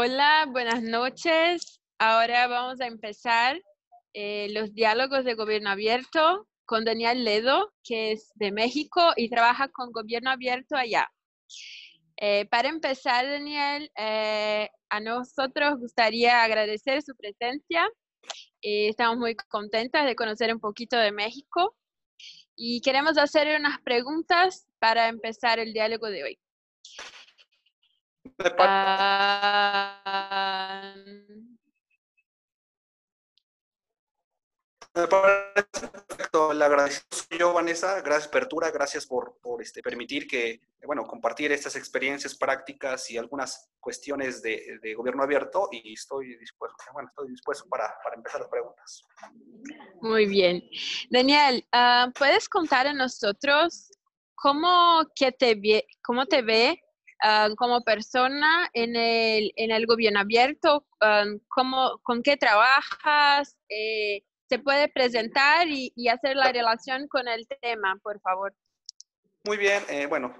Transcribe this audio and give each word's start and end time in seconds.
Hola, 0.00 0.46
buenas 0.48 0.80
noches. 0.80 1.80
Ahora 1.98 2.46
vamos 2.46 2.80
a 2.80 2.86
empezar 2.86 3.60
eh, 4.12 4.46
los 4.52 4.72
diálogos 4.72 5.24
de 5.24 5.34
gobierno 5.34 5.70
abierto 5.70 6.46
con 6.66 6.84
Daniel 6.84 7.24
Ledo, 7.24 7.72
que 7.82 8.12
es 8.12 8.30
de 8.36 8.52
México 8.52 9.00
y 9.16 9.28
trabaja 9.28 9.66
con 9.66 9.90
gobierno 9.90 10.30
abierto 10.30 10.76
allá. 10.76 11.10
Eh, 12.16 12.46
para 12.46 12.68
empezar, 12.68 13.26
Daniel, 13.26 13.90
eh, 13.98 14.70
a 14.88 15.00
nosotros 15.00 15.80
gustaría 15.80 16.44
agradecer 16.44 17.02
su 17.02 17.16
presencia. 17.16 17.84
estamos 18.62 19.16
muy 19.16 19.34
contentas 19.34 20.06
de 20.06 20.14
conocer 20.14 20.54
un 20.54 20.60
poquito 20.60 20.96
de 20.96 21.10
México 21.10 21.74
y 22.54 22.82
queremos 22.82 23.18
hacer 23.18 23.58
unas 23.58 23.80
preguntas 23.80 24.64
para 24.78 25.08
empezar 25.08 25.58
el 25.58 25.72
diálogo 25.72 26.06
de 26.06 26.22
hoy. 26.22 26.38
Ah, 28.58 29.98
Me 34.98 35.06
parece 35.06 35.88
perfecto. 35.92 36.52
Le 36.52 36.64
agradezco 36.64 37.06
yo, 37.38 37.52
Vanessa. 37.52 38.00
Gracias, 38.00 38.26
Apertura. 38.26 38.70
Gracias 38.72 39.06
por, 39.06 39.38
por 39.40 39.62
este, 39.62 39.80
permitir 39.80 40.26
que, 40.26 40.60
bueno, 40.84 41.04
compartir 41.04 41.52
estas 41.52 41.76
experiencias 41.76 42.34
prácticas 42.36 43.08
y 43.10 43.16
algunas 43.16 43.70
cuestiones 43.78 44.42
de, 44.42 44.80
de 44.82 44.94
gobierno 44.94 45.22
abierto. 45.22 45.68
Y 45.70 45.92
estoy 45.92 46.36
dispuesto, 46.38 46.76
bueno, 46.92 47.08
estoy 47.10 47.28
dispuesto 47.30 47.68
para, 47.68 47.94
para 48.02 48.16
empezar 48.16 48.40
las 48.40 48.50
preguntas. 48.50 49.04
Muy 50.00 50.26
bien. 50.26 50.68
Daniel, 51.10 51.64
uh, 51.72 52.10
¿puedes 52.12 52.48
contar 52.48 52.88
a 52.88 52.92
nosotros 52.92 53.92
cómo, 54.34 55.06
que 55.14 55.30
te, 55.30 55.86
cómo 56.02 56.26
te 56.26 56.42
ve 56.42 56.82
uh, 57.24 57.54
como 57.56 57.82
persona 57.82 58.68
en 58.72 58.96
el, 58.96 59.52
en 59.56 59.70
el 59.70 59.86
gobierno 59.86 60.20
abierto? 60.20 60.86
Um, 61.00 61.40
¿Con 62.02 62.22
qué 62.22 62.36
trabajas? 62.36 63.56
Eh, 63.68 64.22
se 64.48 64.58
puede 64.58 64.88
presentar 64.88 65.68
y, 65.68 66.08
hacer 66.08 66.36
la 66.36 66.50
relación 66.50 67.06
con 67.08 67.28
el 67.28 67.46
tema, 67.60 67.98
por 68.02 68.18
favor. 68.20 68.54
Muy 69.44 69.58
bien, 69.58 69.82
eh, 69.88 70.06
bueno, 70.06 70.34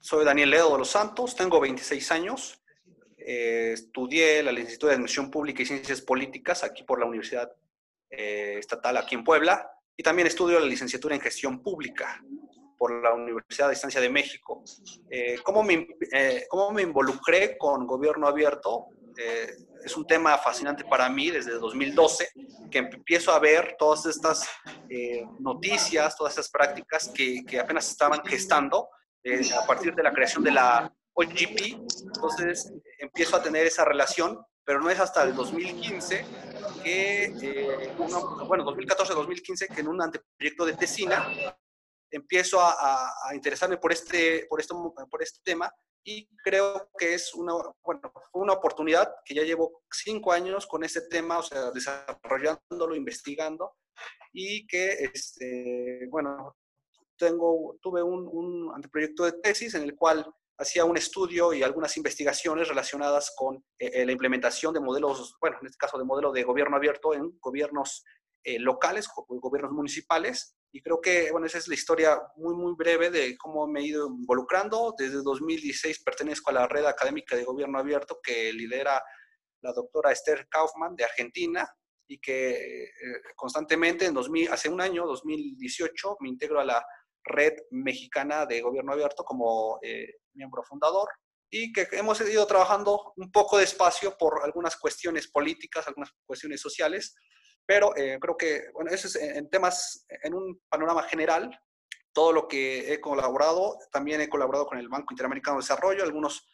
soy 0.00 0.24
Daniel 0.24 0.50
Ledo 0.50 0.72
de 0.72 0.78
los 0.78 0.90
Santos, 0.90 1.36
tengo 1.36 1.60
26 1.60 2.10
años, 2.12 2.60
eh, 3.18 3.72
estudié 3.74 4.42
la 4.42 4.50
licenciatura 4.50 4.90
de 4.90 4.94
Administración 4.96 5.30
Pública 5.30 5.62
y 5.62 5.66
Ciencias 5.66 6.00
Políticas 6.00 6.64
aquí 6.64 6.84
por 6.84 6.98
la 6.98 7.06
Universidad 7.06 7.52
Estatal 8.10 8.96
aquí 8.96 9.14
en 9.14 9.22
Puebla 9.22 9.70
y 9.94 10.02
también 10.02 10.26
estudio 10.26 10.58
la 10.58 10.66
licenciatura 10.66 11.14
en 11.14 11.20
Gestión 11.20 11.62
Pública 11.62 12.22
por 12.78 13.02
la 13.02 13.12
Universidad 13.12 13.66
de 13.66 13.74
Estancia 13.74 14.00
de 14.00 14.08
México. 14.08 14.62
¿cómo, 15.42 15.62
me, 15.62 15.88
¿Cómo 16.48 16.70
me 16.70 16.82
involucré 16.82 17.58
con 17.58 17.86
gobierno 17.86 18.28
abierto? 18.28 18.86
es 19.84 19.96
un 19.96 20.06
tema 20.06 20.36
fascinante 20.38 20.84
para 20.84 21.08
mí 21.08 21.30
desde 21.30 21.52
2012, 21.52 22.28
que 22.70 22.78
empiezo 22.78 23.32
a 23.32 23.38
ver 23.38 23.76
todas 23.78 24.06
estas 24.06 24.48
eh, 24.88 25.24
noticias, 25.40 26.16
todas 26.16 26.32
estas 26.32 26.50
prácticas 26.50 27.10
que, 27.14 27.44
que 27.44 27.58
apenas 27.58 27.88
estaban 27.90 28.24
gestando 28.24 28.88
eh, 29.24 29.40
a 29.60 29.66
partir 29.66 29.94
de 29.94 30.02
la 30.02 30.12
creación 30.12 30.44
de 30.44 30.52
la 30.52 30.92
OGP. 31.14 31.78
Entonces 32.14 32.72
empiezo 32.98 33.36
a 33.36 33.42
tener 33.42 33.66
esa 33.66 33.84
relación, 33.84 34.40
pero 34.64 34.80
no 34.80 34.90
es 34.90 35.00
hasta 35.00 35.22
el 35.22 35.34
2015 35.34 36.24
que, 36.82 37.24
eh, 37.24 37.92
bueno, 37.96 38.64
2014-2015, 38.64 39.74
que 39.74 39.80
en 39.80 39.88
un 39.88 40.02
anteproyecto 40.02 40.64
de 40.64 40.74
Tesina 40.74 41.26
empiezo 42.10 42.60
a, 42.60 42.70
a, 42.70 43.12
a, 43.28 43.34
interesarme 43.34 43.76
por 43.76 43.92
este, 43.92 44.46
por, 44.48 44.60
esto, 44.60 44.94
por 45.10 45.22
este 45.22 45.40
tema 45.44 45.72
y 46.04 46.26
creo 46.42 46.90
que 46.96 47.14
es 47.14 47.34
una, 47.34 47.52
bueno, 47.84 48.12
una 48.32 48.54
oportunidad 48.54 49.14
que 49.24 49.34
ya 49.34 49.42
llevo 49.42 49.82
cinco 49.90 50.32
años 50.32 50.66
con 50.66 50.82
este 50.84 51.02
tema, 51.02 51.38
o 51.38 51.42
sea, 51.42 51.70
desarrollándolo, 51.70 52.94
investigando 52.94 53.76
y 54.32 54.66
que, 54.66 55.10
este, 55.12 56.06
bueno, 56.08 56.56
tengo, 57.16 57.76
tuve 57.82 58.02
un, 58.02 58.28
un 58.30 58.74
anteproyecto 58.74 59.24
de 59.24 59.32
tesis 59.32 59.74
en 59.74 59.82
el 59.82 59.96
cual 59.96 60.24
hacía 60.58 60.84
un 60.84 60.96
estudio 60.96 61.52
y 61.52 61.62
algunas 61.62 61.96
investigaciones 61.96 62.68
relacionadas 62.68 63.32
con 63.36 63.56
eh, 63.78 63.90
eh, 63.92 64.06
la 64.06 64.12
implementación 64.12 64.74
de 64.74 64.80
modelos, 64.80 65.36
bueno, 65.40 65.58
en 65.60 65.66
este 65.66 65.78
caso 65.78 65.98
de 65.98 66.04
modelo 66.04 66.32
de 66.32 66.42
gobierno 66.42 66.76
abierto 66.76 67.14
en 67.14 67.38
gobiernos 67.40 68.04
eh, 68.44 68.58
locales, 68.58 69.08
gobiernos 69.28 69.72
municipales, 69.72 70.56
y 70.72 70.82
creo 70.82 71.00
que, 71.00 71.30
bueno, 71.30 71.46
esa 71.46 71.58
es 71.58 71.68
la 71.68 71.74
historia 71.74 72.20
muy, 72.36 72.54
muy 72.54 72.74
breve 72.76 73.10
de 73.10 73.36
cómo 73.38 73.66
me 73.66 73.80
he 73.80 73.86
ido 73.86 74.06
involucrando. 74.08 74.94
Desde 74.96 75.22
2016 75.22 76.02
pertenezco 76.02 76.50
a 76.50 76.54
la 76.54 76.68
red 76.68 76.84
académica 76.84 77.36
de 77.36 77.44
gobierno 77.44 77.78
abierto 77.78 78.20
que 78.22 78.52
lidera 78.52 79.02
la 79.62 79.72
doctora 79.72 80.12
Esther 80.12 80.46
Kaufman 80.48 80.94
de 80.94 81.04
Argentina 81.04 81.68
y 82.06 82.18
que 82.18 82.84
eh, 82.84 82.90
constantemente 83.34 84.04
en 84.06 84.14
2000, 84.14 84.52
hace 84.52 84.68
un 84.68 84.80
año, 84.80 85.06
2018, 85.06 86.18
me 86.20 86.28
integro 86.28 86.60
a 86.60 86.64
la 86.64 86.84
red 87.24 87.54
mexicana 87.70 88.46
de 88.46 88.60
gobierno 88.60 88.92
abierto 88.92 89.24
como 89.24 89.78
eh, 89.82 90.16
miembro 90.34 90.62
fundador 90.62 91.08
y 91.50 91.72
que 91.72 91.88
hemos 91.92 92.20
ido 92.20 92.46
trabajando 92.46 93.12
un 93.16 93.32
poco 93.32 93.58
despacio 93.58 94.16
por 94.18 94.42
algunas 94.44 94.76
cuestiones 94.76 95.28
políticas, 95.28 95.86
algunas 95.88 96.12
cuestiones 96.26 96.60
sociales, 96.60 97.14
pero 97.68 97.94
eh, 97.96 98.16
creo 98.18 98.34
que, 98.34 98.70
bueno, 98.72 98.90
eso 98.90 99.08
es 99.08 99.16
en 99.16 99.50
temas, 99.50 100.06
en 100.08 100.32
un 100.32 100.58
panorama 100.70 101.02
general, 101.02 101.50
todo 102.14 102.32
lo 102.32 102.48
que 102.48 102.90
he 102.90 102.98
colaborado, 102.98 103.78
también 103.92 104.22
he 104.22 104.28
colaborado 104.30 104.66
con 104.66 104.78
el 104.78 104.88
Banco 104.88 105.12
Interamericano 105.12 105.58
de 105.58 105.64
Desarrollo, 105.64 106.02
algunos 106.02 106.48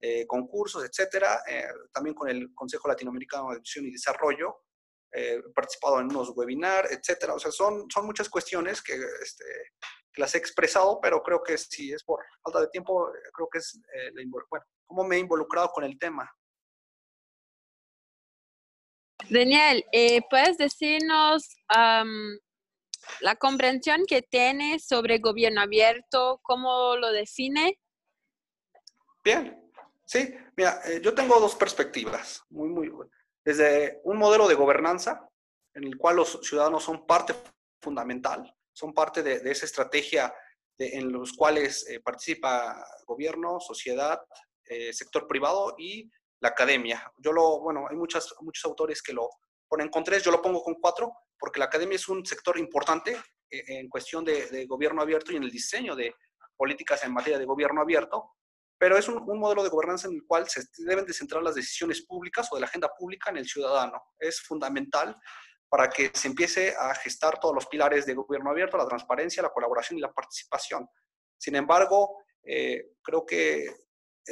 eh, 0.00 0.24
concursos, 0.24 0.84
etcétera, 0.84 1.42
eh, 1.48 1.66
también 1.92 2.14
con 2.14 2.28
el 2.28 2.54
Consejo 2.54 2.86
Latinoamericano 2.86 3.48
de 3.48 3.54
Educación 3.54 3.86
y 3.86 3.90
Desarrollo, 3.90 4.62
he 5.10 5.42
participado 5.52 5.98
en 5.98 6.06
unos 6.06 6.30
webinars, 6.30 6.92
etcétera. 6.92 7.34
O 7.34 7.40
sea, 7.40 7.50
son, 7.50 7.90
son 7.90 8.06
muchas 8.06 8.28
cuestiones 8.28 8.80
que, 8.80 8.94
este, 9.20 9.44
que 10.12 10.20
las 10.20 10.32
he 10.36 10.38
expresado, 10.38 11.00
pero 11.00 11.24
creo 11.24 11.42
que 11.42 11.58
si 11.58 11.92
es 11.92 12.04
por 12.04 12.24
falta 12.40 12.60
de 12.60 12.68
tiempo, 12.68 13.10
creo 13.34 13.48
que 13.50 13.58
es, 13.58 13.80
bueno, 14.28 14.64
cómo 14.86 15.02
me 15.02 15.16
he 15.16 15.18
involucrado 15.18 15.70
con 15.72 15.82
el 15.82 15.98
tema. 15.98 16.32
Daniel, 19.30 19.84
eh, 19.92 20.22
¿puedes 20.28 20.58
decirnos 20.58 21.56
la 23.20 23.36
comprensión 23.36 24.04
que 24.06 24.22
tienes 24.22 24.86
sobre 24.86 25.18
gobierno 25.18 25.60
abierto? 25.60 26.40
¿Cómo 26.42 26.96
lo 26.96 27.10
define? 27.12 27.78
Bien, 29.24 29.70
sí, 30.04 30.34
mira, 30.56 30.80
eh, 30.86 31.00
yo 31.02 31.14
tengo 31.14 31.38
dos 31.38 31.54
perspectivas, 31.54 32.42
muy, 32.50 32.68
muy, 32.68 32.90
desde 33.44 34.00
un 34.04 34.18
modelo 34.18 34.48
de 34.48 34.54
gobernanza 34.54 35.28
en 35.74 35.84
el 35.84 35.96
cual 35.96 36.16
los 36.16 36.40
ciudadanos 36.42 36.84
son 36.84 37.06
parte 37.06 37.34
fundamental, 37.80 38.54
son 38.72 38.92
parte 38.92 39.22
de, 39.22 39.50
esa 39.50 39.66
estrategia 39.66 40.34
en 40.78 41.12
los 41.12 41.32
cuales 41.32 41.88
eh, 41.88 42.00
participa 42.00 42.84
gobierno, 43.06 43.60
sociedad, 43.60 44.20
sector 44.92 45.28
privado 45.28 45.74
y 45.76 46.10
la 46.42 46.48
academia. 46.48 47.10
Yo 47.18 47.32
lo, 47.32 47.60
bueno, 47.60 47.86
hay 47.88 47.96
muchas, 47.96 48.34
muchos 48.40 48.64
autores 48.64 49.00
que 49.00 49.12
lo 49.12 49.30
ponen 49.68 49.88
con 49.88 50.02
tres, 50.04 50.22
yo 50.24 50.32
lo 50.32 50.42
pongo 50.42 50.62
con 50.62 50.74
cuatro, 50.74 51.12
porque 51.38 51.60
la 51.60 51.66
academia 51.66 51.96
es 51.96 52.08
un 52.08 52.26
sector 52.26 52.58
importante 52.58 53.12
eh, 53.48 53.64
en 53.68 53.88
cuestión 53.88 54.24
de, 54.24 54.66
gobierno 54.66 55.00
abierto 55.00 55.32
y 55.32 55.36
en 55.36 55.44
el 55.44 55.50
diseño 55.50 55.94
de 55.94 56.14
políticas 56.56 57.04
en 57.04 57.12
materia 57.12 57.38
de 57.38 57.44
gobierno 57.44 57.80
abierto, 57.80 58.32
pero 58.76 58.98
es 58.98 59.08
un, 59.08 59.24
modelo 59.38 59.62
de 59.62 59.68
gobernanza 59.68 60.08
en 60.08 60.14
el 60.14 60.24
cual 60.26 60.48
se 60.48 60.64
deben 60.78 61.06
de 61.06 61.12
centrar 61.12 61.42
las 61.44 61.54
decisiones 61.54 62.04
públicas 62.04 62.48
o 62.50 62.56
de 62.56 62.60
la 62.60 62.66
agenda 62.66 62.90
pública 62.98 63.30
en 63.30 63.36
el 63.36 63.48
ciudadano. 63.48 64.02
Es 64.18 64.40
fundamental 64.42 65.16
para 65.68 65.88
que 65.88 66.10
se 66.12 66.26
empiece 66.26 66.74
a 66.76 66.92
gestar 66.96 67.38
todos 67.38 67.54
los 67.54 67.66
pilares 67.66 68.04
de 68.04 68.14
gobierno 68.14 68.50
abierto, 68.50 68.76
la 68.76 68.88
transparencia, 68.88 69.44
la 69.44 69.52
colaboración 69.52 69.96
y 69.96 70.02
la 70.02 70.12
participación. 70.12 70.88
Sin 71.38 71.54
embargo, 71.54 72.24
eh, 72.42 72.94
creo 73.00 73.24
que 73.24 73.64
eh, 73.64 73.74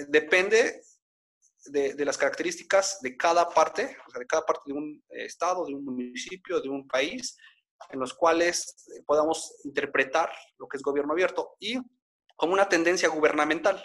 depende 0.08 0.82
de, 1.66 2.04
las 2.04 2.18
características 2.18 3.00
de 3.00 3.16
cada 3.16 3.48
parte, 3.48 3.96
o 4.06 4.10
sea, 4.10 4.20
de 4.20 4.26
cada 4.26 4.44
parte 4.44 4.62
de 4.66 4.72
un 4.72 5.02
estado, 5.10 5.66
de 5.66 5.74
un 5.74 5.84
municipio, 5.84 6.60
de 6.60 6.68
un 6.68 6.86
país, 6.86 7.36
en 7.90 8.00
los 8.00 8.14
cuales 8.14 8.86
eh, 8.94 9.02
podamos 9.06 9.60
interpretar 9.64 10.30
lo 10.58 10.68
que 10.68 10.76
es 10.76 10.82
gobierno 10.82 11.12
abierto 11.12 11.56
y 11.58 11.78
como 12.36 12.52
una 12.52 12.68
tendencia 12.68 13.08
gubernamental. 13.08 13.82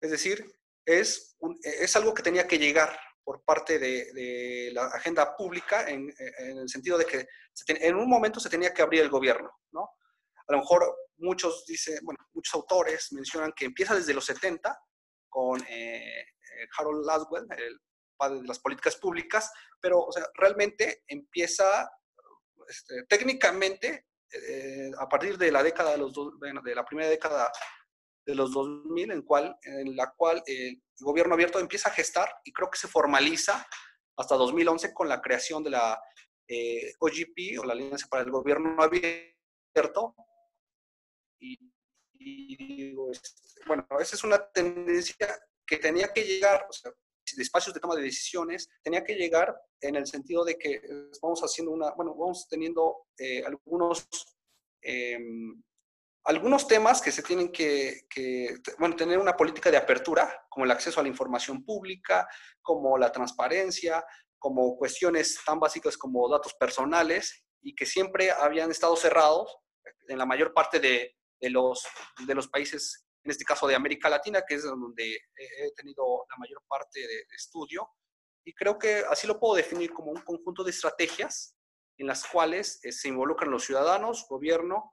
Es 0.00 0.10
decir, 0.10 0.44
es, 0.84 1.36
es 1.62 1.96
algo 1.96 2.14
que 2.14 2.22
tenía 2.22 2.46
que 2.46 2.58
llegar 2.58 2.98
por 3.22 3.42
parte 3.44 3.78
de, 3.78 4.70
la 4.72 4.86
agenda 4.86 5.36
pública 5.36 5.88
en, 5.88 6.12
en, 6.38 6.58
el 6.58 6.68
sentido 6.68 6.96
de 6.98 7.04
que 7.04 7.26
en 7.68 7.96
un 7.96 8.08
momento 8.08 8.40
se 8.40 8.48
tenía 8.48 8.72
que 8.72 8.82
abrir 8.82 9.02
el 9.02 9.10
gobierno, 9.10 9.50
¿no? 9.72 9.90
A 10.48 10.52
lo 10.52 10.58
mejor 10.58 10.96
muchos 11.18 11.64
dicen, 11.66 11.98
bueno, 12.02 12.18
muchos 12.32 12.54
autores 12.54 13.12
mencionan 13.12 13.52
que 13.54 13.66
empieza 13.66 13.94
desde 13.94 14.14
los 14.14 14.24
70 14.24 14.76
con 15.28 15.60
eh, 15.62 15.68
eh, 15.68 16.24
Harold 16.76 17.04
Laswell, 17.04 17.46
el 17.56 17.80
padre 18.16 18.40
de 18.40 18.48
las 18.48 18.58
políticas 18.58 18.96
públicas, 18.96 19.50
pero 19.80 20.00
o 20.00 20.12
sea, 20.12 20.24
realmente 20.34 21.02
empieza 21.06 21.90
este, 22.68 23.04
técnicamente 23.08 24.06
eh, 24.32 24.90
a 24.98 25.08
partir 25.08 25.36
de 25.38 25.50
la 25.50 25.62
década 25.62 25.92
de 25.92 25.98
los 25.98 26.12
de 26.14 26.74
la 26.74 26.84
primera 26.84 27.08
década 27.08 27.50
de 28.26 28.34
los 28.34 28.52
2000 28.52 29.10
en, 29.10 29.22
cual, 29.22 29.56
en 29.62 29.96
la 29.96 30.12
cual 30.12 30.42
el 30.46 30.80
gobierno 31.00 31.34
abierto 31.34 31.58
empieza 31.58 31.88
a 31.88 31.92
gestar 31.92 32.28
y 32.44 32.52
creo 32.52 32.70
que 32.70 32.78
se 32.78 32.86
formaliza 32.86 33.66
hasta 34.16 34.36
2011 34.36 34.92
con 34.92 35.08
la 35.08 35.20
creación 35.20 35.64
de 35.64 35.70
la 35.70 36.00
eh, 36.46 36.94
OGP 36.98 37.60
o 37.60 37.64
la 37.64 37.72
Alianza 37.72 38.06
para 38.08 38.22
el 38.22 38.30
Gobierno 38.30 38.76
Abierto. 38.82 40.14
Y, 41.38 41.58
este, 43.10 43.60
bueno, 43.66 43.86
esa 43.98 44.16
es 44.16 44.24
una 44.24 44.50
tendencia 44.50 45.28
que 45.70 45.76
tenía 45.78 46.08
que 46.12 46.24
llegar, 46.24 46.66
o 46.68 46.72
sea, 46.72 46.90
de 46.90 47.42
espacios 47.44 47.72
de 47.72 47.78
toma 47.78 47.94
de 47.94 48.02
decisiones, 48.02 48.68
tenía 48.82 49.04
que 49.04 49.14
llegar 49.14 49.56
en 49.80 49.94
el 49.94 50.06
sentido 50.08 50.44
de 50.44 50.58
que 50.58 50.82
vamos 51.22 51.40
haciendo 51.42 51.70
una, 51.70 51.92
bueno, 51.92 52.12
vamos 52.16 52.48
teniendo 52.50 53.06
eh, 53.16 53.44
algunos 53.46 54.08
em, 54.82 55.62
algunos 56.24 56.66
temas 56.66 57.00
que 57.00 57.12
se 57.12 57.22
tienen 57.22 57.50
que, 57.50 58.02
bueno, 58.78 58.94
tener 58.96 59.18
una 59.18 59.36
política 59.36 59.70
de 59.70 59.76
apertura, 59.76 60.46
como 60.50 60.64
el 60.64 60.70
acceso 60.70 61.00
a 61.00 61.02
la 61.02 61.08
información 61.08 61.64
pública, 61.64 62.28
como 62.60 62.98
la 62.98 63.10
transparencia, 63.10 64.04
como 64.38 64.76
cuestiones 64.76 65.38
tan 65.44 65.58
básicas 65.58 65.96
como 65.96 66.28
datos 66.28 66.54
personales 66.54 67.44
y 67.62 67.74
que 67.74 67.86
siempre 67.86 68.30
habían 68.30 68.70
estado 68.70 68.96
cerrados 68.96 69.56
en 70.08 70.18
la 70.18 70.26
mayor 70.26 70.52
parte 70.52 70.78
de, 70.78 71.16
los, 71.50 71.84
de 72.26 72.34
los 72.34 72.48
países, 72.48 73.06
en 73.22 73.30
este 73.30 73.44
caso 73.44 73.66
de 73.66 73.74
América 73.74 74.08
Latina, 74.08 74.42
que 74.46 74.54
es 74.54 74.64
donde 74.64 75.14
he 75.36 75.72
tenido 75.76 76.24
la 76.30 76.36
mayor 76.38 76.62
parte 76.66 77.00
de, 77.00 77.26
estudio. 77.34 77.88
Y 78.44 78.54
creo 78.54 78.78
que 78.78 79.04
así 79.08 79.26
lo 79.26 79.38
puedo 79.38 79.54
definir 79.54 79.92
como 79.92 80.10
un 80.10 80.22
conjunto 80.22 80.64
de 80.64 80.70
estrategias 80.70 81.54
en 81.98 82.06
las 82.06 82.26
cuales 82.26 82.82
eh, 82.82 82.92
se 82.92 83.08
involucran 83.08 83.50
los 83.50 83.64
ciudadanos, 83.64 84.26
gobierno, 84.28 84.90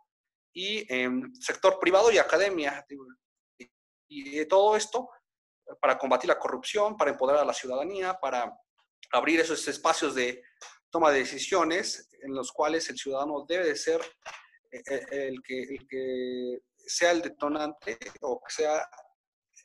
y 0.53 0.91
en 0.93 1.33
sector 1.35 1.79
privado 1.79 2.11
y 2.11 2.17
academia. 2.17 2.85
Y, 4.09 4.45
todo 4.47 4.75
esto 4.75 5.09
para 5.81 5.97
combatir 5.97 6.29
la 6.29 6.39
corrupción, 6.39 6.95
para 6.95 7.11
empoderar 7.11 7.43
a 7.43 7.45
la 7.45 7.53
ciudadanía, 7.53 8.17
para 8.19 8.57
abrir 9.11 9.39
esos 9.39 9.67
espacios 9.67 10.15
de 10.15 10.41
toma 10.89 11.11
de 11.11 11.19
decisiones 11.19 12.09
en 12.21 12.33
los 12.33 12.51
cuales 12.51 12.89
el 12.89 12.97
ciudadano 12.97 13.45
debe 13.47 13.65
de 13.65 13.75
ser 13.75 14.01
eh, 14.71 14.81
eh, 14.89 15.27
el 15.27 15.41
que 15.43 16.61
sea 16.87 17.11
el 17.11 17.21
detonante 17.21 17.97
o 18.21 18.41
que 18.41 18.53
sea 18.53 18.87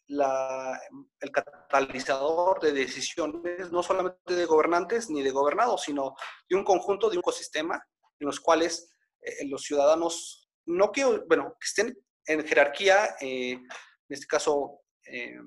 la, 0.08 0.78
el 1.20 1.30
catalizador 1.30 2.60
de 2.60 2.72
decisiones, 2.72 3.70
no 3.70 3.82
solamente 3.82 4.34
de 4.34 4.44
gobernantes 4.44 5.08
ni 5.08 5.22
de 5.22 5.30
gobernados, 5.30 5.82
sino 5.82 6.14
de 6.48 6.56
un 6.56 6.64
conjunto, 6.64 7.08
de 7.08 7.16
un 7.16 7.20
ecosistema 7.20 7.82
en 8.18 8.26
los 8.26 8.40
cuales 8.40 8.94
eh, 9.20 9.46
los 9.46 9.62
ciudadanos 9.62 10.50
no 10.66 10.92
que, 10.92 11.04
bueno, 11.04 11.56
que 11.60 11.66
estén 11.66 11.98
en 12.26 12.46
jerarquía, 12.46 13.16
eh, 13.20 13.52
en 13.52 13.68
este 14.08 14.26
caso 14.26 14.80
eh, 15.06 15.38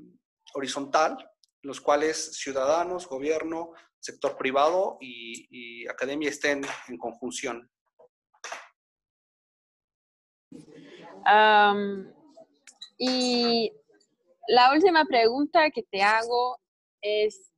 horizontal, 0.54 1.18
los 1.62 1.81
cuales 1.81 2.38
ciudadanos, 2.38 3.07
gobierno, 3.07 3.71
sector 4.00 4.38
privado 4.38 4.98
y, 5.01 5.88
academia 5.88 6.30
estén 6.30 6.62
en 6.88 6.98
conjunción. 6.98 7.69
Y 12.98 13.72
la 14.48 14.74
última 14.74 15.06
pregunta 15.06 15.69
que 15.72 15.83
te 15.83 16.01
hago 16.01 16.60
es, 17.01 17.51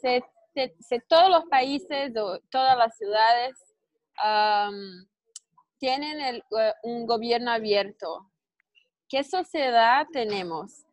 si, 0.00 0.98
todos 1.08 1.28
los 1.30 1.44
países 1.50 2.16
o 2.16 2.38
todas 2.50 2.76
las 2.76 2.96
ciudades 2.96 3.56
tienen 5.78 6.20
el, 6.20 6.44
eh, 6.58 6.72
un 6.82 7.06
gobierno 7.06 7.50
abierto, 7.50 8.30
¿qué 9.08 9.22
sociedad 9.22 10.06
tenemos? 10.12 10.84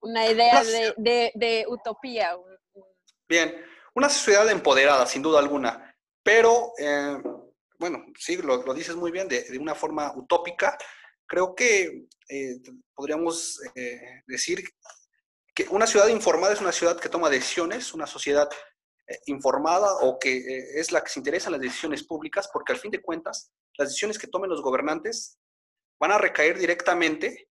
Una 0.00 0.26
idea 0.26 0.62
de, 0.96 1.64
utopía. 1.68 2.36
Bien, 3.28 3.54
una 3.94 4.08
sociedad 4.08 4.48
empoderada, 4.50 5.06
sin 5.06 5.22
duda 5.22 5.38
alguna, 5.38 5.94
pero, 6.22 6.72
eh, 6.78 7.18
bueno, 7.78 8.04
sí, 8.18 8.36
lo, 8.36 8.62
dices 8.74 8.96
muy 8.96 9.10
bien, 9.10 9.28
de, 9.28 9.44
una 9.58 9.74
forma 9.74 10.12
utópica. 10.16 10.76
Creo 11.26 11.54
que 11.54 12.06
eh, 12.28 12.56
podríamos 12.94 13.60
decir 14.26 14.62
que 15.54 15.66
una 15.70 15.86
ciudad 15.86 16.08
informada 16.08 16.52
es 16.52 16.60
una 16.60 16.72
ciudad 16.72 17.00
que 17.00 17.08
toma 17.08 17.30
decisiones, 17.30 17.94
una 17.94 18.06
sociedad 18.06 18.48
eh, 19.08 19.20
informada 19.26 19.94
o 20.00 20.18
que 20.18 20.36
eh, 20.36 20.80
es 20.80 20.90
la 20.90 21.00
que 21.00 21.10
se 21.10 21.20
interesa 21.20 21.48
en 21.48 21.52
las 21.52 21.60
decisiones 21.60 22.02
públicas, 22.02 22.48
porque 22.52 22.72
al 22.72 22.78
fin 22.78 22.90
de 22.90 23.00
cuentas, 23.00 23.52
las 23.78 23.88
decisiones 23.88 24.18
que 24.18 24.26
tomen 24.26 24.50
los 24.50 24.62
gobernantes 24.62 25.38
van 26.00 26.10
a 26.10 26.18
recaer 26.18 26.58
directamente 26.58 27.48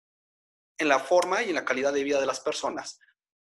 en 0.80 0.88
la 0.88 1.00
forma 1.00 1.44
y 1.44 1.50
en 1.50 1.56
la 1.56 1.66
calidad 1.66 1.94
de 1.94 2.04
vida 2.04 2.20
de 2.20 2.26
las 2.26 2.40
personas. 2.40 3.00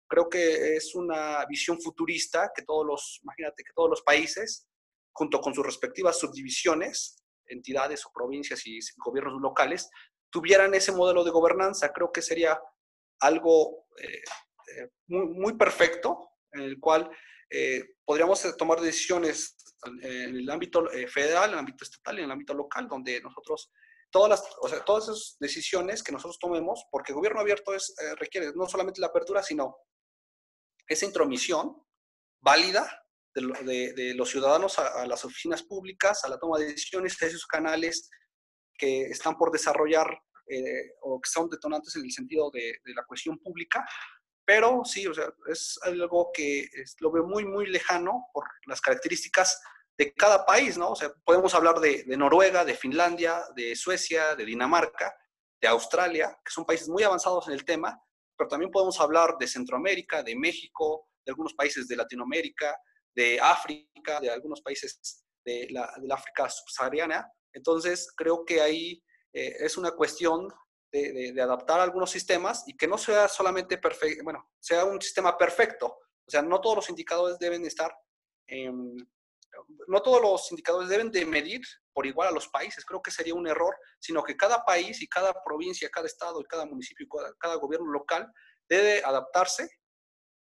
Creo 0.09 0.29
que 0.29 0.77
es 0.77 0.97
una 0.97 1.47
visión 1.47 1.81
futurista 1.81 2.51
que 2.55 2.63
todos 2.63 2.85
los, 2.85 3.21
imagínate 3.23 3.63
que 3.63 3.73
todos 3.73 3.89
los 3.89 4.03
países, 4.03 4.67
junto 5.13 5.41
con 5.41 5.55
sus 5.55 5.65
respectivas 5.65 6.19
subdivisiones, 6.19 7.23
entidades 7.47 8.05
o 8.07 8.13
provincias 8.13 8.67
y 8.67 8.79
gobiernos 8.97 9.41
locales, 9.41 9.91
tuvieran 10.31 10.75
ese 10.75 10.93
modelo 10.93 11.25
de 11.25 11.31
gobernanza. 11.31 11.93
Creo 11.93 12.11
que 12.11 12.23
sería 12.23 12.61
algo 13.21 13.87
eh, 13.99 14.23
muy, 15.07 15.27
muy 15.27 15.57
perfecto 15.57 16.31
en 16.53 16.63
el 16.63 16.81
cual 16.81 17.11
eh, 17.55 17.97
podríamos 18.05 18.43
eh, 18.47 18.55
tomar 18.57 18.81
decisiones 18.81 19.57
en 19.85 20.37
el 20.37 20.51
ámbito 20.51 20.91
eh, 20.91 21.07
federal, 21.07 21.51
en 21.51 21.55
el 21.55 21.59
ámbito 21.59 21.85
estatal 21.85 22.17
y 22.17 22.19
en 22.21 22.25
el 22.25 22.31
ámbito 22.31 22.55
local, 22.55 22.89
donde 22.89 23.21
nosotros, 23.21 23.71
todas 24.11 24.31
las, 24.31 24.57
o 24.63 24.69
sea, 24.69 24.83
todas 24.85 25.05
esas 25.05 25.37
decisiones 25.39 26.03
que 26.03 26.13
nosotros 26.13 26.39
tomemos, 26.39 26.87
porque 26.91 27.13
gobierno 27.13 27.41
abierto 27.41 27.75
es, 27.75 27.95
requiere 28.19 28.53
no 28.55 28.67
solamente 28.67 29.01
la 29.01 29.09
apertura, 29.09 29.43
sino 29.43 29.77
esa 30.87 31.05
intromisión 31.05 31.77
válida 32.41 33.02
de, 33.35 33.93
de, 33.95 34.15
los 34.15 34.31
ciudadanos 34.31 34.79
a, 34.79 35.07
las 35.07 35.25
oficinas 35.25 35.63
públicas, 35.63 36.25
a 36.25 36.29
la 36.29 36.39
toma 36.39 36.59
de 36.59 36.67
decisiones, 36.67 37.21
a 37.23 37.27
esos 37.27 37.47
canales 37.47 38.11
que 38.77 39.03
están 39.03 39.37
por 39.37 39.51
desarrollar 39.51 40.07
o 41.01 41.21
que 41.21 41.31
son 41.31 41.49
detonantes 41.49 41.97
en 41.97 42.05
el 42.05 42.13
sentido 42.13 42.51
de, 42.51 42.75
de 42.85 42.95
la 42.95 43.05
cuestión 43.05 43.39
pública, 43.39 43.87
pero 44.45 44.83
sí, 44.85 45.07
o 45.07 45.15
sea, 45.15 45.33
es 45.47 45.79
algo 45.83 46.31
que 46.33 46.69
lo 47.01 47.13
veo 47.13 47.25
muy, 47.25 47.45
muy 47.45 47.67
lejano 47.67 48.27
por 48.33 48.45
las 48.67 48.81
características 48.81 49.61
de 49.97 50.13
cada 50.15 50.45
país, 50.45 50.77
¿no? 50.77 50.91
O 50.91 50.97
sea, 50.97 51.13
podemos 51.25 51.55
hablar 51.55 51.79
de, 51.79 52.05
Noruega, 52.17 52.65
de 52.65 52.75
Finlandia, 52.75 53.43
de 53.55 53.77
Suecia, 53.77 54.35
de 54.35 54.45
Dinamarca, 54.45 55.15
de 55.61 55.69
Australia, 55.69 56.37
que 56.45 56.51
son 56.51 56.65
países 56.65 56.89
muy 56.89 57.05
avanzados 57.05 57.47
en 57.49 57.55
el 57.55 57.65
tema, 57.65 57.99
pero 58.37 58.49
también 58.49 58.73
podemos 58.73 59.01
hablar 59.01 59.37
de 59.39 59.47
Centroamérica, 59.47 60.23
de 60.23 60.35
México, 60.35 61.09
de 61.25 61.31
algunos 61.31 61.55
países 61.55 61.87
de 61.87 61.97
Latinoamérica, 61.97 62.77
de 63.15 63.41
África, 63.41 64.21
de 64.21 64.31
algunos 64.31 64.61
países 64.63 65.25
de 65.45 65.69
la, 65.71 65.93
África 66.11 66.49
subsahariana. 66.49 67.31
Entonces, 67.53 68.13
creo 68.17 68.45
que 68.45 68.61
ahí 68.61 69.03
eh, 69.33 69.57
es 69.61 69.77
una 69.77 69.93
cuestión 69.93 70.49
de, 70.93 71.35
adaptar 71.41 71.81
algunos 71.81 72.11
sistemas 72.11 72.65
y 72.67 72.77
que 72.77 72.87
no 72.87 72.99
sea 72.99 73.29
solamente 73.29 73.79
perfecto, 73.79 74.23
bueno, 74.25 74.51
sea 74.61 74.85
un 74.85 75.01
sistema 75.01 75.37
perfecto. 75.37 75.87
O 75.87 76.31
sea, 76.31 76.43
no 76.43 76.61
todos 76.61 76.77
los 76.77 76.91
indicadores 76.91 77.39
deben 77.39 77.65
estar, 77.65 77.93
no 79.89 80.03
todos 80.03 80.23
los 80.23 80.51
indicadores 80.51 80.89
deben 80.89 81.11
de 81.11 81.27
medir 81.27 81.61
por 81.93 82.07
igual 82.07 82.29
a 82.29 82.33
los 82.33 82.49
países. 82.49 82.85
Creo 82.85 83.03
que 83.03 83.11
sería 83.11 83.35
un 83.35 83.47
error, 83.47 83.77
sino 83.99 84.23
que 84.23 84.37
cada 84.37 84.65
país 84.65 85.01
y 85.03 85.09
cada 85.09 85.33
provincia, 85.43 85.91
cada 85.91 86.07
estado 86.07 86.41
y 86.41 86.45
cada 86.45 86.67
municipio 86.67 87.07
cada, 87.39 87.57
gobierno 87.57 87.91
local 87.91 88.31
debe 88.69 89.03
adaptarse 89.05 89.69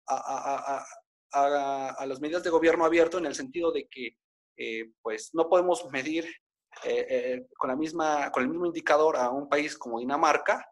a, 0.08 0.84
las 1.32 2.20
medidas 2.20 2.42
de 2.42 2.50
gobierno 2.50 2.84
abierto 2.84 3.18
en 3.18 3.26
el 3.26 3.34
sentido 3.34 3.72
de 3.72 3.88
que 3.88 4.16
eh, 4.56 4.90
pues 5.02 5.30
no 5.34 5.48
podemos 5.48 5.86
medir 5.92 6.24
eh, 6.84 7.06
eh, 7.08 7.46
con, 7.56 7.70
la 7.70 7.76
misma, 7.76 8.30
con 8.30 8.42
el 8.42 8.48
mismo 8.48 8.66
indicador 8.66 9.16
a 9.16 9.30
un 9.30 9.48
país 9.48 9.76
como 9.76 9.98
Dinamarca, 9.98 10.64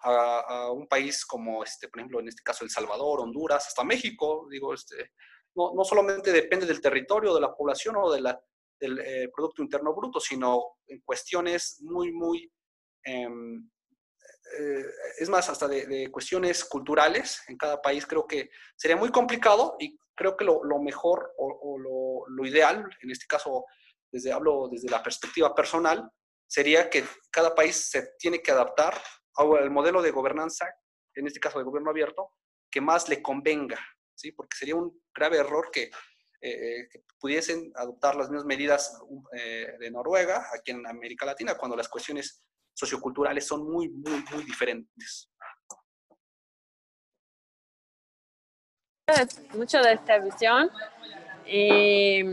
a, 0.00 0.70
un 0.70 0.86
país 0.86 1.24
como, 1.26 1.64
este, 1.64 1.88
por 1.88 2.00
ejemplo, 2.00 2.20
en 2.20 2.28
este 2.28 2.42
caso 2.42 2.64
El 2.64 2.70
Salvador, 2.70 3.20
Honduras, 3.20 3.66
hasta 3.66 3.84
México, 3.84 4.46
digo, 4.50 4.72
este, 4.72 5.12
no, 5.54 5.72
no 5.74 5.84
solamente 5.84 6.32
depende 6.32 6.66
del 6.66 6.80
territorio, 6.80 7.34
de 7.34 7.40
la 7.40 7.54
población 7.54 7.96
o 7.96 8.10
de 8.10 8.20
la, 8.20 8.40
del 8.78 8.98
eh, 8.98 9.30
Producto 9.34 9.62
Interno 9.62 9.94
Bruto, 9.94 10.20
sino 10.20 10.76
en 10.86 11.00
cuestiones 11.00 11.78
muy, 11.82 12.12
muy, 12.12 12.50
em, 14.58 14.84
es 15.18 15.28
más, 15.28 15.48
hasta 15.48 15.68
de, 15.68 16.10
cuestiones 16.10 16.64
culturales 16.64 17.42
en 17.48 17.56
cada 17.56 17.80
país, 17.80 18.06
creo 18.06 18.26
que 18.26 18.50
sería 18.76 18.96
muy 18.96 19.10
complicado 19.10 19.76
y 19.78 19.98
creo 20.14 20.36
que 20.36 20.44
lo, 20.44 20.62
mejor 20.80 21.32
o, 21.36 21.78
lo, 22.28 22.46
ideal, 22.46 22.84
en 23.02 23.10
este 23.10 23.26
caso 23.26 23.66
desde, 24.10 24.32
hablo 24.32 24.68
desde 24.70 24.88
la 24.88 25.02
perspectiva 25.02 25.54
personal, 25.54 26.10
sería 26.46 26.88
que 26.88 27.04
cada 27.30 27.54
país 27.54 27.90
se 27.90 28.14
tiene 28.18 28.40
que 28.40 28.52
adaptar 28.52 29.00
al 29.34 29.70
modelo 29.70 30.00
de 30.00 30.10
gobernanza, 30.10 30.66
en 31.14 31.26
este 31.26 31.40
caso 31.40 31.58
de 31.58 31.64
gobierno 31.64 31.90
abierto, 31.90 32.30
que 32.70 32.80
más 32.80 33.08
le 33.08 33.22
convenga, 33.22 33.78
¿sí? 34.14 34.32
Porque 34.32 34.56
sería 34.56 34.76
un 34.76 35.02
grave 35.14 35.38
error 35.38 35.70
que, 35.70 35.90
eh, 36.40 36.88
pudiesen 37.18 37.72
adoptar 37.74 38.14
las 38.14 38.28
mismas 38.28 38.44
medidas 38.44 39.00
eh, 39.32 39.74
de 39.80 39.90
Noruega 39.90 40.46
aquí 40.54 40.70
en 40.70 40.86
América 40.86 41.26
Latina, 41.26 41.56
cuando 41.56 41.76
las 41.76 41.88
cuestiones 41.88 42.46
socioculturales 42.76 43.46
son 43.46 43.64
muy, 43.64 43.88
muy, 43.88 44.22
muy 44.32 44.44
diferentes. 44.44 45.30
Mucho 49.54 49.80
de 49.80 49.92
esta 49.94 50.18
visión. 50.18 50.70
Eh, 51.46 52.24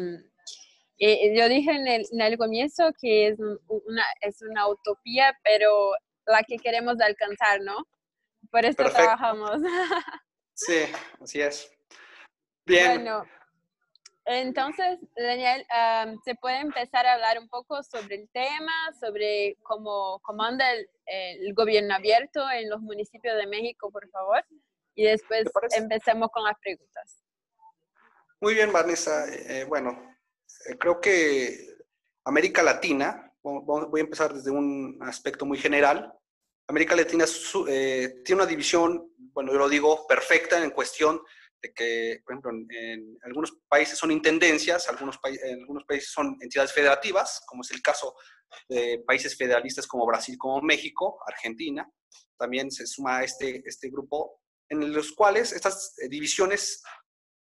eh, 0.98 1.38
yo 1.38 1.48
dije 1.48 1.72
en 1.72 1.88
el, 1.88 2.06
en 2.12 2.22
el, 2.22 2.38
comienzo 2.38 2.92
que 3.00 3.28
es 3.28 3.40
una, 3.40 4.04
es 4.22 4.42
una 4.42 4.68
utopía, 4.68 5.38
pero 5.44 5.92
la 6.26 6.44
que 6.44 6.58
queremos 6.58 7.00
alcanzar, 7.00 7.62
¿no? 7.62 7.88
Por 8.52 8.66
eso 8.66 8.84
trabajamos. 8.84 9.62
Sí, 10.56 10.84
así 11.20 11.42
es. 11.42 11.72
Bien. 12.64 13.02
Bueno, 13.02 13.26
entonces, 14.26 15.00
Daniel, 15.16 15.66
¿se 16.24 16.36
puede 16.36 16.60
empezar 16.60 17.06
a 17.06 17.14
hablar 17.14 17.40
un 17.40 17.50
poco 17.50 17.84
sobre 17.84 18.16
el 18.16 18.30
tema, 18.30 18.74
sobre 19.00 19.58
cómo, 19.64 20.20
cómo 20.24 20.44
anda 20.44 20.72
el, 20.72 20.88
el, 21.06 21.54
gobierno 21.54 21.96
abierto 21.96 22.50
en 22.52 22.70
los 22.70 22.82
municipios 22.82 23.36
de 23.38 23.48
México, 23.48 23.92
por 23.92 24.10
favor? 24.10 24.46
Y 24.96 25.04
después 25.04 25.44
empecemos 25.76 26.30
con 26.32 26.44
las 26.44 26.58
preguntas. 26.60 27.24
Muy 28.44 28.56
bien, 28.56 28.74
Vanessa. 28.74 29.26
Eh, 29.30 29.64
bueno, 29.64 30.18
eh, 30.68 30.78
creo 30.78 31.00
que 31.00 31.78
América 32.26 32.62
Latina, 32.62 33.32
voy 33.42 34.02
a 34.02 34.04
empezar 34.04 34.34
desde 34.34 34.52
un 34.52 35.00
aspecto 35.02 35.46
muy 35.46 35.58
general. 35.58 36.14
América 36.68 36.94
Latina 36.94 37.26
eh, 37.70 38.22
tiene 38.26 38.42
una 38.42 38.50
división, 38.50 39.14
bueno, 39.34 39.54
yo 39.54 39.60
lo 39.60 39.70
digo, 39.70 40.06
perfecta 40.08 40.62
en 40.62 40.72
cuestión 40.72 41.22
de 41.64 41.74
que, 41.74 42.20
por 42.26 42.34
ejemplo, 42.34 42.52
en, 42.52 43.18
algunos 43.24 43.58
países 43.70 43.98
son 43.98 44.12
intendencias, 44.12 44.90
algunos 44.90 45.18
en 45.24 45.62
algunos 45.62 45.86
países 45.86 46.12
son 46.12 46.38
entidades 46.42 46.74
federativas, 46.74 47.42
como 47.48 47.62
es 47.62 47.72
el 47.72 47.82
caso 47.82 48.14
de 48.68 49.02
países 49.08 49.36
federalistas 49.38 49.88
como 49.88 50.06
Brasil, 50.06 50.38
como 50.38 50.62
México, 50.62 51.18
Argentina. 51.26 51.90
También 52.38 52.70
se 52.70 52.86
suma 52.86 53.24
este, 53.24 53.64
este 53.66 53.90
grupo, 53.90 54.42
en 54.70 54.94
los 54.94 55.14
cuales 55.14 55.54
estas 55.54 55.96
eh, 56.00 56.10
divisiones 56.10 56.84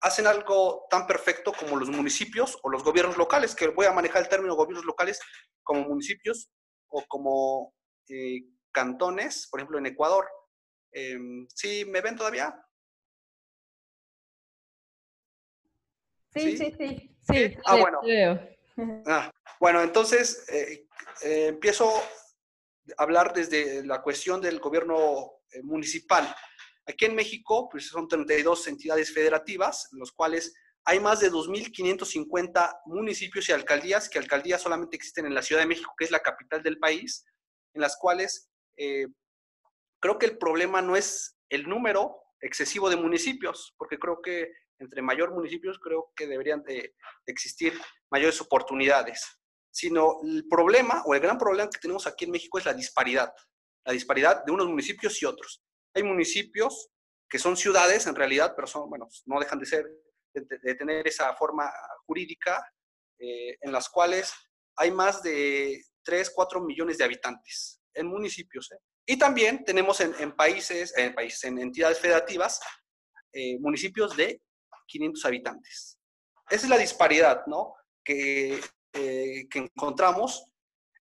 hacen 0.01 0.25
algo 0.25 0.87
tan 0.89 1.05
perfecto 1.05 1.53
como 1.53 1.75
los 1.75 1.89
municipios 1.89 2.57
o 2.63 2.69
los 2.69 2.83
gobiernos 2.83 3.17
locales, 3.17 3.53
que 3.53 3.67
voy 3.67 3.85
a 3.85 3.91
manejar 3.91 4.23
el 4.23 4.29
término 4.29 4.55
gobiernos 4.55 4.85
locales 4.85 5.19
como 5.61 5.81
municipios 5.81 6.49
o 6.87 7.03
como 7.07 7.75
eh, 8.07 8.41
cantones, 8.71 9.47
por 9.51 9.59
ejemplo, 9.59 9.77
en 9.77 9.85
Ecuador. 9.85 10.27
Em, 10.91 11.47
¿Sí 11.53 11.85
me 11.85 12.01
ven 12.01 12.15
todavía? 12.15 12.55
Sí, 16.33 16.57
sí, 16.57 16.74
sí. 16.77 17.15
sí, 17.27 17.57
ah, 17.65 17.75
bueno. 17.75 18.01
Ah, 19.05 19.29
bueno, 19.59 19.81
entonces 19.81 20.45
eh, 20.48 20.88
eh, 21.24 21.48
empiezo 21.48 21.91
a 22.98 23.03
hablar 23.03 23.33
desde 23.33 23.86
la 23.86 24.01
cuestión 24.01 24.39
del 24.39 24.59
gobierno 24.59 25.33
eh, 25.51 25.62
municipal. 25.63 26.33
Aquí 26.88 27.03
en 27.03 27.13
México, 27.13 27.67
pues 27.69 27.89
son 27.89 28.07
32 28.07 28.69
entidades 28.69 29.13
federativas, 29.13 29.89
en 29.91 30.00
los 30.00 30.13
cuales 30.13 30.53
hay 30.86 31.01
más 31.01 31.19
de 31.19 31.29
2.550 31.29 32.79
municipios 32.86 33.50
y 33.50 33.51
alcaldías, 33.51 34.07
que 34.07 34.17
alcaldías 34.17 34.62
solamente 34.62 34.95
existen 34.95 35.25
en 35.25 35.33
la 35.36 35.41
Ciudad 35.41 35.62
de 35.62 35.67
México, 35.67 35.93
que 35.98 36.05
es 36.05 36.12
la 36.12 36.21
capital 36.21 36.63
del 36.63 36.79
país, 36.79 37.25
en 37.74 37.81
las 37.81 37.98
cuales 37.98 38.50
creo 38.77 40.17
que 40.17 40.25
el 40.25 40.38
problema 40.38 40.81
no 40.81 40.95
es 40.95 41.38
el 41.50 41.67
número 41.67 42.15
excesivo 42.41 42.89
de 42.89 42.96
municipios, 42.96 43.74
porque 43.77 43.98
creo 43.98 44.22
que 44.22 44.51
entre 44.79 45.01
mayor 45.01 45.31
municipios, 45.31 45.77
creo 45.79 46.12
que 46.15 46.27
deberían 46.27 46.63
de 46.63 46.96
existir 47.25 47.74
mayores 48.10 48.39
oportunidades. 48.41 49.25
Sino 49.72 50.19
el 50.24 50.48
problema 50.50 51.03
o 51.05 51.13
el 51.13 51.19
gran 51.19 51.38
problema 51.38 51.69
que 51.69 51.79
tenemos 51.79 52.08
aquí 52.08 52.25
en 52.25 52.31
México 52.31 52.58
es 52.58 52.65
la 52.65 52.74
disparidad, 52.74 53.31
la 53.86 53.93
disparidad 53.93 54.43
de 54.46 54.51
unos 54.51 54.67
municipios 54.67 55.22
y 55.22 55.25
otros. 55.25 55.62
Hay 55.93 56.03
municipios 56.03 56.89
que 57.29 57.39
son 57.39 57.55
ciudades 57.55 58.08
en 58.08 58.15
realidad, 58.15 58.53
pero 58.55 58.67
son, 58.67 58.89
bueno, 58.89 59.08
no 59.25 59.39
dejan 59.39 59.60
de 59.60 59.65
ser, 59.65 59.86
de, 60.34 60.75
tener 60.75 61.08
esa 61.08 61.36
forma 61.36 61.69
jurídica 62.08 62.65
eh, 63.19 63.58
en 63.62 63.72
las 63.72 63.89
cuales 63.89 64.34
hay 64.77 64.91
más 64.91 65.22
de 65.22 65.84
3, 66.03 66.31
4 66.34 66.62
millones 66.62 66.98
de 66.98 67.03
habitantes 67.03 67.81
en 67.93 68.08
municipios. 68.08 68.72
¿eh? 68.72 68.77
Y 69.11 69.17
también 69.17 69.65
tenemos 69.65 69.99
en, 70.01 70.35
países, 70.35 70.95
en 70.95 71.15
países, 71.15 71.43
en 71.45 71.57
entidades 71.57 71.97
federativas, 71.97 72.61
eh, 73.33 73.57
municipios 73.57 74.15
de 74.15 74.39
500 74.85 75.25
habitantes. 75.25 75.97
Esa 76.47 76.65
es 76.65 76.69
la 76.69 76.77
disparidad, 76.77 77.41
¿no? 77.47 77.73
Que, 78.03 78.61
eh, 78.93 79.47
que 79.49 79.59
encontramos 79.59 80.45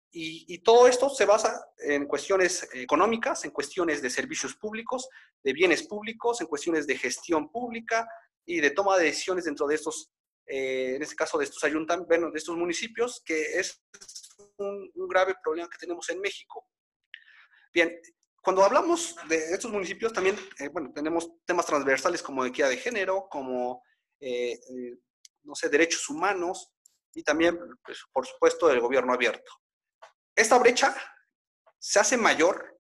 y, 0.10 0.46
y, 0.48 0.60
todo 0.60 0.88
esto 0.88 1.10
se 1.10 1.26
basa 1.26 1.68
en 1.80 2.06
cuestiones 2.06 2.70
económicas, 2.76 3.44
en 3.44 3.52
cuestiones 3.52 4.02
de 4.02 4.10
servicios 4.10 4.56
públicos, 4.56 5.10
de 5.44 5.52
bienes 5.52 5.84
públicos, 5.84 6.40
en 6.40 6.48
cuestiones 6.48 6.88
de 6.88 6.98
gestión 6.98 7.52
pública 7.52 8.08
y 8.46 8.62
de 8.62 8.72
toma 8.72 8.98
de 8.98 9.04
decisiones 9.04 9.44
dentro 9.44 9.68
de 9.68 9.76
estos, 9.76 10.14
eh, 10.46 10.94
en 10.96 11.04
este 11.04 11.16
caso 11.16 11.38
de 11.38 11.44
estos 11.44 11.62
ayuntamientos, 11.66 12.08
bueno, 12.08 12.32
de 12.32 12.38
estos 12.38 12.56
municipios, 12.56 13.22
que 13.26 13.60
es 13.60 13.84
un, 14.60 14.90
un, 14.96 15.08
grave 15.10 15.36
problema 15.44 15.70
que 15.70 15.78
tenemos 15.78 16.10
en 16.10 16.22
México. 16.22 16.66
Bien, 17.78 17.96
cuando 18.42 18.64
hablamos 18.64 19.16
de 19.30 19.54
estos 19.54 19.72
municipios, 19.72 20.12
también, 20.12 20.36
eh, 20.58 20.68
bueno, 20.70 20.92
tenemos 20.92 21.30
temas 21.46 21.68
transversales 21.68 22.24
como 22.24 22.44
equidad 22.44 22.70
de 22.70 22.78
género, 22.78 23.28
como, 23.30 23.84
eh, 24.20 24.54
eh, 24.54 24.98
no 25.44 25.54
sé, 25.54 25.70
derechos 25.70 26.10
humanos 26.10 26.72
y 27.14 27.22
también, 27.22 27.60
pues, 27.86 28.00
por 28.12 28.26
supuesto, 28.26 28.72
el 28.72 28.80
gobierno 28.80 29.14
abierto. 29.14 29.52
Esta 30.36 30.58
brecha 30.58 30.96
se 31.78 32.00
hace 32.00 32.18
mayor 32.18 32.80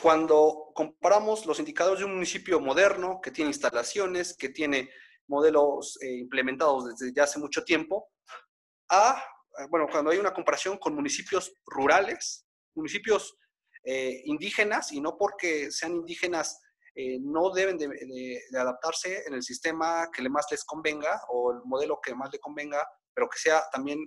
cuando 0.00 0.72
comparamos 0.74 1.44
los 1.44 1.58
indicadores 1.58 1.98
de 1.98 2.06
un 2.06 2.14
municipio 2.14 2.60
moderno 2.60 3.20
que 3.22 3.32
tiene 3.32 3.50
instalaciones, 3.50 4.34
que 4.34 4.48
tiene 4.48 4.88
modelos 5.26 5.98
implementados 6.00 6.96
desde 6.96 7.12
ya 7.14 7.24
hace 7.24 7.38
mucho 7.38 7.62
tiempo, 7.62 8.08
a, 8.88 9.22
bueno, 9.68 9.86
cuando 9.86 10.10
hay 10.10 10.16
una 10.18 10.32
comparación 10.32 10.78
con 10.78 10.94
municipios 10.94 11.52
rurales, 11.66 12.46
municipios 12.74 13.36
eh, 13.82 14.20
indígenas 14.24 14.92
y 14.92 15.00
no 15.00 15.16
porque 15.16 15.70
sean 15.70 15.94
indígenas 15.94 16.60
eh, 16.94 17.18
no 17.20 17.50
deben 17.50 17.78
de, 17.78 18.42
adaptarse 18.58 19.22
en 19.26 19.34
el 19.34 19.42
sistema 19.42 20.10
que 20.12 20.28
más 20.28 20.46
les 20.50 20.64
convenga 20.64 21.18
o 21.28 21.52
el 21.52 21.60
modelo 21.64 21.98
que 22.02 22.14
más 22.14 22.30
le 22.32 22.38
convenga, 22.38 22.86
pero 23.14 23.28
que 23.28 23.38
sea 23.38 23.62
también 23.72 23.98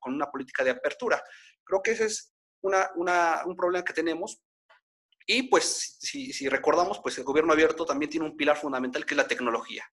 con 0.00 0.14
una 0.14 0.30
política 0.30 0.64
de 0.64 0.70
apertura. 0.70 1.22
Creo 1.64 1.82
que 1.82 1.90
ese 1.90 2.06
es 2.06 2.32
una, 2.62 2.88
un 3.44 3.56
problema 3.56 3.84
que 3.84 3.92
tenemos. 3.92 4.40
Y 5.26 5.42
pues 5.42 5.98
si, 6.00 6.32
si, 6.32 6.48
recordamos, 6.48 7.00
pues 7.02 7.18
el 7.18 7.24
gobierno 7.24 7.52
abierto 7.52 7.84
también 7.84 8.08
tiene 8.08 8.24
un 8.24 8.36
pilar 8.36 8.56
fundamental 8.56 9.04
que 9.04 9.12
es 9.12 9.18
la 9.18 9.28
tecnología. 9.28 9.84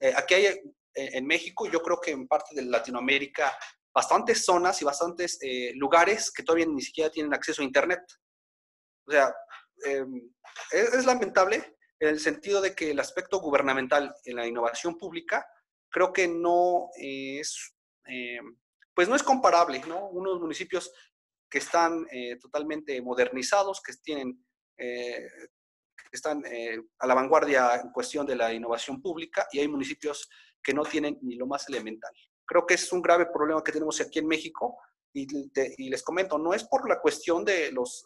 Eh, 0.00 0.12
aquí 0.16 0.34
hay 0.34 0.60
en 0.96 1.26
México, 1.26 1.68
yo 1.68 1.80
creo 1.80 2.00
que 2.00 2.12
en 2.12 2.26
parte 2.26 2.54
de 2.54 2.62
Latinoamérica, 2.62 3.56
bastantes 3.92 4.44
zonas 4.44 4.80
y 4.80 4.84
bastantes 4.84 5.38
lugares 5.74 6.32
que 6.32 6.42
todavía 6.42 6.66
ni 6.66 6.82
siquiera 6.82 7.10
tienen 7.10 7.34
acceso 7.34 7.62
a 7.62 7.64
Internet. 7.64 8.00
O 9.06 9.10
sea, 9.10 9.34
em, 9.84 10.30
es, 10.72 11.04
lamentable 11.04 11.76
en 12.00 12.08
el 12.08 12.20
sentido 12.20 12.60
de 12.60 12.74
que 12.74 12.90
el 12.90 13.00
aspecto 13.00 13.40
gubernamental 13.40 14.14
en 14.24 14.36
la 14.36 14.46
innovación 14.46 14.96
pública 14.98 15.46
creo 15.90 16.12
que 16.12 16.26
no 16.26 16.88
es, 16.96 17.74
em, 18.06 18.56
pues 18.94 19.08
no 19.08 19.16
es 19.16 19.22
comparable, 19.22 19.80
¿no? 19.86 20.08
Unos 20.08 20.40
municipios 20.40 20.92
que 21.50 21.58
están 21.58 22.06
eh, 22.10 22.36
totalmente 22.36 23.00
modernizados, 23.00 23.80
que 23.80 23.92
tienen, 24.02 24.44
eh, 24.76 25.28
están 26.10 26.44
eh, 26.46 26.80
a 26.98 27.06
la 27.06 27.14
vanguardia 27.14 27.76
en 27.76 27.90
cuestión 27.92 28.26
de 28.26 28.36
la 28.36 28.52
innovación 28.52 29.00
pública 29.00 29.46
y 29.52 29.60
hay 29.60 29.68
municipios 29.68 30.28
que 30.62 30.74
no 30.74 30.82
tienen 30.82 31.18
ni 31.22 31.36
lo 31.36 31.46
más 31.46 31.68
elemental. 31.68 32.12
Creo 32.44 32.66
que 32.66 32.74
es 32.74 32.92
un 32.92 33.02
grave 33.02 33.26
problema 33.26 33.62
que 33.62 33.72
tenemos 33.72 34.00
aquí 34.00 34.18
en 34.18 34.26
México 34.26 34.78
y, 35.12 35.28
y 35.78 35.90
les 35.90 36.02
comento, 36.02 36.38
no 36.38 36.54
es 36.54 36.64
por 36.64 36.88
la 36.88 37.00
cuestión 37.00 37.44
de 37.44 37.70
los 37.70 38.04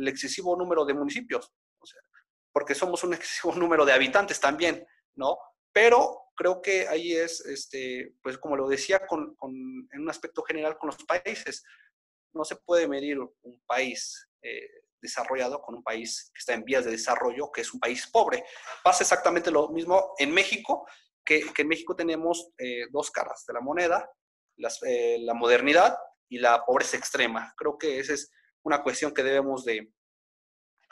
el 0.00 0.08
excesivo 0.08 0.56
número 0.56 0.84
de 0.84 0.94
municipios, 0.94 1.52
o 1.78 1.86
sea, 1.86 2.00
porque 2.52 2.74
somos 2.74 3.02
un 3.04 3.14
excesivo 3.14 3.54
número 3.54 3.84
de 3.84 3.92
habitantes 3.92 4.40
también, 4.40 4.86
¿no? 5.16 5.38
Pero 5.72 6.22
creo 6.36 6.60
que 6.60 6.88
ahí 6.88 7.14
es, 7.14 7.40
este, 7.46 8.14
pues 8.22 8.38
como 8.38 8.56
lo 8.56 8.68
decía 8.68 9.06
con, 9.06 9.34
con, 9.36 9.52
en 9.54 10.00
un 10.00 10.10
aspecto 10.10 10.42
general 10.42 10.76
con 10.78 10.88
los 10.88 11.02
países, 11.04 11.64
no 12.34 12.44
se 12.44 12.56
puede 12.56 12.88
medir 12.88 13.18
un 13.18 13.62
país 13.66 14.28
eh, 14.42 14.68
desarrollado 15.00 15.60
con 15.60 15.74
un 15.74 15.82
país 15.82 16.30
que 16.32 16.38
está 16.38 16.54
en 16.54 16.64
vías 16.64 16.84
de 16.84 16.92
desarrollo, 16.92 17.50
que 17.50 17.62
es 17.62 17.74
un 17.74 17.80
país 17.80 18.06
pobre. 18.06 18.44
Pasa 18.82 19.02
exactamente 19.02 19.50
lo 19.50 19.68
mismo 19.68 20.14
en 20.18 20.32
México, 20.32 20.86
que, 21.24 21.52
que 21.52 21.62
en 21.62 21.68
México 21.68 21.94
tenemos 21.94 22.50
eh, 22.58 22.86
dos 22.90 23.10
caras 23.10 23.44
de 23.46 23.54
la 23.54 23.60
moneda, 23.60 24.10
las, 24.56 24.82
eh, 24.84 25.18
la 25.20 25.34
modernidad 25.34 25.96
y 26.28 26.38
la 26.38 26.64
pobreza 26.64 26.96
extrema. 26.96 27.52
Creo 27.56 27.76
que 27.76 27.98
ese 27.98 28.14
es 28.14 28.30
una 28.64 28.82
cuestión 28.82 29.12
que 29.12 29.22
debemos 29.22 29.64
de, 29.64 29.92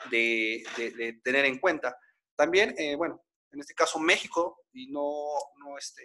de, 0.09 1.19
tener 1.23 1.45
en 1.45 1.59
cuenta. 1.59 1.97
También, 2.35 2.73
eh, 2.77 2.95
bueno, 2.95 3.23
en 3.51 3.59
este 3.59 3.73
caso 3.73 3.99
México, 3.99 4.65
y 4.73 4.91
no, 4.91 5.25
no, 5.57 5.77
este, 5.77 6.03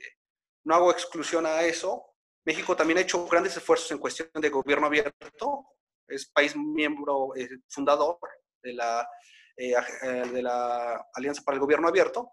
no 0.65 0.75
hago 0.75 0.91
exclusión 0.91 1.47
a 1.47 1.63
eso, 1.63 2.05
México 2.45 2.77
también 2.77 2.99
ha 2.99 3.03
hecho 3.03 3.27
grandes 3.27 3.57
esfuerzos 3.57 3.91
en 3.91 3.99
cuestión 3.99 4.29
de 4.35 4.51
gobierno 4.51 4.87
abierto, 4.87 5.67
es 6.09 6.31
país 6.31 6.55
miembro 6.57 7.35
eh, 7.37 7.49
fundador 7.69 8.19
de 8.63 8.73
la, 8.73 9.09
eh, 9.57 9.75
de 10.33 10.43
la 10.43 11.05
Alianza 11.15 11.43
para 11.43 11.57
el 11.57 11.61
Gobierno 11.61 11.89
Abierto, 11.89 12.31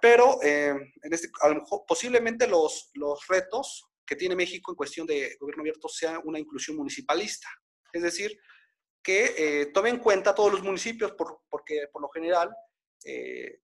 pero 0.00 0.42
en 0.42 0.92
este, 1.02 1.28
posiblemente 1.86 2.46
los, 2.46 2.90
los 2.94 3.26
retos 3.28 3.88
que 4.06 4.16
tiene 4.16 4.36
México 4.36 4.70
en 4.70 4.76
cuestión 4.76 5.06
de 5.06 5.36
gobierno 5.40 5.62
abierto 5.62 5.88
sea 5.88 6.20
una 6.24 6.38
inclusión 6.38 6.76
municipalista. 6.76 7.48
Es 7.92 8.02
decir, 8.02 8.38
que 9.06 9.70
tome 9.72 9.90
en 9.90 9.98
cuenta 9.98 10.34
todos 10.34 10.50
los 10.50 10.62
municipios, 10.62 11.14
porque 11.48 11.88
por 11.92 12.02
lo 12.02 12.08
general 12.08 12.50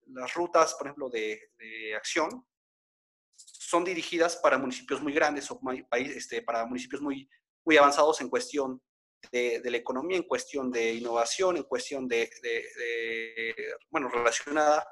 las 0.07 0.35
rutas, 0.35 0.75
por 0.75 0.87
ejemplo, 0.87 1.11
de, 1.11 1.51
de 1.59 1.97
acción 1.97 2.47
son 3.73 3.85
dirigidas 3.85 4.37
para 4.37 4.59
municipios 4.59 5.01
muy 5.03 5.13
grandes 5.13 5.51
o 5.51 5.59
este, 5.93 6.43
para 6.43 6.67
municipios 6.67 7.01
muy, 7.01 7.29
muy 7.65 7.77
avanzados 7.77 8.21
en 8.21 8.29
cuestión 8.29 8.81
de, 9.31 9.63
la 9.65 9.77
economía, 9.77 10.17
en 10.17 10.25
cuestión 10.25 10.71
de 10.71 10.95
innovación, 10.95 11.57
en 11.57 11.63
cuestión 11.63 12.07
de, 12.09 12.29
bueno, 13.91 14.09
relacionada 14.09 14.87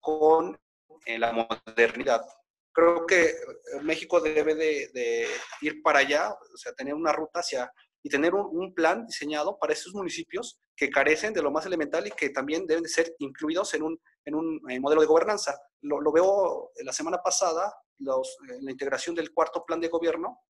con 0.00 0.58
eh, 1.06 1.18
la 1.18 1.32
modernidad. 1.32 2.24
Creo 2.72 3.06
que 3.06 3.24
eh, 3.26 3.36
México 3.82 4.20
debe 4.20 4.54
de, 4.54 5.28
ir 5.60 5.82
para 5.82 6.00
allá, 6.00 6.32
o 6.32 6.56
sea, 6.56 6.72
tener 6.72 6.94
una 6.94 7.12
ruta 7.12 7.40
hacia 7.40 7.72
y 8.02 8.08
tener 8.08 8.34
un, 8.34 8.74
plan 8.74 9.06
diseñado 9.06 9.58
para 9.58 9.72
esos 9.72 9.94
municipios 9.94 10.58
que 10.76 10.90
carecen 10.90 11.32
de 11.32 11.42
lo 11.42 11.50
más 11.50 11.66
elemental 11.66 12.06
y 12.06 12.10
que 12.10 12.30
también 12.30 12.66
deben 12.66 12.82
de 12.82 12.88
ser 12.88 13.14
incluidos 13.18 13.74
en 13.74 13.82
un, 13.82 14.00
en 14.24 14.34
un 14.34 14.60
eh, 14.70 14.80
modelo 14.80 15.02
de 15.02 15.06
gobernanza. 15.06 15.56
Lo, 15.82 16.12
veo 16.12 16.72
la 16.82 16.92
semana 16.92 17.18
pasada, 17.22 17.72
eh, 18.00 18.58
la 18.60 18.70
integración 18.70 19.14
del 19.14 19.32
cuarto 19.32 19.64
plan 19.64 19.80
de 19.80 19.88
gobierno, 19.88 20.40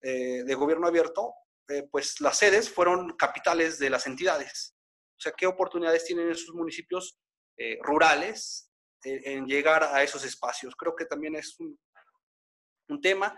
eh, 0.00 0.42
de 0.44 0.54
gobierno 0.54 0.86
abierto, 0.86 1.34
eh, 1.68 1.86
pues 1.90 2.20
las 2.20 2.38
sedes 2.38 2.70
fueron 2.70 3.16
capitales 3.16 3.78
de 3.78 3.90
las 3.90 4.06
entidades. 4.06 4.74
O 5.18 5.20
sea, 5.20 5.32
¿qué 5.32 5.46
oportunidades 5.46 6.04
tienen 6.04 6.30
esos 6.30 6.54
municipios 6.54 7.18
rurales 7.82 8.70
en 9.04 9.46
llegar 9.46 9.84
a 9.84 10.02
esos 10.02 10.24
espacios? 10.24 10.74
Creo 10.74 10.96
que 10.96 11.04
también 11.04 11.36
es 11.36 11.60
un, 11.60 11.78
un 12.92 13.00
tema. 13.00 13.36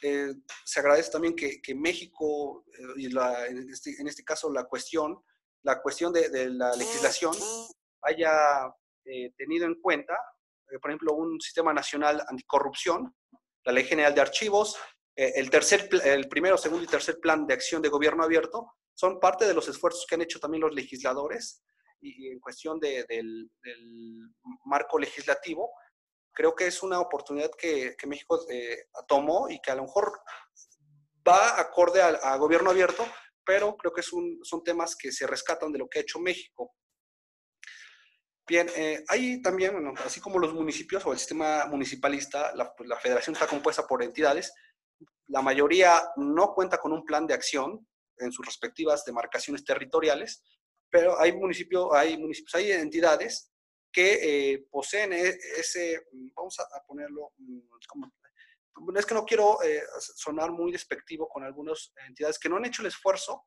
se 0.00 0.80
agradece 0.80 1.10
también 1.10 1.34
que, 1.34 1.60
que 1.62 1.74
México, 1.74 2.64
y 2.96 3.08
la, 3.08 3.46
en, 3.46 3.70
este, 3.70 3.94
en, 3.98 4.08
este, 4.08 4.24
caso 4.24 4.52
la 4.52 4.64
cuestión, 4.64 5.22
la 5.62 5.80
cuestión 5.80 6.12
de, 6.12 6.28
de 6.28 6.50
la 6.50 6.74
legislación, 6.76 7.34
haya 8.02 8.70
tenido 9.36 9.66
en 9.66 9.80
cuenta 9.80 10.16
eh, 10.70 10.78
por 10.78 10.90
ejemplo, 10.90 11.14
un 11.14 11.40
sistema 11.40 11.72
nacional 11.72 12.22
anticorrupción, 12.28 13.14
la 13.64 13.72
Ley 13.72 13.84
General 13.84 14.14
de 14.14 14.20
Archivos, 14.20 14.76
eh, 15.14 15.32
el, 15.36 15.50
tercer, 15.50 15.88
el 16.04 16.28
primero, 16.28 16.58
segundo 16.58 16.84
y 16.84 16.88
tercer 16.88 17.18
plan 17.20 17.46
de 17.46 17.54
acción 17.54 17.82
de 17.82 17.88
gobierno 17.88 18.24
abierto, 18.24 18.72
son 18.94 19.20
parte 19.20 19.46
de 19.46 19.54
los 19.54 19.68
esfuerzos 19.68 20.06
que 20.08 20.14
han 20.14 20.22
hecho 20.22 20.40
también 20.40 20.62
los 20.62 20.74
legisladores 20.74 21.62
y, 22.00 22.28
en 22.28 22.40
cuestión 22.40 22.78
de, 22.80 23.04
del, 23.08 23.50
marco 24.64 24.98
legislativo. 24.98 25.70
Creo 26.36 26.54
que 26.54 26.66
es 26.66 26.82
una 26.82 27.00
oportunidad 27.00 27.50
que, 27.58 27.96
que 27.96 28.06
México 28.06 28.38
eh, 28.50 28.88
tomó 29.08 29.48
y 29.48 29.58
que 29.58 29.70
a 29.70 29.74
lo 29.74 29.84
mejor 29.84 30.12
va 31.26 31.58
acorde 31.58 32.02
a, 32.02 32.36
gobierno 32.36 32.70
abierto, 32.70 33.06
pero 33.42 33.74
creo 33.78 33.90
que 33.90 34.02
es 34.02 34.12
un, 34.12 34.38
son 34.42 34.62
temas 34.62 34.94
que 34.94 35.10
se 35.12 35.26
rescatan 35.26 35.72
de 35.72 35.78
lo 35.78 35.88
que 35.88 35.98
ha 35.98 36.02
hecho 36.02 36.20
México. 36.20 36.74
Bien, 38.46 38.68
eh, 38.76 39.02
hay 39.08 39.40
también, 39.40 39.72
bueno, 39.72 39.94
así 40.04 40.20
como 40.20 40.38
los 40.38 40.52
municipios 40.52 41.06
o 41.06 41.12
el 41.12 41.18
sistema 41.18 41.64
municipalista, 41.68 42.54
la, 42.54 42.70
pues, 42.76 42.86
la, 42.86 42.98
federación 42.98 43.34
está 43.34 43.46
compuesta 43.46 43.86
por 43.86 44.02
entidades, 44.02 44.52
la 45.28 45.40
mayoría 45.40 46.02
no 46.16 46.52
cuenta 46.52 46.76
con 46.76 46.92
un 46.92 47.02
plan 47.02 47.26
de 47.26 47.32
acción 47.32 47.88
en 48.18 48.30
sus 48.30 48.44
respectivas 48.44 49.06
demarcaciones 49.06 49.64
territoriales, 49.64 50.44
pero 50.90 51.18
hay 51.18 51.32
municipios, 51.32 51.88
hay, 51.92 52.18
municipios, 52.18 52.54
hay 52.56 52.72
entidades 52.72 53.50
que 53.92 54.52
eh, 54.52 54.66
poseen 54.70 55.12
e, 55.12 55.28
ese, 55.58 56.06
vamos 56.34 56.58
a, 56.60 56.84
ponerlo, 56.86 57.32
mm, 57.38 57.60
como, 57.88 58.12
es 58.98 59.06
que 59.06 59.14
no 59.14 59.24
quiero 59.24 59.62
eh, 59.62 59.82
sonar 59.98 60.50
muy 60.52 60.72
despectivo 60.72 61.28
con 61.28 61.44
algunas 61.44 61.92
entidades 62.06 62.38
que 62.38 62.48
no 62.48 62.56
han 62.56 62.66
hecho 62.66 62.82
el 62.82 62.88
esfuerzo, 62.88 63.46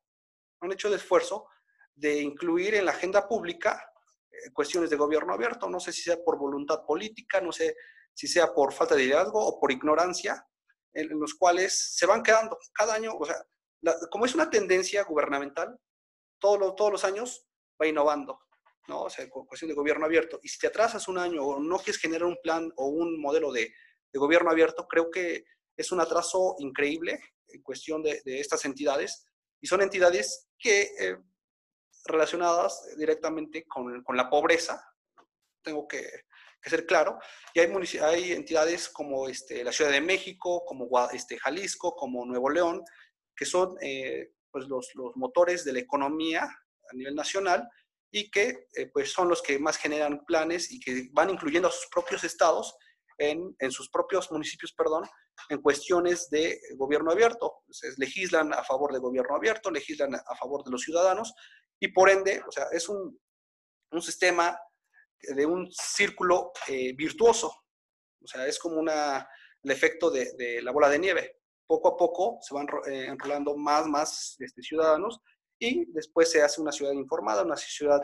no 0.62 0.65
han 0.65 0.73
hecho 0.73 0.88
el 0.88 0.95
esfuerzo 0.95 1.47
de 1.93 2.21
incluir 2.21 2.75
en 2.75 2.86
la 2.86 2.91
agenda 2.91 3.28
pública 3.28 3.91
eh, 4.32 4.52
cuestiones 4.54 4.89
de 4.89 4.95
gobierno 4.95 5.34
abierto. 5.34 5.69
No 5.69 5.80
sé 5.80 5.91
si 5.91 6.02
sea 6.02 6.17
por 6.23 6.38
voluntad 6.38 6.86
política, 6.86 7.41
no 7.41 7.52
sé 7.52 7.75
si 8.13 8.28
sea 8.28 8.54
por 8.54 8.73
falta 8.73 8.95
de 8.95 9.04
liderazgo 9.04 9.45
o 9.45 9.60
por 9.60 9.71
ignorancia, 9.71 10.45
en, 10.93 11.19
los 11.19 11.36
cuales 11.36 11.95
se 11.95 12.06
van 12.06 12.23
quedando 12.23 12.58
cada 12.73 12.95
año, 12.95 13.13
o 13.13 13.25
sea, 13.25 13.36
como 14.10 14.25
es 14.25 14.36
una 14.36 14.49
tendencia 14.49 15.04
gubernamental, 15.04 15.80
todos 16.39 16.75
todos 16.75 16.91
los 16.91 17.06
años 17.06 17.47
va 17.82 17.88
innovando, 17.88 18.39
¿no? 18.89 19.04
O 19.04 19.10
sea, 19.10 19.30
cuestión 19.30 19.69
de 19.69 19.75
gobierno 19.75 20.06
abierto. 20.06 20.39
Y 20.43 20.49
si 20.49 20.60
te 20.60 20.67
atrasas 20.67 21.08
un 21.08 21.17
año 21.17 21.43
o 21.43 21.60
no 21.60 21.78
quieres 21.78 22.02
generar 22.02 22.25
un 22.25 22.38
plan 22.43 22.71
o 22.75 22.88
un 22.88 23.21
modelo 23.21 23.52
de, 23.52 23.71
de 24.12 24.19
gobierno 24.19 24.49
abierto, 24.52 24.88
creo 24.88 25.10
que 25.10 25.45
es 25.78 25.91
un 25.91 26.02
atraso 26.02 26.56
increíble 26.58 27.19
en 27.47 27.62
cuestión 27.62 28.04
de, 28.04 28.21
de 28.25 28.39
estas 28.39 28.65
entidades. 28.65 29.25
Y 29.62 29.67
son 29.67 29.82
entidades 29.82 30.49
que 30.58 30.82
eh, 30.99 31.17
relacionadas 32.06 32.95
directamente 32.97 33.65
con, 33.65 34.04
con 34.04 34.17
la 34.17 34.30
pobreza, 34.30 34.84
tengo 35.62 35.88
que, 35.88 36.04
ser 36.63 36.86
claro, 36.86 37.17
y 37.54 37.60
hay, 37.60 37.71
hay 38.02 38.32
entidades 38.34 38.89
como 38.89 39.30
este, 39.30 39.63
la 39.63 39.71
Ciudad 39.71 39.91
de 39.91 40.02
México, 40.02 40.63
como 40.65 40.89
este, 41.12 41.39
Jalisco, 41.39 41.95
como 41.95 42.25
Nuevo 42.25 42.49
León, 42.49 42.84
que 43.36 43.45
son 43.45 43.78
eh, 43.82 44.32
pues 44.52 44.67
los, 44.67 44.89
los, 44.95 45.15
motores 45.15 45.63
de 45.63 45.73
la 45.73 45.80
economía 45.80 46.43
a 46.43 46.95
nivel 46.95 47.15
nacional 47.15 47.67
y 48.12 48.32
que 48.32 48.67
eh, 48.76 48.88
pues 48.91 49.12
son 49.12 49.30
los 49.30 49.41
que 49.41 49.60
más 49.60 49.78
generan 49.78 50.26
planes 50.26 50.72
y 50.72 50.80
que 50.80 51.10
van 51.12 51.30
incluyendo 51.30 51.67
a 51.67 51.72
sus 51.72 51.88
propios 51.88 52.24
estados 52.24 52.76
en, 53.17 53.56
en, 53.60 53.72
sus 53.72 53.89
propios 53.89 54.32
municipios, 54.32 54.74
perdón, 54.74 55.04
en 55.50 55.62
cuestiones 55.62 56.30
de 56.30 56.60
gobierno 56.76 57.12
abierto. 57.12 57.63
legislan 57.98 58.54
a 58.54 58.63
favor 58.63 58.93
de 58.93 59.00
gobierno 59.00 59.36
abierto, 59.36 59.69
legislan 59.69 60.15
a 60.15 60.36
favor 60.36 60.63
de 60.63 60.72
los 60.72 60.82
ciudadanos 60.82 61.34
y 61.80 61.89
por 61.89 62.10
ende, 62.10 62.41
o 62.48 62.52
sea, 62.52 62.65
es 62.72 62.89
un, 62.89 63.19
un 63.91 64.02
sistema 64.02 64.60
de 65.22 65.45
un 65.45 65.69
círculo 65.72 66.52
eh, 66.67 66.93
virtuoso. 66.93 67.54
O 68.22 68.28
sea, 68.28 68.48
es 68.48 68.60
como 68.60 68.80
una, 68.80 69.28
el 69.63 69.72
efecto 69.72 70.10
de, 70.10 70.34
de, 70.38 70.62
la 70.62 70.72
bola 70.72 70.89
de 70.89 71.00
nieve. 71.00 71.38
Poco 71.67 71.89
a 71.89 71.98
poco 71.98 72.39
se 72.41 72.54
van 72.54 72.67
eh, 72.88 73.06
enrolando 73.06 73.56
más, 73.56 73.86
más 73.88 74.36
este, 74.39 74.62
ciudadanos 74.62 75.22
y 75.60 75.86
después 75.91 76.32
se 76.32 76.41
hace 76.41 76.62
una 76.62 76.72
ciudad 76.72 76.93
informada, 76.93 77.43
una 77.43 77.58
ciudad 77.58 78.02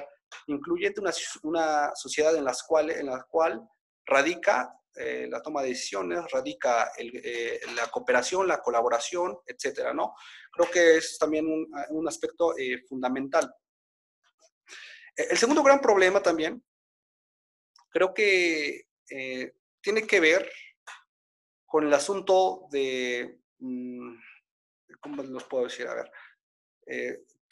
incluyente, 0.48 1.00
una, 1.00 1.12
una 1.44 1.96
sociedad 1.96 2.36
en, 2.36 2.44
las 2.44 2.64
cual, 2.64 2.92
en 2.92 3.08
la 3.08 3.24
cual 3.24 3.68
radica 4.06 4.78
eh, 4.98 5.28
la 5.30 5.42
toma 5.42 5.62
de 5.62 5.70
decisiones, 5.70 6.20
radica 6.32 6.92
eh, 6.98 7.60
la 7.76 7.88
cooperación, 7.88 8.48
la 8.48 8.62
colaboración, 8.62 9.38
etcétera, 9.46 9.94
¿no? 9.94 10.16
Creo 10.52 10.72
que 10.72 10.98
es 10.98 11.18
también 11.18 11.46
un, 11.48 12.08
aspecto 12.08 12.58
eh, 12.58 12.82
fundamental. 12.88 13.54
El 15.16 15.38
segundo 15.38 15.64
gran 15.64 15.82
problema 15.82 16.22
también, 16.22 16.64
creo 17.90 18.14
que 18.14 18.88
tiene 19.82 20.08
que 20.08 20.20
ver 20.20 20.50
con 21.66 21.88
el 21.88 21.94
asunto 21.94 22.68
de, 22.70 23.40
mm, 23.60 24.16
¿cómo 25.00 25.24
los 25.24 25.44
puedo 25.46 25.66
decir? 25.66 25.88
A 25.88 25.94
ver, 25.94 26.12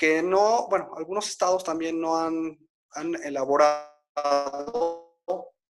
que 0.03 0.21
no, 0.21 0.67
bueno, 0.67 0.91
algunos 0.97 1.29
estados 1.29 1.63
también 1.63 2.01
no 2.01 2.17
han, 2.17 2.59
han 2.91 3.15
elaborado 3.23 4.01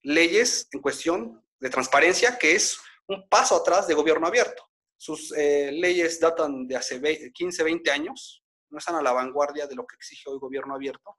leyes 0.02 0.68
en 0.72 0.82
cuestión 0.82 1.46
de 1.60 1.70
transparencia, 1.70 2.40
que 2.40 2.56
es 2.56 2.80
un 3.08 3.30
paso 3.30 3.58
atrás 3.58 3.88
de 3.88 3.94
gobierno 3.94 4.26
abierto. 4.26 4.68
Sus 4.98 5.30
leyes 5.30 6.20
datan 6.20 6.68
de 6.68 6.76
hace 6.76 7.00
15, 7.32 7.64
20 7.64 7.92
años, 7.92 8.44
no 8.72 8.80
están 8.80 8.96
a 8.96 9.04
la 9.04 9.12
vanguardia 9.12 9.68
de 9.68 9.76
lo 9.76 9.86
que 9.86 9.98
exige 9.98 10.28
hoy 10.32 10.40
gobierno 10.40 10.74
abierto, 10.74 11.16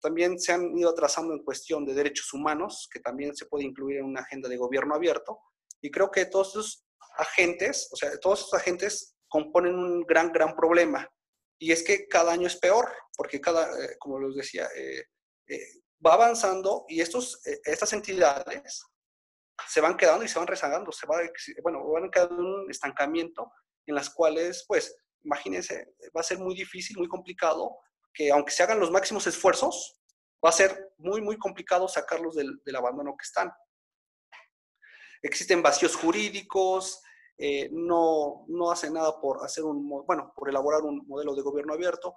también 0.00 0.36
se 0.40 0.50
han 0.50 0.76
ido 0.76 0.90
atrasando 0.90 1.34
en 1.34 1.44
cuestión 1.44 1.86
de 1.86 1.94
derechos 1.94 2.32
humanos, 2.32 2.88
que 2.92 2.98
también 2.98 3.36
se 3.36 3.46
puede 3.46 3.66
incluir 3.66 3.98
en 3.98 4.06
una 4.06 4.22
agenda 4.22 4.48
de 4.48 4.56
gobierno 4.56 4.96
abierto. 4.96 5.38
Y 5.80 5.92
creo 5.92 6.10
que 6.10 6.26
todos 6.26 6.48
esos 6.48 6.84
agentes, 7.18 7.88
o 7.92 7.96
sea, 7.96 8.18
todos 8.18 8.40
esos 8.40 8.54
agentes 8.54 9.14
componen 9.28 9.76
un 9.76 10.00
gran, 10.02 10.32
gran 10.32 10.56
problema. 10.56 11.08
Y 11.62 11.70
es 11.70 11.84
que 11.84 12.08
cada 12.08 12.32
año 12.32 12.48
es 12.48 12.56
peor, 12.56 12.92
porque 13.16 13.40
cada, 13.40 13.70
eh, 13.80 13.96
como 14.00 14.18
les 14.18 14.34
decía, 14.34 14.68
eh, 14.74 15.04
eh, 15.46 15.66
va 16.04 16.14
avanzando 16.14 16.84
y 16.88 17.00
estos, 17.00 17.40
estas 17.64 17.92
entidades 17.92 18.82
se 19.68 19.80
van 19.80 19.96
quedando 19.96 20.24
y 20.24 20.28
se 20.28 20.40
van 20.40 20.48
rezagando, 20.48 20.90
se 20.90 21.06
va, 21.06 21.20
bueno, 21.62 21.88
van 21.88 22.10
quedando 22.10 22.34
en 22.34 22.64
un 22.64 22.68
estancamiento 22.68 23.52
en 23.86 23.94
las 23.94 24.10
cuales, 24.10 24.64
pues, 24.66 24.92
imagínense, 25.22 25.94
va 26.16 26.22
a 26.22 26.24
ser 26.24 26.40
muy 26.40 26.56
difícil, 26.56 26.98
muy 26.98 27.06
complicado 27.06 27.78
que 28.12 28.32
aunque 28.32 28.50
se 28.50 28.64
hagan 28.64 28.80
los 28.80 28.90
máximos 28.90 29.24
esfuerzos, 29.28 30.00
va 30.44 30.48
a 30.48 30.52
ser 30.52 30.90
muy, 30.98 31.20
muy 31.20 31.38
complicado 31.38 31.86
sacarlos 31.86 32.34
del, 32.34 32.60
abandono 32.76 33.16
que 33.16 33.22
están. 33.22 33.52
Existen 35.22 35.62
vacíos 35.62 35.94
jurídicos, 35.94 37.00
eh, 37.38 37.68
no, 37.72 38.44
no 38.48 38.70
hace 38.70 38.90
nada 38.90 39.20
por 39.20 39.44
hacer 39.44 39.64
un, 39.64 39.88
bueno, 40.06 40.32
por 40.36 40.48
elaborar 40.48 40.82
un 40.82 41.06
modelo 41.06 41.34
de 41.34 41.42
gobierno 41.42 41.74
abierto. 41.74 42.14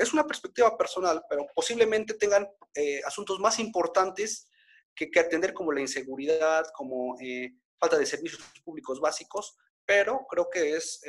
Es 0.00 0.12
una 0.12 0.26
perspectiva 0.26 0.76
personal, 0.76 1.22
pero 1.28 1.46
posiblemente 1.54 2.14
tengan 2.14 2.48
eh, 2.74 3.00
asuntos 3.04 3.38
más 3.40 3.58
importantes 3.58 4.48
que, 4.94 5.10
atender 5.20 5.54
como 5.54 5.72
la 5.72 5.80
inseguridad, 5.80 6.66
como 6.74 7.16
eh, 7.20 7.52
falta 7.78 7.98
de 7.98 8.06
servicios 8.06 8.42
públicos 8.64 9.00
básicos, 9.00 9.56
pero 9.86 10.26
creo 10.28 10.48
que 10.50 10.76
es, 10.76 11.00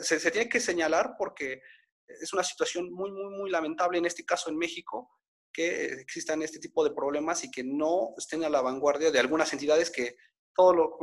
se, 0.00 0.30
tiene 0.30 0.48
que 0.48 0.58
señalar 0.58 1.14
porque 1.16 1.60
es 2.08 2.32
una 2.32 2.42
situación 2.42 2.92
muy, 2.92 3.12
muy, 3.12 3.38
muy 3.38 3.50
lamentable 3.50 3.98
en 3.98 4.06
este 4.06 4.24
caso 4.24 4.50
en 4.50 4.58
México, 4.58 5.08
que 5.52 5.86
existan 5.86 6.42
este 6.42 6.58
tipo 6.58 6.84
de 6.84 6.90
problemas 6.90 7.44
y 7.44 7.50
que 7.50 7.64
no 7.64 8.14
estén 8.18 8.44
a 8.44 8.50
la 8.50 8.60
vanguardia 8.60 9.10
de 9.10 9.18
algunas 9.18 9.52
entidades 9.52 9.90
que 9.90 10.16
todo 10.54 10.74
lo, 10.74 10.98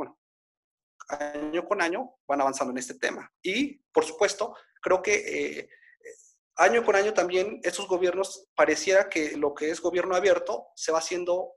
año 1.08 1.64
con 1.64 1.82
año 1.82 2.14
van 2.26 2.40
avanzando 2.40 2.72
en 2.72 2.78
este 2.78 2.94
tema. 2.94 3.30
Y, 3.42 3.78
por 3.92 4.04
supuesto, 4.04 4.56
creo 4.80 5.02
que 5.02 5.14
eh, 5.14 5.68
año 6.56 6.84
con 6.84 6.96
año 6.96 7.12
también 7.12 7.60
estos 7.62 7.86
gobiernos 7.88 8.48
pareciera 8.54 9.08
que 9.08 9.36
lo 9.36 9.54
que 9.54 9.70
es 9.70 9.80
gobierno 9.80 10.14
abierto 10.14 10.68
se 10.76 10.92
va 10.92 10.98
haciendo 10.98 11.54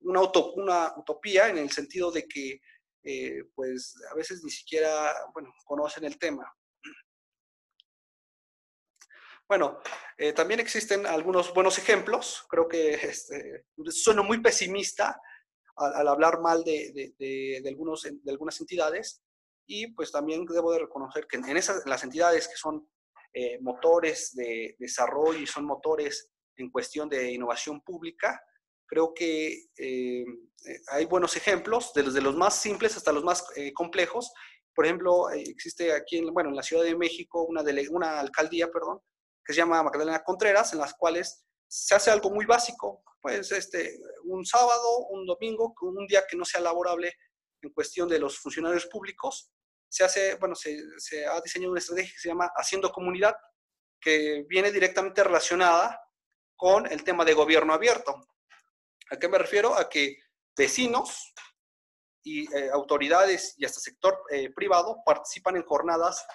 una, 0.00 0.92
utopía 0.96 1.48
en 1.48 1.58
el 1.58 1.70
sentido 1.70 2.10
de 2.10 2.26
que, 2.28 2.60
eh, 3.04 3.44
pues, 3.54 3.94
a 4.10 4.14
veces 4.14 4.42
ni 4.44 4.50
siquiera, 4.50 5.12
bueno, 5.32 5.52
conocen 5.64 6.04
el 6.04 6.18
tema. 6.18 6.52
Bueno, 9.48 9.80
eh, 10.18 10.32
también 10.32 10.58
existen 10.58 11.06
algunos 11.06 11.54
buenos 11.54 11.78
ejemplos. 11.78 12.44
Creo 12.48 12.66
que 12.66 12.94
este, 12.94 13.66
sueno 13.90 14.24
muy 14.24 14.40
pesimista 14.40 15.20
al, 15.76 16.08
hablar 16.08 16.40
mal 16.40 16.64
de, 16.64 16.92
de, 17.18 17.60
de, 17.62 17.68
algunos, 17.68 18.02
de 18.02 18.30
algunas 18.30 18.60
entidades. 18.60 19.22
Y 19.66 19.88
pues 19.88 20.12
también 20.12 20.44
debo 20.46 20.72
de 20.72 20.80
reconocer 20.80 21.26
que 21.26 21.36
en 21.36 21.56
esas, 21.56 21.84
las 21.86 22.04
entidades 22.04 22.48
que 22.48 22.56
son 22.56 22.88
eh, 23.32 23.58
motores 23.60 24.34
de 24.34 24.76
desarrollo 24.78 25.38
y 25.38 25.46
son 25.46 25.64
motores 25.64 26.30
en 26.56 26.70
cuestión 26.70 27.08
de 27.08 27.32
innovación 27.32 27.80
pública, 27.82 28.40
creo 28.86 29.12
que 29.12 29.66
eh, 29.76 30.24
hay 30.88 31.04
buenos 31.04 31.36
ejemplos, 31.36 31.92
desde 31.94 32.22
los 32.22 32.36
más 32.36 32.58
simples 32.58 32.96
hasta 32.96 33.12
los 33.12 33.24
más 33.24 33.44
complejos. 33.74 34.32
Por 34.74 34.86
ejemplo, 34.86 35.30
existe 35.30 35.92
aquí, 35.92 36.18
en, 36.18 36.32
bueno, 36.32 36.50
en 36.50 36.56
la 36.56 36.62
Ciudad 36.62 36.84
de 36.84 36.96
México 36.96 37.42
una, 37.42 37.62
una 37.90 38.20
alcaldía, 38.20 38.70
perdón, 38.70 39.00
que 39.44 39.52
se 39.52 39.58
llama 39.58 39.82
Magdalena 39.82 40.24
Contreras, 40.24 40.72
en 40.72 40.80
las 40.80 40.94
cuales 40.94 41.44
se 41.68 41.94
hace 41.94 42.10
algo 42.10 42.30
muy 42.30 42.46
básico, 42.46 43.02
pues 43.20 43.50
este, 43.52 43.98
un 44.24 44.44
sábado, 44.44 45.06
un 45.10 45.26
domingo, 45.26 45.74
un 45.80 46.06
día 46.06 46.24
que 46.28 46.36
no 46.36 46.44
sea 46.44 46.60
laborable 46.60 47.12
en 47.62 47.72
cuestión 47.72 48.08
de 48.08 48.18
los 48.18 48.38
funcionarios 48.38 48.86
públicos, 48.86 49.50
se 49.88 50.04
hace, 50.04 50.34
bueno, 50.36 50.54
se, 50.54 51.26
ha 51.26 51.40
diseñado 51.40 51.72
una 51.72 51.80
estrategia 51.80 52.12
que 52.12 52.18
se 52.18 52.28
llama 52.28 52.50
Haciendo 52.54 52.92
Comunidad, 52.92 53.34
que 54.00 54.44
viene 54.48 54.70
directamente 54.70 55.24
relacionada 55.24 56.00
con 56.56 56.90
el 56.90 57.02
tema 57.02 57.24
de 57.24 57.34
gobierno 57.34 57.72
abierto. 57.72 58.14
¿A 59.10 59.16
qué 59.16 59.28
me 59.28 59.38
refiero? 59.38 59.74
A 59.74 59.88
que 59.88 60.18
vecinos 60.56 61.32
y 62.22 62.52
eh, 62.54 62.70
autoridades 62.72 63.54
y 63.56 63.64
hasta 63.64 63.80
sector 63.80 64.20
eh, 64.30 64.52
privado 64.52 64.98
participan 65.04 65.56
en 65.56 65.64
jornadas 65.64 66.26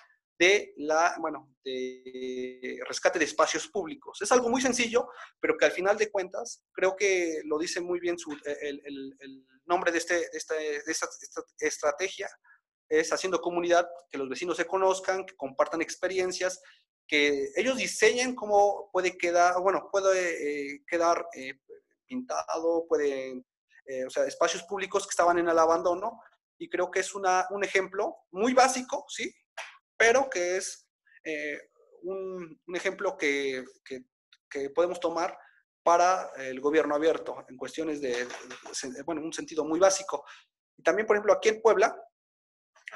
de 0.42 0.74
la, 0.78 1.16
bueno, 1.20 1.54
de 1.64 2.80
rescate 2.88 3.20
de 3.20 3.26
espacios 3.26 3.68
públicos. 3.68 4.20
Es 4.24 4.32
algo 4.32 4.50
muy 4.50 4.60
sencillo, 4.60 5.08
pero 5.40 5.56
que 5.56 5.66
al 5.66 5.72
final 5.72 5.98
de 5.98 6.10
cuentas, 6.10 6.64
creo 6.74 6.96
que 6.96 7.42
lo 7.46 7.60
dice 7.60 7.80
muy 7.80 8.00
bien 8.00 8.18
su, 8.18 8.36
el, 8.46 8.82
el, 8.84 9.46
nombre 9.66 9.92
de, 9.92 10.00
este, 10.00 10.16
de, 10.16 10.30
esta, 10.34 10.56
de 10.56 10.92
esta 10.92 11.08
estrategia, 11.60 12.28
es 12.90 13.14
haciendo 13.14 13.40
comunidad, 13.40 13.88
que 14.10 14.18
los 14.18 14.28
vecinos 14.28 14.58
se 14.58 14.66
conozcan, 14.66 15.28
que 15.28 15.36
compartan 15.36 15.80
experiencias, 15.80 16.60
que 17.08 17.52
ellos 17.56 17.78
diseñen 17.78 18.34
cómo 18.34 18.90
puede 18.92 19.18
quedar, 19.20 19.62
bueno, 19.62 19.90
puede 19.92 20.74
eh, 20.74 20.84
quedar 20.88 21.24
eh, 21.36 21.54
pintado, 22.08 22.88
pueden, 22.88 23.46
eh, 23.86 24.06
o 24.06 24.10
sea, 24.10 24.26
espacios 24.26 24.64
públicos 24.64 25.06
que 25.06 25.12
estaban 25.12 25.38
en 25.38 25.50
el 25.50 25.60
abandono, 25.60 26.20
y 26.58 26.68
creo 26.68 26.90
que 26.90 27.02
es 27.02 27.14
una, 27.14 27.46
un 27.52 27.64
ejemplo 27.64 28.18
muy 28.32 28.54
básico, 28.54 29.06
¿sí? 29.08 29.32
Pero 30.02 30.28
que 30.32 30.58
es 30.58 30.88
eh, 31.24 31.60
un, 32.02 32.60
un, 32.66 32.76
ejemplo 32.76 33.16
que, 33.16 33.64
que, 33.86 34.06
que, 34.50 34.72
podemos 34.72 35.00
tomar 35.00 35.38
para 35.84 36.32
el 36.38 36.60
gobierno 36.60 36.96
abierto 36.96 37.46
en 37.48 37.56
cuestiones 37.56 38.02
de, 38.02 38.28
bueno, 39.06 39.22
un 39.22 39.32
sentido 39.32 39.64
muy 39.64 39.80
básico. 39.80 40.26
Y 40.76 40.82
también, 40.82 41.06
por 41.06 41.16
ejemplo, 41.16 41.34
aquí 41.34 41.50
en 41.50 41.62
Puebla 41.62 41.96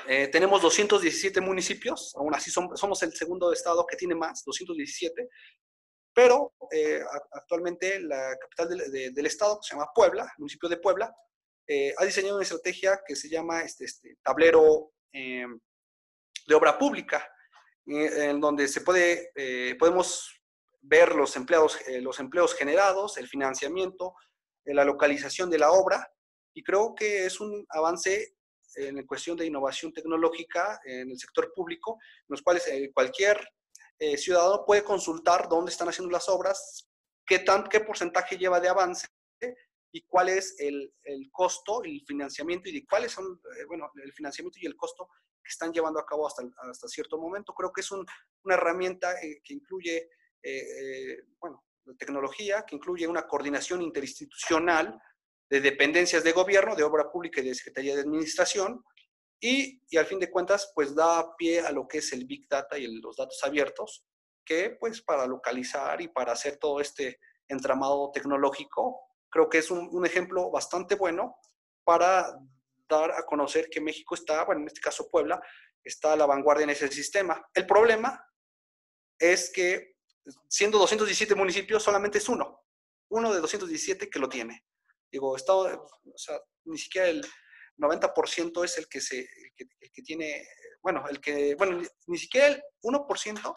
eh, 0.07 0.29
tenemos 0.29 0.63
217 0.63 1.41
municipios, 1.41 2.11
aún 2.15 2.33
así 2.33 2.49
somos, 2.49 2.79
somos 2.79 3.03
el 3.03 3.13
segundo 3.13 3.53
estado 3.53 3.85
que 3.85 3.97
tiene 3.97 4.15
más, 4.15 4.43
217, 4.43 5.29
pero 6.11 6.55
eh, 6.71 7.01
actualmente 7.33 7.99
la 7.99 8.35
capital 8.41 8.69
del, 8.69 8.91
de, 8.91 9.11
del 9.11 9.25
estado, 9.27 9.59
que 9.59 9.67
se 9.67 9.75
llama 9.75 9.91
Puebla, 9.93 10.23
el 10.23 10.39
municipio 10.39 10.69
de 10.69 10.77
Puebla, 10.77 11.15
eh, 11.67 11.93
ha 11.97 12.05
diseñado 12.05 12.35
una 12.37 12.43
estrategia 12.43 12.99
que 13.05 13.15
se 13.15 13.29
llama 13.29 13.61
este, 13.61 13.85
este 13.85 14.17
tablero 14.23 14.91
eh, 15.13 15.45
de 16.47 16.55
obra 16.55 16.77
pública, 16.77 17.27
en 17.85 18.39
donde 18.39 18.67
se 18.67 18.81
puede, 18.81 19.31
eh, 19.35 19.75
podemos 19.77 20.41
ver 20.81 21.15
los 21.15 21.35
empleados, 21.35 21.79
eh, 21.87 22.01
los 22.01 22.19
empleos 22.19 22.55
generados, 22.55 23.17
el 23.17 23.27
financiamiento, 23.27 24.15
eh, 24.65 24.73
la 24.73 24.85
localización 24.85 25.49
de 25.49 25.59
la 25.59 25.71
obra, 25.71 26.11
y 26.53 26.63
creo 26.63 26.95
que 26.95 27.25
es 27.25 27.39
un 27.39 27.65
avance 27.69 28.35
en 28.75 29.05
cuestión 29.05 29.37
de 29.37 29.45
innovación 29.45 29.93
tecnológica 29.93 30.79
en 30.85 31.09
el 31.09 31.19
sector 31.19 31.51
público, 31.53 31.97
en 32.01 32.25
los 32.29 32.41
cuales 32.41 32.67
eh, 32.67 32.91
cualquier 32.93 33.47
eh, 33.99 34.17
ciudadano 34.17 34.63
puede 34.65 34.83
consultar 34.83 35.47
dónde 35.47 35.71
están 35.71 35.89
haciendo 35.89 36.11
las 36.11 36.27
obras, 36.27 36.87
qué, 37.25 37.39
tan, 37.39 37.63
qué 37.65 37.79
porcentaje 37.79 38.37
lleva 38.37 38.59
de 38.59 38.69
avance 38.69 39.07
y 39.91 40.01
cuál 40.01 40.27
es 40.27 40.55
el, 40.59 40.93
el 41.03 41.29
costo, 41.31 41.81
el 41.83 42.01
financiamiento 42.05 42.67
y 42.67 42.73
de 42.73 42.85
cuáles 42.85 43.13
son, 43.13 43.39
eh, 43.57 43.65
bueno, 43.65 43.89
el 44.03 44.11
financiamiento 44.11 44.59
y 44.61 44.65
el 44.65 44.75
costo 44.75 45.07
que 45.45 45.51
están 45.51 45.71
llevando 45.71 45.99
a 45.99 46.05
cabo 46.05 46.27
hasta, 46.27 46.43
hasta 46.69 46.87
cierto 46.87 47.17
momento. 47.17 47.53
Creo 47.53 47.71
que 47.71 47.81
es 47.81 47.91
un, 47.91 48.05
una 48.43 48.55
herramienta 48.55 49.13
eh, 49.21 49.41
que 49.43 49.53
incluye, 49.53 50.09
eh, 50.41 50.61
eh, 51.13 51.17
bueno, 51.39 51.63
tecnología, 51.97 52.65
que 52.65 52.75
incluye 52.75 53.07
una 53.07 53.27
coordinación 53.27 53.81
interinstitucional 53.83 54.99
de 55.47 55.61
dependencias 55.61 56.23
de 56.23 56.31
gobierno, 56.31 56.75
de 56.75 56.83
obra 56.83 57.11
pública 57.11 57.41
y 57.41 57.45
de 57.45 57.55
Secretaría 57.55 57.95
de 57.95 58.01
Administración, 58.01 58.83
y, 59.39 59.83
y, 59.89 59.97
al 59.97 60.07
fin 60.07 60.19
de 60.19 60.31
cuentas, 60.31 60.71
pues 60.73 60.95
da 60.95 61.35
pie 61.35 61.59
a 61.59 61.71
lo 61.71 61.87
que 61.87 61.99
es 61.99 62.11
el 62.13 62.25
Big 62.25 62.47
Data 62.49 62.79
y 62.79 62.85
el, 62.85 62.99
los 62.99 63.17
datos 63.17 63.39
abiertos, 63.43 64.03
que 64.43 64.71
pues 64.79 65.01
para 65.01 65.27
localizar 65.27 66.01
y 66.01 66.07
para 66.07 66.31
hacer 66.31 66.57
todo 66.57 66.79
este 66.79 67.19
entramado 67.47 68.09
tecnológico, 68.11 69.01
creo 69.29 69.49
que 69.49 69.59
es 69.59 69.69
un, 69.69 69.89
un 69.91 70.05
ejemplo 70.05 70.49
bastante 70.49 70.95
bueno 70.95 71.35
para 71.83 72.39
dar 72.87 73.11
a 73.11 73.25
conocer 73.25 73.69
que 73.69 73.81
México 73.81 74.15
está, 74.15 74.43
bueno, 74.45 74.61
en 74.61 74.67
este 74.67 74.81
caso 74.81 75.09
Puebla, 75.09 75.41
está 75.83 76.13
a 76.13 76.15
la 76.15 76.25
vanguardia 76.25 76.63
en 76.63 76.71
ese 76.71 76.87
sistema. 76.89 77.45
El 77.53 77.65
problema 77.65 78.23
es 79.19 79.51
que 79.51 79.95
siendo 80.47 80.77
217 80.79 81.35
municipios, 81.35 81.83
solamente 81.83 82.17
es 82.17 82.29
uno, 82.29 82.63
uno 83.09 83.33
de 83.33 83.39
217 83.39 84.09
que 84.09 84.19
lo 84.19 84.29
tiene. 84.29 84.65
Digo, 85.11 85.35
estado, 85.35 85.63
o 85.83 86.17
sea, 86.17 86.39
ni 86.65 86.77
siquiera 86.77 87.07
el 87.07 87.25
90% 87.77 88.63
es 88.63 88.77
el 88.77 88.87
que, 88.87 89.01
se, 89.01 89.19
el 89.19 89.53
que, 89.55 89.65
el 89.79 89.91
que 89.91 90.01
tiene, 90.01 90.47
bueno, 90.81 91.05
el 91.07 91.21
que, 91.21 91.55
bueno, 91.55 91.81
ni 92.07 92.17
siquiera 92.17 92.47
el 92.47 92.63
1% 92.81 93.53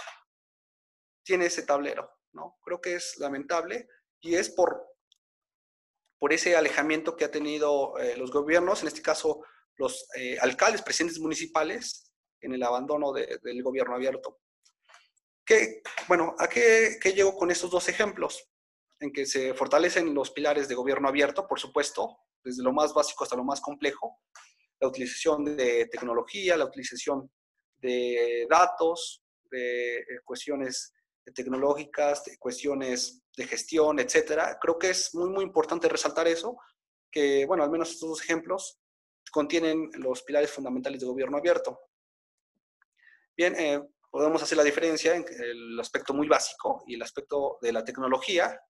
tiene 1.24 1.46
ese 1.46 1.62
tablero, 1.62 2.10
¿no? 2.32 2.58
Creo 2.62 2.80
que 2.80 2.94
es 2.94 3.16
lamentable 3.18 3.88
y 4.20 4.34
es 4.34 4.50
por 4.50 4.86
por 6.18 6.32
ese 6.32 6.56
alejamiento 6.56 7.16
que 7.16 7.24
ha 7.24 7.30
tenido 7.30 7.98
eh, 7.98 8.16
los 8.16 8.30
gobiernos, 8.30 8.82
en 8.82 8.88
este 8.88 9.02
caso 9.02 9.42
los 9.76 10.08
eh, 10.16 10.36
alcaldes, 10.40 10.82
presidentes 10.82 11.20
municipales, 11.20 12.12
en 12.40 12.52
el 12.52 12.62
abandono 12.62 13.12
de, 13.12 13.38
del 13.42 13.62
gobierno 13.62 13.94
abierto. 13.94 14.40
¿Qué, 15.44 15.82
bueno, 16.08 16.34
¿a 16.38 16.48
qué, 16.48 16.98
qué 17.00 17.12
llego 17.12 17.36
con 17.36 17.50
estos 17.50 17.70
dos 17.70 17.88
ejemplos? 17.88 18.48
En 19.00 19.12
que 19.12 19.26
se 19.26 19.54
fortalecen 19.54 20.12
los 20.12 20.32
pilares 20.32 20.68
de 20.68 20.74
gobierno 20.74 21.08
abierto, 21.08 21.46
por 21.46 21.60
supuesto, 21.60 22.18
desde 22.42 22.62
lo 22.62 22.72
más 22.72 22.92
básico 22.92 23.24
hasta 23.24 23.36
lo 23.36 23.44
más 23.44 23.60
complejo, 23.60 24.20
la 24.80 24.88
utilización 24.88 25.44
de 25.56 25.86
tecnología, 25.86 26.56
la 26.56 26.64
utilización 26.64 27.30
de 27.78 28.46
datos, 28.50 29.22
de 29.50 29.98
eh, 29.98 30.04
cuestiones 30.24 30.92
tecnológicas, 31.32 32.24
de 32.24 32.38
cuestiones 32.38 33.22
de 33.36 33.46
gestión, 33.46 33.98
etcétera. 33.98 34.58
Creo 34.60 34.78
que 34.78 34.90
es 34.90 35.14
muy, 35.14 35.30
muy 35.30 35.44
importante 35.44 35.88
resaltar 35.88 36.26
eso, 36.28 36.58
que, 37.10 37.46
bueno, 37.46 37.62
al 37.62 37.70
menos 37.70 37.90
estos 37.90 38.08
dos 38.08 38.22
ejemplos 38.22 38.80
contienen 39.30 39.90
los 39.94 40.22
pilares 40.22 40.50
fundamentales 40.50 41.00
de 41.00 41.06
gobierno 41.06 41.38
abierto. 41.38 41.80
Bien, 43.36 43.54
eh, 43.56 43.80
podemos 44.10 44.42
hacer 44.42 44.58
la 44.58 44.64
diferencia 44.64 45.14
en 45.14 45.24
el 45.28 45.78
aspecto 45.78 46.14
muy 46.14 46.28
básico 46.28 46.82
y 46.86 46.94
el 46.94 47.02
aspecto 47.02 47.58
de 47.60 47.72
la 47.72 47.84
tecnología. 47.84 48.60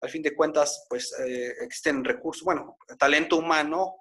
Al 0.00 0.10
fin 0.10 0.22
de 0.22 0.34
cuentas, 0.34 0.86
pues 0.88 1.12
eh, 1.20 1.54
existen 1.60 2.04
recursos, 2.04 2.44
bueno, 2.44 2.76
talento 2.98 3.36
humano 3.36 3.96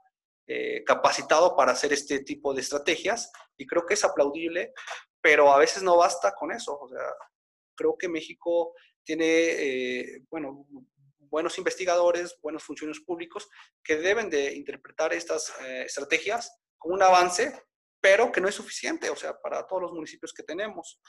eh, 0.47 0.84
capacitado 0.84 1.56
para 1.56 1.71
hacer 1.71 1.93
este 1.93 2.24
tipo 2.24 2.54
de 2.54 2.62
estrategias 2.62 3.32
y 3.58 3.65
creo 3.65 3.86
que 3.86 3.93
es 3.93 4.04
aplaudible, 4.04 4.74
pero 5.21 5.52
a 5.52 5.58
veces 5.58 5.84
no 5.84 5.97
basta 5.97 6.34
con 6.34 6.52
eso. 6.52 6.78
O 6.78 6.89
sea, 6.89 7.06
creo 7.82 7.98
que 7.98 8.08
México 8.08 8.74
tiene, 9.04 9.26
eh, 9.26 10.24
bueno, 10.30 10.67
buenos 11.17 11.58
investigadores, 11.58 12.38
buenos 12.41 12.63
funcionarios 12.63 13.04
públicos 13.04 13.50
que 13.84 13.96
deben 13.96 14.30
de 14.30 14.54
interpretar 14.54 15.13
estas 15.13 15.52
eh, 15.62 15.84
estrategias 15.86 16.52
como 16.78 16.94
un 16.94 17.02
avance, 17.02 17.63
pero 18.00 18.32
que 18.32 18.41
no 18.41 18.48
es 18.48 18.56
suficiente, 18.56 19.10
o 19.10 19.15
sea, 19.15 19.39
para 19.41 19.65
todos 19.65 19.82
los 19.82 19.94
municipios 19.94 20.34
que 20.34 20.44
tenemos. 20.44 21.00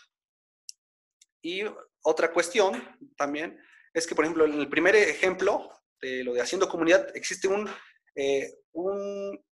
Y 1.43 1.63
otra 2.03 2.33
cuestión 2.33 2.99
también 3.17 3.59
es 3.93 4.07
que, 4.07 4.15
por 4.15 4.25
ejemplo, 4.25 4.45
en 4.45 4.55
el 4.55 4.69
primer 4.69 4.95
ejemplo 4.97 5.69
de 6.01 6.25
lo 6.25 6.33
de 6.33 6.41
haciendo 6.41 6.69
comunidad, 6.69 7.15
existe 7.15 7.49
un, 7.49 7.69
eh, 8.15 8.55
un 8.73 9.45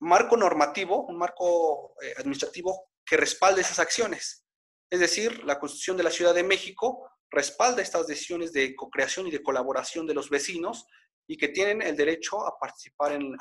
marco 0.00 0.36
normativo, 0.36 1.06
un 1.06 1.18
marco 1.18 1.94
eh, 2.02 2.14
administrativo 2.16 2.90
que 3.04 3.16
respalde 3.16 3.60
esas 3.60 3.78
acciones. 3.78 4.45
Es 4.90 5.00
decir, 5.00 5.44
la 5.44 5.58
Constitución 5.58 5.96
de 5.96 6.04
la 6.04 6.10
Ciudad 6.10 6.34
de 6.34 6.44
México 6.44 7.10
respalda 7.30 7.82
estas 7.82 8.06
decisiones 8.06 8.52
de 8.52 8.74
co-creación 8.74 9.26
y 9.26 9.30
de 9.30 9.42
colaboración 9.42 10.06
de 10.06 10.14
los 10.14 10.30
vecinos 10.30 10.86
y 11.26 11.36
que 11.36 11.48
tienen 11.48 11.82
el 11.82 11.96
derecho 11.96 12.46
a 12.46 12.58
participar 12.58 13.12
en, 13.12 13.36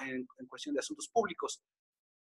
cuestión 0.48 0.74
de 0.74 0.80
asuntos 0.80 1.08
públicos. 1.10 1.64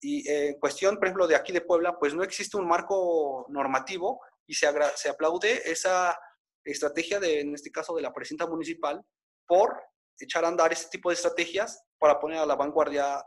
Y 0.01 0.27
eh, 0.27 0.49
en 0.49 0.59
cuestión, 0.59 0.95
por 0.95 1.05
ejemplo, 1.05 1.27
de 1.27 1.35
aquí 1.35 1.51
de 1.51 1.61
Puebla, 1.61 1.97
pues 1.99 2.15
no 2.15 2.23
existe 2.23 2.57
un 2.57 2.67
marco 2.67 3.45
normativo 3.49 4.19
y 4.47 4.55
se, 4.55 4.67
se 4.95 5.09
aplaude 5.09 5.61
esa 5.71 6.17
estrategia, 6.63 7.19
de, 7.19 7.41
en 7.41 7.53
este 7.53 7.71
caso, 7.71 7.95
de 7.95 8.01
la 8.01 8.11
presidenta 8.11 8.47
municipal 8.47 9.03
por 9.45 9.79
echar 10.19 10.45
a 10.45 10.47
andar 10.47 10.71
este 10.73 10.89
tipo 10.89 11.09
de 11.09 11.15
estrategias 11.15 11.83
para 11.99 12.19
poner 12.19 12.39
a 12.39 12.45
la 12.45 12.55
vanguardia, 12.55 13.23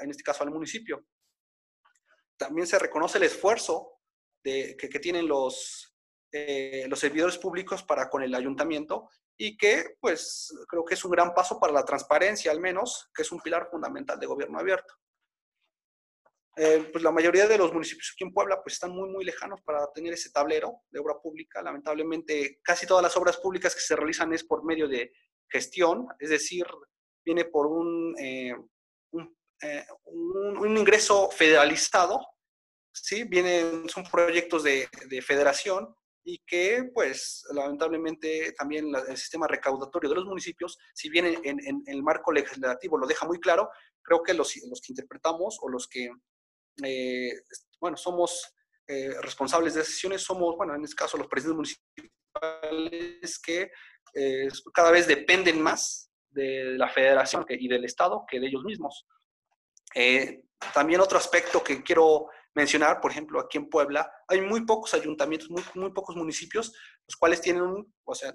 en 0.00 0.10
este 0.10 0.22
caso, 0.22 0.44
al 0.44 0.50
municipio. 0.50 1.04
También 2.36 2.66
se 2.66 2.78
reconoce 2.78 3.18
el 3.18 3.24
esfuerzo 3.24 3.97
de, 4.42 4.76
que, 4.76 4.88
tienen 4.98 5.28
los, 5.28 5.94
eh, 6.32 6.86
los 6.88 6.98
servidores 6.98 7.38
públicos 7.38 7.82
para 7.82 8.08
con 8.08 8.22
el 8.22 8.34
ayuntamiento 8.34 9.08
y 9.36 9.56
que 9.56 9.96
pues 10.00 10.52
creo 10.68 10.84
que 10.84 10.94
es 10.94 11.04
un 11.04 11.12
gran 11.12 11.34
paso 11.34 11.60
para 11.60 11.72
la 11.72 11.84
transparencia 11.84 12.50
al 12.50 12.60
menos, 12.60 13.10
que 13.14 13.22
es 13.22 13.32
un 13.32 13.40
pilar 13.40 13.68
fundamental 13.70 14.18
de 14.18 14.26
gobierno 14.26 14.58
abierto. 14.58 14.94
Eh, 16.56 16.88
pues 16.90 17.04
la 17.04 17.12
mayoría 17.12 17.46
de 17.46 17.56
los 17.56 17.72
municipios 17.72 18.10
aquí 18.12 18.24
en 18.24 18.32
Puebla 18.32 18.60
pues 18.60 18.74
están 18.74 18.90
muy 18.90 19.08
muy 19.08 19.24
lejanos 19.24 19.62
para 19.62 19.86
tener 19.92 20.12
ese 20.14 20.30
tablero 20.30 20.82
de 20.90 20.98
obra 20.98 21.14
pública. 21.22 21.62
Lamentablemente 21.62 22.58
casi 22.64 22.84
todas 22.84 23.02
las 23.02 23.16
obras 23.16 23.36
públicas 23.36 23.74
que 23.74 23.80
se 23.80 23.94
realizan 23.94 24.32
es 24.32 24.42
por 24.42 24.64
medio 24.64 24.88
de 24.88 25.12
gestión, 25.48 26.08
es 26.18 26.30
decir, 26.30 26.66
viene 27.24 27.44
por 27.44 27.66
un, 27.66 28.14
eh, 28.18 28.54
un, 30.04 30.76
ingreso 30.76 31.30
federalizado, 31.30 32.20
¿sí? 32.92 33.24
Vienen, 33.24 33.88
son 33.88 34.04
proyectos 34.04 34.62
de, 34.62 34.88
de 35.08 35.22
federación 35.22 35.94
y 36.30 36.42
que, 36.46 36.90
pues, 36.92 37.42
lamentablemente 37.54 38.52
también 38.52 38.92
el 38.94 39.16
sistema 39.16 39.46
recaudatorio 39.46 40.10
de 40.10 40.16
los 40.16 40.26
municipios, 40.26 40.78
si 40.92 41.08
bien 41.08 41.24
en, 41.42 41.82
el 41.86 42.02
marco 42.02 42.32
legislativo 42.32 42.98
lo 42.98 43.06
deja 43.06 43.26
muy 43.26 43.40
claro, 43.40 43.70
creo 44.02 44.22
que 44.22 44.34
los, 44.34 44.54
los 44.68 44.82
que 44.82 44.92
interpretamos 44.92 45.58
o 45.62 45.70
los 45.70 45.88
que, 45.88 46.10
eh, 46.84 47.32
bueno, 47.80 47.96
somos 47.96 48.54
eh, 48.86 49.14
responsables 49.22 49.72
de 49.72 49.80
decisiones 49.80 50.20
somos, 50.20 50.54
bueno, 50.54 50.74
en 50.74 50.84
este 50.84 50.96
caso 50.96 51.16
los 51.16 51.28
presidentes 51.28 51.78
municipales 52.34 53.38
que 53.38 53.70
eh, 54.12 54.48
cada 54.74 54.90
vez 54.90 55.06
dependen 55.06 55.62
más 55.62 56.10
de 56.28 56.76
la 56.76 56.90
federación 56.90 57.46
y 57.48 57.68
del 57.68 57.86
Estado 57.86 58.26
que 58.28 58.38
de 58.38 58.48
ellos 58.48 58.64
mismos. 58.64 59.06
también 60.74 61.00
otro 61.00 61.16
aspecto 61.16 61.64
que 61.64 61.82
quiero 61.82 62.28
mencionar, 62.54 63.00
por 63.00 63.10
ejemplo, 63.10 63.40
aquí 63.40 63.58
en 63.58 63.68
Puebla, 63.68 64.10
hay 64.26 64.40
muy 64.40 64.64
pocos 64.64 64.94
ayuntamientos, 64.94 65.50
muy, 65.50 65.62
muy 65.74 65.92
pocos 65.92 66.16
municipios, 66.16 66.72
los 67.06 67.16
cuales 67.16 67.40
tienen, 67.40 67.86
o 68.04 68.14
sea, 68.14 68.32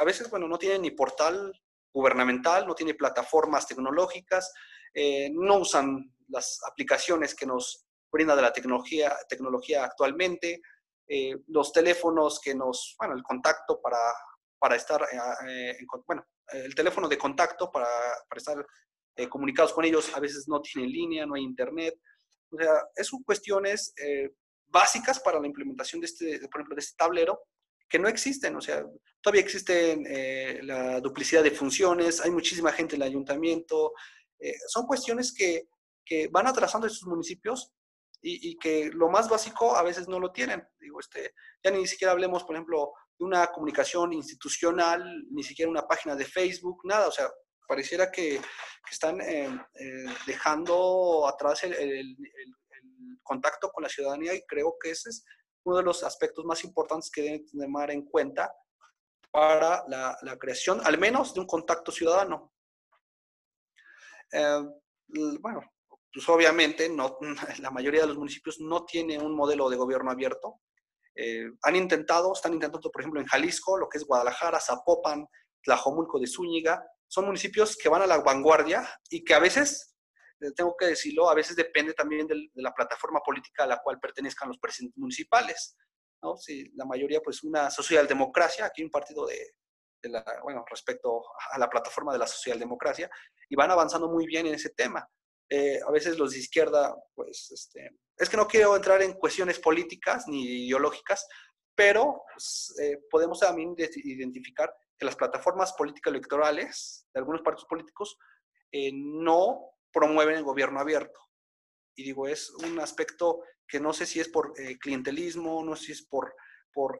a 0.00 0.04
veces, 0.04 0.30
bueno, 0.30 0.48
no 0.48 0.58
tienen 0.58 0.82
ni 0.82 0.90
portal 0.90 1.52
gubernamental, 1.92 2.66
no 2.66 2.74
tienen 2.74 2.96
plataformas 2.96 3.66
tecnológicas, 3.66 4.52
eh, 4.94 5.30
no 5.32 5.58
usan 5.58 6.12
las 6.28 6.60
aplicaciones 6.68 7.34
que 7.34 7.46
nos 7.46 7.86
brinda 8.10 8.34
la 8.36 8.52
tecnología, 8.52 9.14
tecnología 9.28 9.84
actualmente, 9.84 10.60
eh, 11.08 11.36
los 11.48 11.72
teléfonos 11.72 12.40
que 12.40 12.54
nos, 12.54 12.94
bueno, 12.98 13.14
el 13.14 13.22
contacto 13.22 13.80
para, 13.80 13.98
para 14.58 14.76
estar, 14.76 15.02
eh, 15.48 15.76
bueno, 16.06 16.26
el 16.48 16.74
teléfono 16.74 17.08
de 17.08 17.18
contacto 17.18 17.70
para, 17.70 17.88
para 18.28 18.38
estar 18.38 18.66
comunicados 19.28 19.72
con 19.74 19.84
ellos 19.84 20.14
a 20.14 20.20
veces 20.20 20.48
no 20.48 20.60
tiene 20.60 20.88
línea, 20.88 21.26
no 21.26 21.34
hay 21.34 21.42
internet, 21.42 21.94
o 22.52 22.58
sea, 22.58 23.04
son 23.04 23.22
cuestiones 23.22 23.92
eh, 23.96 24.30
básicas 24.66 25.20
para 25.20 25.40
la 25.40 25.46
implementación 25.46 26.00
de 26.00 26.06
este, 26.06 26.38
por 26.48 26.60
ejemplo, 26.60 26.76
de 26.76 26.80
este 26.80 26.96
tablero 26.96 27.40
que 27.88 27.98
no 27.98 28.08
existen. 28.08 28.56
O 28.56 28.60
sea, 28.60 28.84
todavía 29.20 29.42
existe 29.42 29.92
eh, 30.06 30.62
la 30.62 31.00
duplicidad 31.00 31.42
de 31.42 31.50
funciones, 31.50 32.20
hay 32.20 32.30
muchísima 32.30 32.72
gente 32.72 32.96
en 32.96 33.02
el 33.02 33.08
ayuntamiento. 33.08 33.92
Eh, 34.38 34.54
son 34.68 34.86
cuestiones 34.86 35.32
que, 35.32 35.68
que, 36.04 36.28
van 36.28 36.46
atrasando 36.46 36.86
estos 36.86 37.06
municipios 37.06 37.70
y, 38.20 38.50
y, 38.50 38.56
que 38.56 38.90
lo 38.92 39.08
más 39.08 39.28
básico 39.28 39.76
a 39.76 39.82
veces 39.82 40.08
no 40.08 40.18
lo 40.18 40.32
tienen. 40.32 40.62
Digo, 40.80 41.00
este, 41.00 41.34
ya 41.62 41.70
ni 41.70 41.86
siquiera 41.86 42.12
hablemos, 42.12 42.44
por 42.44 42.56
ejemplo, 42.56 42.92
de 43.18 43.24
una 43.24 43.46
comunicación 43.48 44.12
institucional, 44.12 45.04
ni 45.30 45.42
siquiera 45.42 45.70
una 45.70 45.86
página 45.86 46.16
de 46.16 46.24
Facebook, 46.24 46.80
nada. 46.84 47.08
O 47.08 47.12
sea, 47.12 47.28
pareciera 47.72 48.10
que, 48.10 48.38
están 48.90 49.18
eh, 49.22 49.48
eh, 49.80 50.04
dejando 50.26 51.26
atrás 51.26 51.64
el, 51.64 52.16
contacto 53.22 53.70
con 53.70 53.82
la 53.82 53.88
ciudadanía 53.88 54.34
y 54.34 54.42
creo 54.42 54.74
que 54.78 54.90
ese 54.90 55.08
es 55.08 55.24
uno 55.64 55.78
de 55.78 55.82
los 55.82 56.02
aspectos 56.02 56.44
más 56.44 56.62
importantes 56.64 57.10
que 57.10 57.22
deben 57.22 57.46
tomar 57.46 57.90
en 57.90 58.04
cuenta 58.04 58.52
para 59.30 59.84
la, 59.88 60.36
creación, 60.38 60.82
al 60.84 60.98
menos, 60.98 61.32
de 61.32 61.40
un 61.40 61.46
contacto 61.46 61.90
ciudadano. 61.90 62.52
Eh, 64.32 64.62
bueno, 65.40 65.62
pues 66.12 66.28
obviamente 66.28 66.90
no, 66.90 67.16
la 67.60 67.70
mayoría 67.70 68.02
de 68.02 68.08
los 68.08 68.18
municipios 68.18 68.60
no 68.60 68.84
tiene 68.84 69.18
un 69.18 69.34
modelo 69.34 69.70
de 69.70 69.76
gobierno 69.76 70.10
abierto. 70.10 70.60
han 71.62 71.76
intentado, 71.76 72.34
están 72.34 72.52
intentando, 72.52 72.90
por 72.90 73.00
ejemplo, 73.00 73.20
en 73.20 73.26
Jalisco, 73.26 73.78
lo 73.78 73.88
que 73.88 73.96
es 73.96 74.04
Guadalajara, 74.04 74.60
Zapopan, 74.60 75.26
Tlajomulco 75.62 76.18
de 76.18 76.26
Zúñiga, 76.26 76.84
son 77.12 77.26
municipios 77.26 77.76
que 77.76 77.90
van 77.90 78.00
a 78.00 78.06
la 78.06 78.22
vanguardia 78.22 78.88
y 79.10 79.22
que 79.22 79.34
a 79.34 79.38
veces, 79.38 79.94
eh, 80.40 80.50
tengo 80.56 80.74
que 80.74 80.86
decirlo, 80.86 81.28
a 81.28 81.34
veces 81.34 81.54
depende 81.54 81.92
también 81.92 82.26
de, 82.26 82.48
la 82.54 82.72
plataforma 82.72 83.20
política 83.20 83.64
a 83.64 83.66
la 83.66 83.82
cual 83.82 84.00
pertenezcan 84.00 84.48
los 84.48 84.58
presidentes 84.58 84.96
municipales. 84.96 85.76
¿no? 86.22 86.38
Si 86.38 86.72
la 86.74 86.86
mayoría, 86.86 87.20
pues 87.20 87.44
una 87.44 87.70
socialdemocracia, 87.70 88.64
aquí 88.64 88.82
un 88.82 88.90
partido 88.90 89.26
de, 89.26 89.52
la, 90.04 90.24
bueno, 90.42 90.64
respecto 90.70 91.22
a 91.50 91.58
la 91.58 91.68
plataforma 91.68 92.14
de 92.14 92.20
la 92.20 92.26
socialdemocracia, 92.26 93.10
y 93.46 93.56
van 93.56 93.70
avanzando 93.70 94.08
muy 94.08 94.24
bien 94.24 94.46
en 94.46 94.54
ese 94.54 94.70
tema. 94.70 95.06
Eh, 95.50 95.80
a 95.86 95.90
veces 95.90 96.16
los 96.16 96.32
de 96.32 96.38
izquierda, 96.38 96.96
pues, 97.14 97.50
este, 97.52 97.90
es 98.16 98.30
que 98.30 98.38
no 98.38 98.48
quiero 98.48 98.74
entrar 98.74 99.02
en 99.02 99.12
cuestiones 99.18 99.58
políticas 99.58 100.24
ni 100.28 100.64
ideológicas, 100.64 101.28
pero 101.74 102.22
pues, 102.32 102.74
eh, 102.80 102.98
podemos 103.10 103.40
también 103.40 103.74
identificar 103.76 104.74
que 104.98 105.06
las 105.06 105.16
plataformas 105.16 105.72
políticas 105.72 106.12
electorales 106.12 107.06
de 107.12 107.20
algunos 107.20 107.42
partidos 107.42 107.68
políticos 107.68 108.18
eh, 108.70 108.90
no 108.92 109.70
promueven 109.92 110.36
el 110.36 110.44
gobierno 110.44 110.80
abierto. 110.80 111.18
Y 111.94 112.04
digo, 112.04 112.26
es 112.26 112.50
un 112.50 112.78
aspecto 112.80 113.42
que 113.66 113.80
no 113.80 113.92
sé 113.92 114.06
si 114.06 114.20
es 114.20 114.28
por 114.28 114.52
eh, 114.58 114.78
clientelismo, 114.78 115.62
no 115.64 115.76
sé 115.76 115.86
si 115.86 115.92
es 115.92 116.06
por, 116.06 116.34
por, 116.72 116.98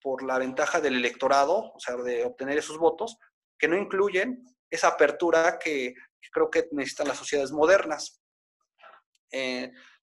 por 0.00 0.22
la 0.22 0.38
ventaja 0.38 0.80
del 0.80 0.96
electorado, 0.96 1.72
o 1.72 1.80
sea, 1.80 1.96
de 1.96 2.24
obtener 2.24 2.58
esos 2.58 2.78
votos, 2.78 3.16
que 3.58 3.68
no 3.68 3.76
incluyen 3.76 4.44
esa 4.68 4.88
apertura 4.88 5.58
que, 5.58 5.94
creo 6.32 6.50
que 6.50 6.68
necesitan 6.72 7.08
las 7.08 7.18
sociedades 7.18 7.50
modernas. 7.50 8.20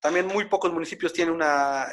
también 0.02 0.28
muy 0.28 0.50
pocos 0.50 0.74
municipios 0.74 1.14
tienen, 1.14 1.34
una, 1.34 1.88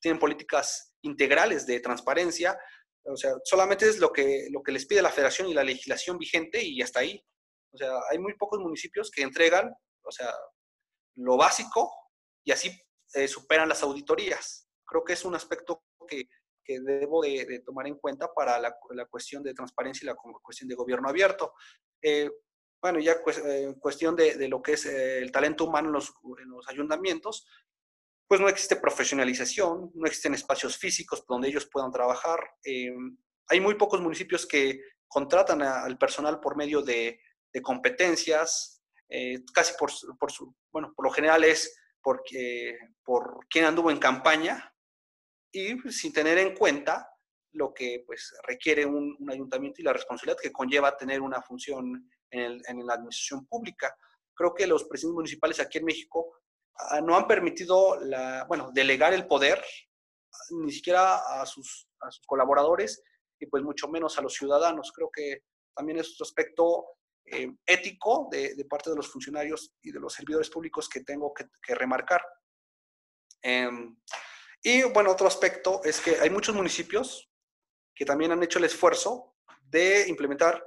tienen 0.00 0.18
políticas 0.18 0.91
integrales 1.02 1.66
de 1.66 1.80
transparencia, 1.80 2.58
o 3.04 3.16
sea, 3.16 3.34
solamente 3.44 3.88
es 3.88 3.98
lo 3.98 4.12
que, 4.12 4.48
lo 4.50 4.62
que 4.62 4.72
les 4.72 4.86
pide 4.86 5.02
la 5.02 5.10
federación 5.10 5.48
y 5.48 5.54
la 5.54 5.64
legislación 5.64 6.18
vigente 6.18 6.62
y 6.62 6.80
hasta 6.82 7.00
ahí. 7.00 7.22
O 7.72 7.76
sea, 7.76 7.92
hay 8.10 8.18
muy 8.18 8.34
pocos 8.34 8.60
municipios 8.60 9.10
que 9.10 9.22
entregan, 9.22 9.72
o 10.02 10.10
sea, 10.12 10.32
lo 11.16 11.36
básico 11.36 11.92
y 12.44 12.52
así 12.52 12.70
eh, 13.14 13.26
superan 13.26 13.68
las 13.68 13.82
auditorías. 13.82 14.68
Creo 14.84 15.04
que 15.04 15.14
es 15.14 15.24
un 15.24 15.34
aspecto 15.34 15.84
que, 16.06 16.28
que 16.64 16.80
debo 16.80 17.22
de, 17.22 17.62
tomar 17.64 17.86
en 17.86 17.96
cuenta 17.96 18.32
para 18.32 18.58
la, 18.60 18.74
la, 18.90 19.06
cuestión 19.06 19.42
de 19.42 19.54
transparencia 19.54 20.04
y 20.04 20.08
la 20.08 20.14
cuestión 20.14 20.68
de 20.68 20.74
gobierno 20.74 21.08
abierto. 21.08 21.54
Eh, 22.00 22.30
bueno, 22.80 22.98
ya 22.98 23.12
eh, 23.12 23.62
en 23.64 23.74
cuestión 23.74 24.14
de, 24.14 24.36
de, 24.36 24.48
lo 24.48 24.60
que 24.60 24.72
es 24.72 24.86
el 24.86 25.30
talento 25.32 25.64
humano 25.64 25.88
en 25.88 25.94
los, 25.94 26.12
en 26.40 26.50
los 26.50 26.68
ayuntamientos, 26.68 27.46
pues 28.32 28.40
no 28.40 28.48
existe 28.48 28.76
profesionalización, 28.76 29.90
no 29.92 30.06
existen 30.06 30.32
espacios 30.32 30.78
físicos 30.78 31.22
donde 31.28 31.48
ellos 31.48 31.68
puedan 31.70 31.92
trabajar. 31.92 32.40
Eh, 32.64 32.90
hay 33.46 33.60
muy 33.60 33.74
pocos 33.74 34.00
municipios 34.00 34.46
que 34.46 34.80
contratan 35.06 35.60
al 35.60 35.98
personal 35.98 36.40
por 36.40 36.56
medio 36.56 36.80
de, 36.80 37.20
competencias. 37.62 38.82
eh, 39.10 39.44
casi 39.52 39.74
por, 39.78 39.90
su, 39.90 40.56
bueno, 40.72 40.94
por 40.96 41.04
lo 41.04 41.10
general 41.10 41.44
es 41.44 41.78
porque, 42.00 42.78
por 43.04 43.46
quien 43.50 43.66
anduvo 43.66 43.90
en 43.90 43.98
campaña 43.98 44.74
y 45.52 45.78
sin 45.90 46.14
tener 46.14 46.38
en 46.38 46.56
cuenta 46.56 47.10
lo 47.50 47.74
que 47.74 48.02
pues, 48.06 48.34
requiere 48.44 48.86
un, 48.86 49.14
ayuntamiento 49.28 49.82
y 49.82 49.84
la 49.84 49.92
responsabilidad 49.92 50.40
que 50.42 50.50
conlleva 50.52 50.96
tener 50.96 51.20
una 51.20 51.42
función 51.42 52.10
en, 52.30 52.86
la 52.86 52.94
administración 52.94 53.44
pública. 53.44 53.94
Creo 54.32 54.54
que 54.54 54.66
los 54.66 54.84
presidentes 54.84 55.16
municipales 55.16 55.60
aquí 55.60 55.76
en 55.76 55.84
México 55.84 56.38
no 57.02 57.16
han 57.16 57.26
permitido 57.26 57.98
bueno, 58.48 58.70
delegar 58.72 59.12
el 59.14 59.26
poder 59.26 59.62
ni 60.50 60.72
siquiera 60.72 61.40
a 61.40 61.46
sus, 61.46 61.88
colaboradores 62.26 63.02
y 63.38 63.46
pues 63.46 63.62
mucho 63.62 63.88
menos 63.88 64.18
a 64.18 64.22
los 64.22 64.34
ciudadanos. 64.34 64.92
Creo 64.92 65.10
que 65.10 65.44
también 65.74 65.98
es 65.98 66.12
otro 66.12 66.24
aspecto 66.24 66.86
eh, 67.24 67.54
ético 67.66 68.28
de, 68.30 68.64
parte 68.68 68.90
de 68.90 68.96
los 68.96 69.08
funcionarios 69.08 69.72
y 69.82 69.92
de 69.92 70.00
los 70.00 70.12
servidores 70.12 70.50
públicos 70.50 70.88
que 70.88 71.02
tengo 71.02 71.32
que, 71.32 71.74
remarcar. 71.74 72.24
Eh, 73.42 73.68
y 74.62 74.82
bueno, 74.84 75.12
otro 75.12 75.26
aspecto 75.26 75.80
es 75.84 76.00
que 76.00 76.18
hay 76.20 76.30
muchos 76.30 76.54
municipios 76.54 77.30
que 77.94 78.04
también 78.04 78.32
han 78.32 78.42
hecho 78.42 78.58
el 78.58 78.64
esfuerzo 78.64 79.36
de 79.60 80.08
implementar 80.08 80.64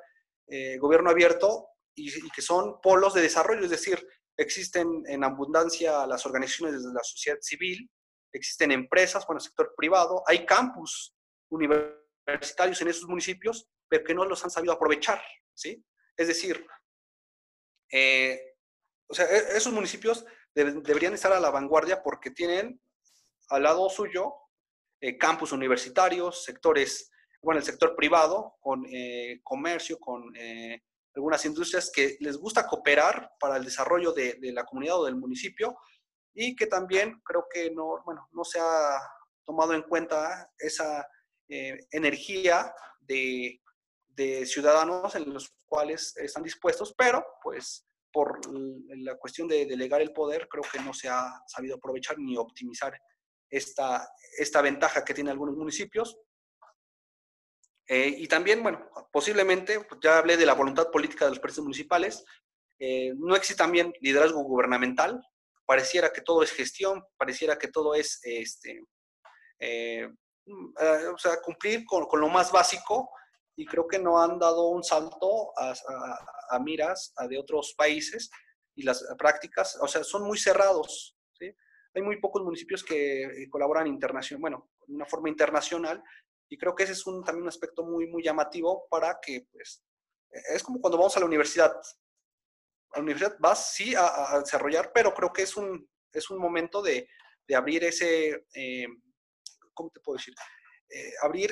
eh, 0.47 0.77
gobierno 0.77 1.09
abierto 1.09 1.69
y, 1.95 2.11
que 2.29 2.41
son 2.41 2.79
polos 2.81 3.13
de 3.13 3.21
desarrollo, 3.21 3.63
es 3.63 3.69
decir, 3.69 4.05
existen 4.37 5.03
en 5.07 5.23
abundancia 5.23 6.05
las 6.07 6.25
organizaciones 6.25 6.83
de 6.83 6.93
la 6.93 7.03
sociedad 7.03 7.37
civil, 7.41 7.89
existen 8.33 8.71
empresas, 8.71 9.25
bueno, 9.25 9.37
el 9.37 9.45
sector 9.45 9.73
privado, 9.75 10.23
hay 10.27 10.45
campus 10.45 11.15
universitarios 11.49 12.81
en 12.81 12.89
esos 12.89 13.07
municipios, 13.07 13.67
pero 13.87 14.03
que 14.03 14.13
no 14.13 14.25
los 14.25 14.43
han 14.43 14.51
sabido 14.51 14.73
aprovechar, 14.73 15.21
¿sí? 15.53 15.83
Es 16.17 16.27
decir, 16.27 16.65
eh, 17.91 18.55
o 19.07 19.13
sea, 19.13 19.25
e, 19.25 19.57
esos 19.57 19.71
municipios 19.71 20.25
deberían 20.53 21.13
estar 21.13 21.31
a 21.31 21.39
la 21.39 21.51
vanguardia 21.51 22.01
porque 22.01 22.31
tienen 22.31 22.81
al 23.49 23.63
lado 23.63 23.89
suyo 23.89 24.33
eh, 25.01 25.17
campus 25.17 25.51
universitarios, 25.51 26.43
sectores 26.43 27.11
bueno, 27.41 27.59
el 27.59 27.65
sector 27.65 27.95
privado, 27.95 28.55
con 28.59 28.85
eh, 28.89 29.39
comercio, 29.43 29.99
con 29.99 30.33
algunas 31.15 31.45
industrias 31.45 31.91
que 31.91 32.17
les 32.19 32.37
gusta 32.37 32.67
cooperar 32.67 33.31
para 33.39 33.57
el 33.57 33.65
desarrollo 33.65 34.11
de, 34.11 34.37
la 34.53 34.65
comunidad 34.65 34.99
o 34.99 35.05
del 35.05 35.15
municipio 35.15 35.77
y 36.33 36.55
que 36.55 36.67
también 36.67 37.21
creo 37.23 37.45
que 37.49 37.71
no, 37.71 38.03
bueno, 38.03 38.27
no 38.33 38.43
se 38.43 38.59
ha 38.59 38.99
tomado 39.45 39.73
en 39.73 39.83
cuenta 39.83 40.51
esa 40.57 41.07
eh, 41.47 41.79
energía 41.91 42.73
de, 42.99 43.61
de, 44.09 44.45
ciudadanos 44.45 45.15
en 45.15 45.33
los 45.33 45.55
cuales 45.65 46.15
están 46.17 46.43
dispuestos, 46.43 46.93
pero 46.97 47.25
pues 47.41 47.87
por 48.11 48.39
la 48.97 49.15
cuestión 49.17 49.47
de 49.47 49.65
delegar 49.65 50.01
el 50.01 50.13
poder 50.13 50.47
creo 50.49 50.63
que 50.71 50.79
no 50.79 50.93
se 50.93 51.09
ha 51.09 51.41
sabido 51.47 51.75
aprovechar 51.75 52.17
ni 52.17 52.37
optimizar 52.37 52.97
esta, 53.49 54.09
esta 54.37 54.61
ventaja 54.61 55.03
que 55.03 55.13
tienen 55.13 55.31
algunos 55.31 55.55
municipios 55.55 56.17
eh, 57.87 58.15
y 58.17 58.27
también, 58.27 58.63
bueno, 58.63 58.89
posiblemente, 59.11 59.79
pues, 59.81 59.99
ya 60.01 60.17
hablé 60.17 60.37
de 60.37 60.45
la 60.45 60.53
voluntad 60.53 60.89
política 60.89 61.25
de 61.25 61.31
los 61.31 61.39
presidentes 61.39 61.63
municipales, 61.63 62.25
eh, 62.79 63.13
no 63.15 63.35
existe 63.35 63.61
también 63.61 63.93
liderazgo 64.01 64.43
gubernamental, 64.43 65.21
pareciera 65.65 66.11
que 66.11 66.21
todo 66.21 66.41
es 66.43 66.51
gestión, 66.51 67.03
pareciera 67.17 67.57
que 67.57 67.67
todo 67.67 67.95
es, 67.95 68.19
este, 68.23 68.81
eh, 69.59 70.09
mm, 70.45 70.73
o 71.13 71.17
sea, 71.17 71.41
cumplir 71.41 71.85
con, 71.85 72.05
con, 72.05 72.19
lo 72.19 72.29
más 72.29 72.51
básico. 72.51 73.11
Y 73.57 73.65
creo 73.65 73.87
que 73.87 73.99
no 73.99 74.21
han 74.21 74.37
dado 74.37 74.67
un 74.67 74.83
salto 74.83 75.57
a, 75.57 75.73
a, 76.49 76.59
miras 76.59 77.13
a 77.15 77.25
de 77.25 77.39
otros 77.39 77.73
países 77.77 78.29
y 78.75 78.83
las 78.83 79.01
prácticas, 79.17 79.77
o 79.79 79.87
sea, 79.87 80.03
son 80.03 80.23
muy 80.23 80.37
cerrados, 80.37 81.15
¿sí? 81.39 81.55
Hay 81.93 82.01
muy 82.01 82.19
pocos 82.19 82.43
municipios 82.43 82.83
que 82.83 83.47
colaboran 83.49 83.87
internacional, 83.87 84.41
bueno, 84.41 84.69
de 84.85 84.95
una 84.95 85.05
forma 85.05 85.29
internacional 85.29 86.03
y 86.49 86.57
creo 86.57 86.75
que 86.75 86.83
ese 86.83 86.93
es 86.93 87.05
un, 87.07 87.23
también 87.23 87.43
un 87.43 87.49
aspecto 87.49 87.83
muy, 87.83 88.07
muy 88.07 88.23
llamativo 88.23 88.87
para 88.89 89.19
que, 89.21 89.47
pues, 89.51 89.83
es 90.29 90.63
como 90.63 90.79
cuando 90.79 90.97
vamos 90.97 91.15
a 91.15 91.19
la 91.19 91.25
universidad. 91.25 91.71
A 92.91 92.97
la 92.97 93.03
universidad 93.03 93.35
vas, 93.39 93.73
sí, 93.73 93.93
a, 93.95 94.39
desarrollar, 94.39 94.91
pero 94.93 95.13
creo 95.13 95.31
que 95.33 95.43
es 95.43 95.57
un, 95.57 95.89
es 96.11 96.29
un 96.29 96.39
momento 96.39 96.81
de, 96.81 97.07
de 97.47 97.55
abrir 97.55 97.83
ese, 97.83 98.45
eh, 98.53 98.87
¿cómo 99.73 99.89
te 99.89 99.99
puedo 99.99 100.17
decir? 100.17 100.33
Eh, 100.89 101.13
abrir 101.21 101.51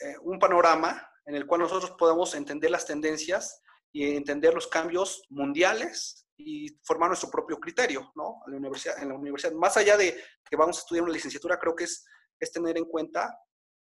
eh, 0.00 0.16
un 0.22 0.38
panorama 0.38 1.08
en 1.26 1.34
el 1.34 1.46
cual 1.46 1.62
nosotros 1.62 1.92
podamos 1.98 2.34
entender 2.34 2.70
las 2.70 2.86
tendencias 2.86 3.62
y 3.92 4.16
entender 4.16 4.54
los 4.54 4.66
cambios 4.66 5.22
mundiales 5.30 6.26
y 6.36 6.80
formar 6.82 7.08
nuestro 7.08 7.30
propio 7.30 7.58
criterio, 7.60 8.12
¿no? 8.16 8.40
En 8.46 8.52
la 8.52 8.58
universidad, 8.58 9.00
en 9.00 9.08
la 9.10 9.14
universidad. 9.14 9.52
Más 9.52 9.76
allá 9.76 9.96
de 9.96 10.20
que 10.44 10.56
vamos 10.56 10.78
a 10.78 10.80
estudiar 10.80 11.04
una 11.04 11.12
licenciatura, 11.12 11.58
creo 11.58 11.76
que 11.76 11.84
es, 11.84 12.04
es 12.40 12.50
tener 12.50 12.76
en 12.76 12.86
cuenta 12.86 13.38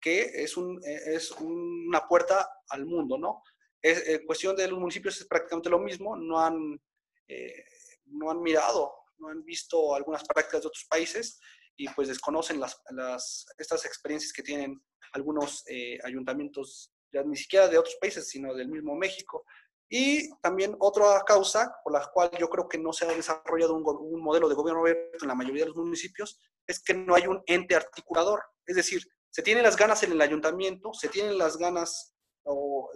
que 0.05 0.43
es, 0.43 0.55
eh, 0.55 1.19
una 1.39 2.07
puerta 2.07 2.47
al 2.69 2.85
mundo, 2.85 3.17
¿no? 3.17 3.41
Es, 3.81 4.07
eh, 4.07 4.23
cuestión 4.23 4.55
de 4.55 4.67
los 4.67 4.79
municipios 4.79 5.19
es 5.19 5.25
prácticamente 5.25 5.71
lo 5.71 5.79
mismo, 5.79 6.15
no 6.15 6.39
han, 6.39 6.79
eh, 7.27 7.65
no 8.05 8.29
han 8.29 8.39
mirado, 8.39 8.93
no 9.17 9.29
han 9.29 9.43
visto 9.43 9.95
algunas 9.95 10.23
prácticas 10.23 10.61
de 10.61 10.67
otros 10.67 10.85
países 10.87 11.39
y 11.75 11.89
pues 11.89 12.07
desconocen 12.07 12.59
las, 12.59 13.47
estas 13.57 13.83
experiencias 13.85 14.31
que 14.31 14.43
tienen 14.43 14.79
algunos 15.13 15.63
ayuntamientos, 16.03 16.93
ya 17.11 17.23
ni 17.23 17.35
siquiera 17.35 17.67
de 17.67 17.79
otros 17.79 17.97
países, 17.99 18.29
sino 18.29 18.53
del 18.53 18.69
mismo 18.69 18.95
México. 18.95 19.43
Y 19.89 20.29
también 20.39 20.75
otra 20.79 21.23
causa 21.25 21.75
por 21.83 21.93
la 21.93 22.05
cual 22.13 22.29
yo 22.39 22.47
creo 22.47 22.69
que 22.69 22.77
no 22.77 22.93
se 22.93 23.05
ha 23.05 23.13
desarrollado 23.13 23.73
un 23.73 24.21
modelo 24.21 24.47
de 24.47 24.55
gobierno 24.55 24.81
abierto 24.81 25.23
en 25.23 25.29
la 25.29 25.35
mayoría 25.35 25.63
de 25.63 25.69
los 25.69 25.77
municipios 25.77 26.39
es 26.67 26.79
que 26.79 26.93
no 26.93 27.15
hay 27.15 27.25
un 27.25 27.41
ente 27.47 27.75
articulador. 27.75 28.43
Es 28.65 28.75
decir, 28.75 29.01
se 29.35 29.41
tienen 29.41 29.63
las 29.63 29.75
ganas 29.75 30.01
en 30.01 30.13
el 30.13 30.21
ayuntamiento, 30.21 30.93
se 30.93 31.09
tienen 31.09 31.37
las 31.37 31.57
ganas 31.57 32.15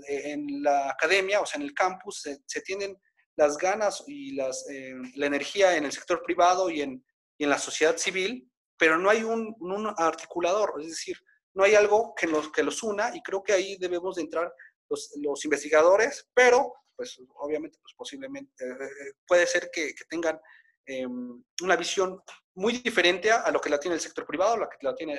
en 0.07 0.63
la 0.63 0.89
academia, 0.89 1.41
o 1.41 1.45
sea, 1.45 1.59
en 1.59 1.67
el 1.67 1.73
campus, 1.73 2.21
se, 2.21 2.61
tienen 2.61 2.97
las 3.35 3.57
ganas 3.57 4.05
y 4.07 4.35
las, 4.35 4.65
eh, 4.69 4.95
la 5.15 5.25
energía 5.25 5.75
en 5.75 5.83
el 5.83 5.91
sector 5.91 6.23
privado 6.23 6.69
y 6.69 6.79
en, 6.79 7.05
en, 7.39 7.49
la 7.49 7.57
sociedad 7.57 7.97
civil, 7.97 8.49
pero 8.77 8.97
no 8.97 9.09
hay 9.09 9.21
un, 9.21 9.53
articulador, 9.97 10.75
es 10.79 10.87
decir, 10.87 11.17
no 11.55 11.65
hay 11.65 11.75
algo 11.75 12.13
que 12.15 12.27
los, 12.27 12.49
que 12.53 12.63
los 12.63 12.83
una 12.83 13.13
y 13.13 13.21
creo 13.21 13.43
que 13.43 13.51
ahí 13.51 13.75
debemos 13.77 14.15
de 14.15 14.21
entrar 14.21 14.49
los, 14.89 15.11
los 15.21 15.43
investigadores, 15.43 16.25
pero 16.33 16.73
pues 16.95 17.21
obviamente 17.35 17.79
pues 17.81 17.95
posiblemente 17.97 18.63
eh, 18.63 18.85
eh, 18.85 19.13
puede 19.27 19.45
ser 19.45 19.69
que, 19.73 19.93
que 19.93 20.05
tengan 20.09 20.39
em, 20.85 21.43
una 21.63 21.75
visión 21.75 22.21
muy 22.59 22.73
diferente 22.73 23.31
a, 23.31 23.49
lo 23.51 23.61
que 23.61 23.69
la 23.69 23.79
tiene 23.79 23.95
el 23.95 24.01
sector 24.01 24.25
privado, 24.25 24.57
lo 24.57 24.67
que 24.69 24.77
la 24.81 24.93
tiene 24.93 25.17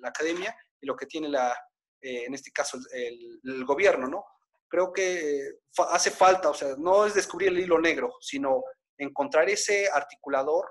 la 0.00 0.10
academia 0.10 0.54
y 0.80 0.86
lo 0.86 0.94
que 0.94 1.06
tiene 1.06 1.30
la, 1.30 1.50
eh, 2.02 2.24
en 2.26 2.34
este 2.34 2.50
caso 2.50 2.78
el, 2.92 3.64
gobierno, 3.64 4.06
¿no? 4.06 4.24
Creo 4.68 4.92
que 4.92 5.40
hace 5.90 6.10
falta, 6.10 6.50
o 6.50 6.54
sea, 6.54 6.74
no 6.76 7.06
es 7.06 7.14
descubrir 7.14 7.48
el 7.48 7.60
hilo 7.60 7.80
negro, 7.80 8.12
sino 8.20 8.62
encontrar 8.98 9.48
ese 9.48 9.88
articulador 9.88 10.66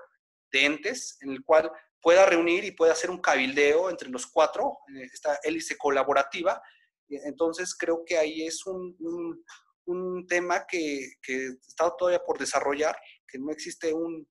de 0.52 0.64
entes 0.64 1.18
en 1.22 1.30
el 1.30 1.42
cual 1.44 1.72
pueda 2.00 2.24
reunir 2.26 2.64
y 2.64 2.70
pueda 2.70 2.92
hacer 2.92 3.10
un 3.10 3.20
cabildeo 3.20 3.90
entre 3.90 4.08
los 4.08 4.28
cuatro, 4.28 4.78
eh, 4.94 5.08
esta 5.12 5.40
hélice 5.42 5.76
colaborativa. 5.76 6.62
Entonces 7.08 7.74
creo 7.76 8.04
que 8.06 8.16
ahí 8.16 8.46
es 8.46 8.64
un, 8.66 8.94
un, 9.00 9.44
un 9.86 10.26
tema 10.28 10.64
que, 10.64 11.14
que, 11.20 11.48
está 11.66 11.92
todavía 11.96 12.22
por 12.22 12.38
desarrollar, 12.38 12.96
que 13.26 13.38
no 13.38 13.50
existe 13.50 13.92
un, 13.92 14.28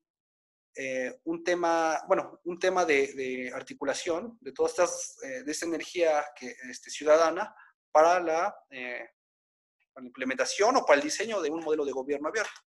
eh, 0.76 1.20
un 1.26 1.44
tema, 1.44 2.02
bueno, 2.08 2.40
un 2.46 2.58
tema 2.58 2.84
de, 2.84 3.52
articulación 3.54 4.38
de 4.42 4.52
todas 4.52 4.72
estas, 4.72 5.18
eh, 5.24 5.44
de 5.44 5.52
esta 5.52 5.68
energía 5.68 6.26
que, 6.36 6.56
este, 6.70 6.90
ciudadana 6.90 7.56
para 7.92 8.20
la, 8.20 8.56
eh, 8.72 9.08
para 9.94 10.04
la, 10.04 10.08
implementación 10.08 10.76
o 10.78 10.86
para 10.86 10.98
el 10.98 11.04
diseño 11.04 11.42
de 11.42 11.52
un 11.52 11.64
modelo 11.64 11.86
de 11.86 11.92
gobierno 11.92 12.30
abierto. 12.30 12.60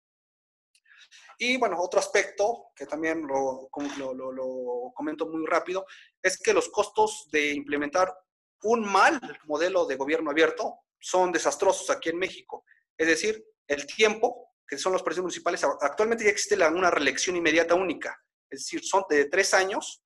Y 1.38 1.57
bueno, 1.57 1.81
otro 1.81 1.99
aspecto 1.99 2.69
que 2.77 2.87
también 2.87 3.27
lo, 3.27 3.69
lo, 3.99 4.33
lo 4.33 4.92
comento 4.95 5.27
muy 5.27 5.45
rápido, 5.45 5.85
es 6.23 6.38
que 6.38 6.52
los 6.52 6.69
costos 6.69 7.29
de 7.33 7.52
implementar 7.52 8.15
un 8.63 8.81
mal 8.90 9.21
modelo 9.44 9.85
de 9.85 9.96
gobierno 9.96 10.31
abierto 10.31 10.81
son 10.98 11.33
desastrosos 11.33 11.90
aquí 11.90 12.11
en 12.11 12.19
México. 12.19 12.65
Es 12.96 13.09
decir, 13.09 13.44
el 13.67 13.87
tiempo 13.87 14.46
que 14.69 14.79
son 14.79 14.92
los 14.92 15.02
presidentes 15.02 15.35
municipales, 15.35 15.64
actualmente 15.81 16.25
ya 16.25 16.31
existe 16.31 16.56
una 16.69 16.90
reelección 16.90 17.37
inmediata 17.37 17.75
única, 17.75 18.19
es 18.50 18.60
decir, 18.60 18.85
son 18.85 19.04
de 19.08 19.27
tres 19.27 19.54
años, 19.54 20.02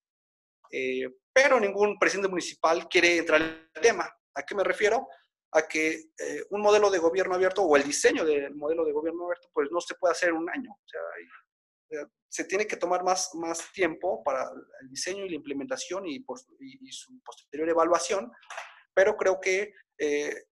eh, 0.70 1.08
pero 1.32 1.58
ningún 1.58 1.98
presidente 1.98 2.28
municipal 2.28 2.88
quiere 2.88 3.18
entrar 3.18 3.40
en 3.40 3.70
el 3.74 3.82
tema. 3.82 4.10
¿A 4.34 4.42
qué 4.42 4.54
me 4.54 4.64
refiero? 4.64 5.08
A 5.52 5.62
que 5.62 5.90
eh, 6.18 6.44
un 6.50 6.60
modelo 6.60 6.90
de 6.90 6.98
gobierno 6.98 7.34
abierto 7.34 7.62
o 7.62 7.76
el 7.76 7.82
diseño 7.82 8.24
del 8.24 8.54
modelo 8.54 8.84
de 8.84 8.92
gobierno 8.92 9.24
abierto, 9.24 9.48
pues 9.52 9.68
no 9.70 9.80
se 9.80 9.94
puede 9.94 10.12
hacer 10.12 10.30
en 10.30 10.36
un 10.36 10.50
año. 10.50 10.70
O 10.70 10.88
sea, 10.88 12.06
se 12.28 12.44
tiene 12.44 12.66
que 12.66 12.76
tomar 12.76 13.02
más, 13.02 13.30
más 13.34 13.70
tiempo 13.72 14.22
para 14.22 14.48
el 14.82 14.88
diseño 14.88 15.24
y 15.24 15.30
la 15.30 15.34
implementación 15.34 16.06
y, 16.06 16.24
y, 16.60 16.92
su 16.92 17.20
posterior 17.24 17.68
evaluación, 17.68 18.30
pero 18.94 19.16
creo 19.16 19.40
que 19.40 19.72
eh, 19.98 20.44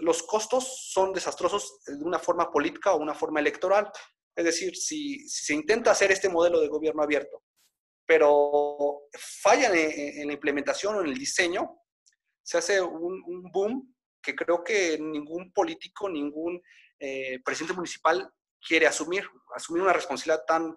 los 0.00 0.22
costos 0.22 0.90
son 0.92 1.12
desastrosos 1.12 1.80
de 1.86 2.04
una 2.04 2.18
forma 2.18 2.50
política 2.50 2.92
o 2.92 2.98
una 2.98 3.14
forma 3.14 3.40
electoral. 3.40 3.90
Es 4.36 4.44
decir, 4.44 4.76
si, 4.76 5.28
se 5.28 5.54
intenta 5.54 5.90
hacer 5.90 6.10
este 6.10 6.28
modelo 6.28 6.60
de 6.60 6.68
gobierno 6.68 7.02
abierto, 7.02 7.42
pero 8.06 9.02
fallan 9.42 9.72
en, 9.74 10.26
la 10.26 10.32
implementación 10.32 10.96
o 10.96 11.00
en 11.00 11.08
el 11.08 11.14
diseño, 11.14 11.78
se 12.42 12.58
hace 12.58 12.80
un, 12.80 13.50
boom 13.52 13.94
que 14.22 14.34
creo 14.34 14.62
que 14.62 14.98
ningún 14.98 15.52
político, 15.52 16.08
ningún 16.08 16.60
eh, 16.98 17.40
presidente 17.44 17.74
municipal 17.74 18.30
quiere 18.66 18.86
asumir, 18.86 19.28
asumir 19.54 19.82
una 19.82 19.92
responsabilidad 19.92 20.44
tan, 20.46 20.74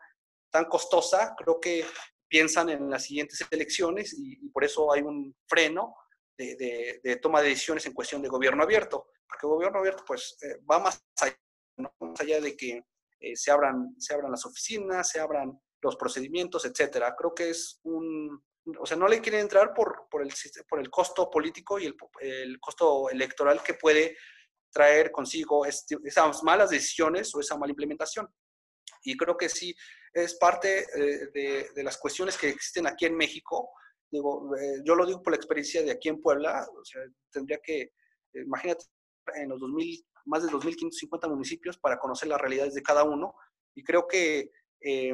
tan 0.50 0.66
costosa. 0.66 1.34
Creo 1.38 1.60
que 1.60 1.86
piensan 2.28 2.70
en 2.70 2.90
las 2.90 3.04
siguientes 3.04 3.44
elecciones 3.50 4.16
y, 4.18 4.50
por 4.50 4.64
eso 4.64 4.92
hay 4.92 5.02
un 5.02 5.36
freno 5.48 5.96
de, 6.38 7.20
toma 7.22 7.42
de 7.42 7.50
decisiones 7.50 7.86
en 7.86 7.94
cuestión 7.94 8.22
de 8.22 8.30
gobierno 8.30 8.64
abierto, 8.64 9.10
porque 9.28 9.48
gobierno 9.48 9.80
abierto 9.80 10.04
pues 10.06 10.38
eh, 10.42 10.60
va 10.70 10.80
más 10.80 11.04
allá, 12.20 12.42
de 12.42 12.56
que 12.56 12.84
eh, 13.20 13.36
se, 13.36 13.52
abran, 13.52 13.96
se 13.98 14.14
abran 14.14 14.32
las 14.32 14.46
oficinas, 14.46 15.10
se 15.10 15.20
abran 15.20 15.60
los 15.82 15.96
procedimientos, 15.96 16.66
etcétera. 16.66 17.16
Creo 17.18 17.34
que 17.34 17.50
es 17.50 17.80
un, 17.84 18.44
o 18.80 18.86
sea, 18.86 18.98
no 18.98 19.08
le 19.08 19.22
quieren 19.22 19.42
entrar 19.42 19.74
por, 19.74 20.08
por, 20.10 20.22
el, 20.22 20.34
por 20.68 20.80
el 20.80 20.90
costo 20.90 21.30
político 21.30 21.80
y 21.80 21.86
el, 21.86 21.96
el 22.22 22.60
costo 22.60 23.10
electoral 23.10 23.62
que 23.64 23.76
puede 23.76 24.18
traer 24.72 25.12
consigo 25.12 25.66
este, 25.66 25.98
esas 26.04 26.44
malas 26.44 26.70
decisiones 26.70 27.34
o 27.34 27.40
esa 27.40 27.58
mala 27.58 27.72
implementación. 27.72 28.28
Y 29.04 29.16
creo 29.16 29.38
que 29.38 29.50
sí 29.50 29.76
es 30.14 30.36
parte 30.36 30.86
eh, 30.96 31.68
de, 31.74 31.84
las 31.84 31.98
cuestiones 31.98 32.38
que 32.38 32.50
existen 32.50 32.88
aquí 32.88 33.06
en 33.06 33.16
México. 33.16 33.70
Digo, 34.10 34.56
eh, 34.56 34.82
yo 34.86 34.96
lo 34.96 35.06
digo 35.06 35.22
por 35.22 35.32
la 35.34 35.38
experiencia 35.38 35.84
de 35.84 35.92
aquí 35.92 36.10
en 36.10 36.22
Puebla, 36.22 36.66
o 36.80 36.86
sea, 36.86 37.02
tendría 37.32 37.60
que, 37.62 37.92
imagínate, 38.34 38.86
en 39.36 39.50
los 39.50 39.60
2000, 39.60 40.06
más 40.26 40.44
de 40.44 40.50
2.550 40.50 41.30
municipios 41.30 41.78
para 41.78 41.98
conocer 41.98 42.30
las 42.30 42.40
realidades 42.40 42.74
de 42.74 42.84
cada 42.84 43.04
uno. 43.04 43.34
Y 43.76 43.84
creo 43.84 44.08
que 44.08 44.52
eh, 44.82 45.14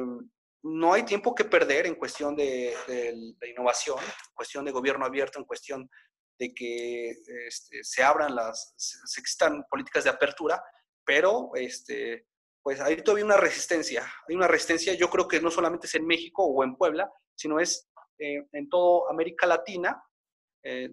no 0.62 0.92
hay 0.92 1.04
tiempo 1.04 1.34
que 1.34 1.44
perder 1.44 1.86
en 1.86 1.96
cuestión 1.96 2.34
de, 2.36 2.74
de, 2.86 3.50
innovación, 3.50 3.98
en 3.98 4.34
cuestión 4.34 4.64
de 4.64 4.72
gobierno 4.72 5.04
abierto, 5.04 5.38
en 5.38 5.44
cuestión 5.44 5.90
de 6.38 6.52
que 6.54 7.10
este, 7.46 7.84
se 7.84 8.02
abran 8.02 8.34
las, 8.34 8.74
se 8.76 9.20
existan 9.20 9.64
políticas 9.70 10.04
de 10.04 10.10
apertura, 10.10 10.62
pero 11.04 11.50
este, 11.54 12.26
pues 12.62 12.80
hay 12.80 12.96
todavía 13.02 13.26
una 13.26 13.36
resistencia. 13.36 14.10
Hay 14.26 14.34
una 14.34 14.48
resistencia, 14.48 14.94
yo 14.94 15.10
creo 15.10 15.28
que 15.28 15.40
no 15.40 15.50
solamente 15.50 15.86
es 15.86 15.94
en 15.94 16.06
México 16.06 16.44
o 16.44 16.64
en 16.64 16.76
Puebla, 16.76 17.12
sino 17.34 17.60
es 17.60 17.88
eh, 18.18 18.46
en 18.52 18.68
toda 18.68 19.10
América 19.10 19.46
Latina. 19.46 20.02
Eh, 20.62 20.90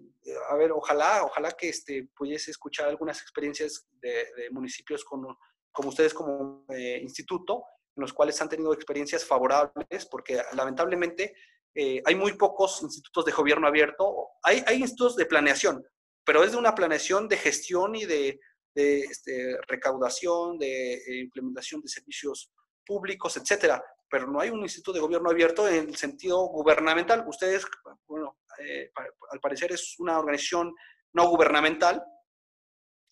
a 0.50 0.56
ver, 0.56 0.72
ojalá, 0.72 1.24
ojalá 1.24 1.52
que 1.52 1.68
este, 1.68 2.08
pudiese 2.16 2.50
escuchar 2.50 2.88
algunas 2.88 3.20
experiencias 3.22 3.86
de, 4.00 4.50
municipios 4.50 5.04
como, 5.04 5.38
como 5.70 5.88
ustedes 5.88 6.12
como 6.12 6.66
eh, 6.68 6.98
instituto, 7.02 7.64
en 7.96 8.02
los 8.02 8.12
cuales 8.12 8.40
han 8.42 8.48
tenido 8.48 8.72
experiencias 8.72 9.24
favorables, 9.24 10.06
porque 10.10 10.40
lamentablemente 10.54 11.34
hay 11.74 12.14
muy 12.14 12.34
pocos 12.34 12.82
institutos 12.82 13.24
de 13.24 13.32
gobierno 13.32 13.66
abierto. 13.66 14.28
Hay, 14.42 14.62
hay 14.66 14.80
institutos 14.80 15.16
de 15.16 15.24
planeación, 15.24 15.82
pero 16.22 16.44
es 16.44 16.52
de 16.52 16.58
una 16.58 16.74
planeación 16.74 17.28
de 17.28 17.38
gestión 17.38 17.94
y 17.94 18.04
de, 18.04 18.38
de 18.74 19.00
este, 19.00 19.56
recaudación, 19.68 20.58
de 20.58 20.94
eh, 20.94 21.20
implementación 21.20 21.80
de 21.80 21.88
servicios 21.88 22.50
públicos, 22.86 23.36
etcétera. 23.36 23.82
Pero 24.12 24.26
no 24.26 24.40
hay 24.40 24.50
un 24.50 24.60
instituto 24.60 24.92
de 24.92 25.00
gobierno 25.00 25.30
abierto 25.30 25.66
en 25.66 25.88
el 25.88 25.96
sentido 25.96 26.46
gubernamental. 26.48 27.24
Ustedes, 27.26 27.64
bueno, 28.06 28.36
eh, 28.58 28.92
al 29.30 29.40
parecer 29.40 29.72
es 29.72 29.98
una 29.98 30.18
organización 30.18 30.74
no 31.14 31.30
gubernamental. 31.30 32.04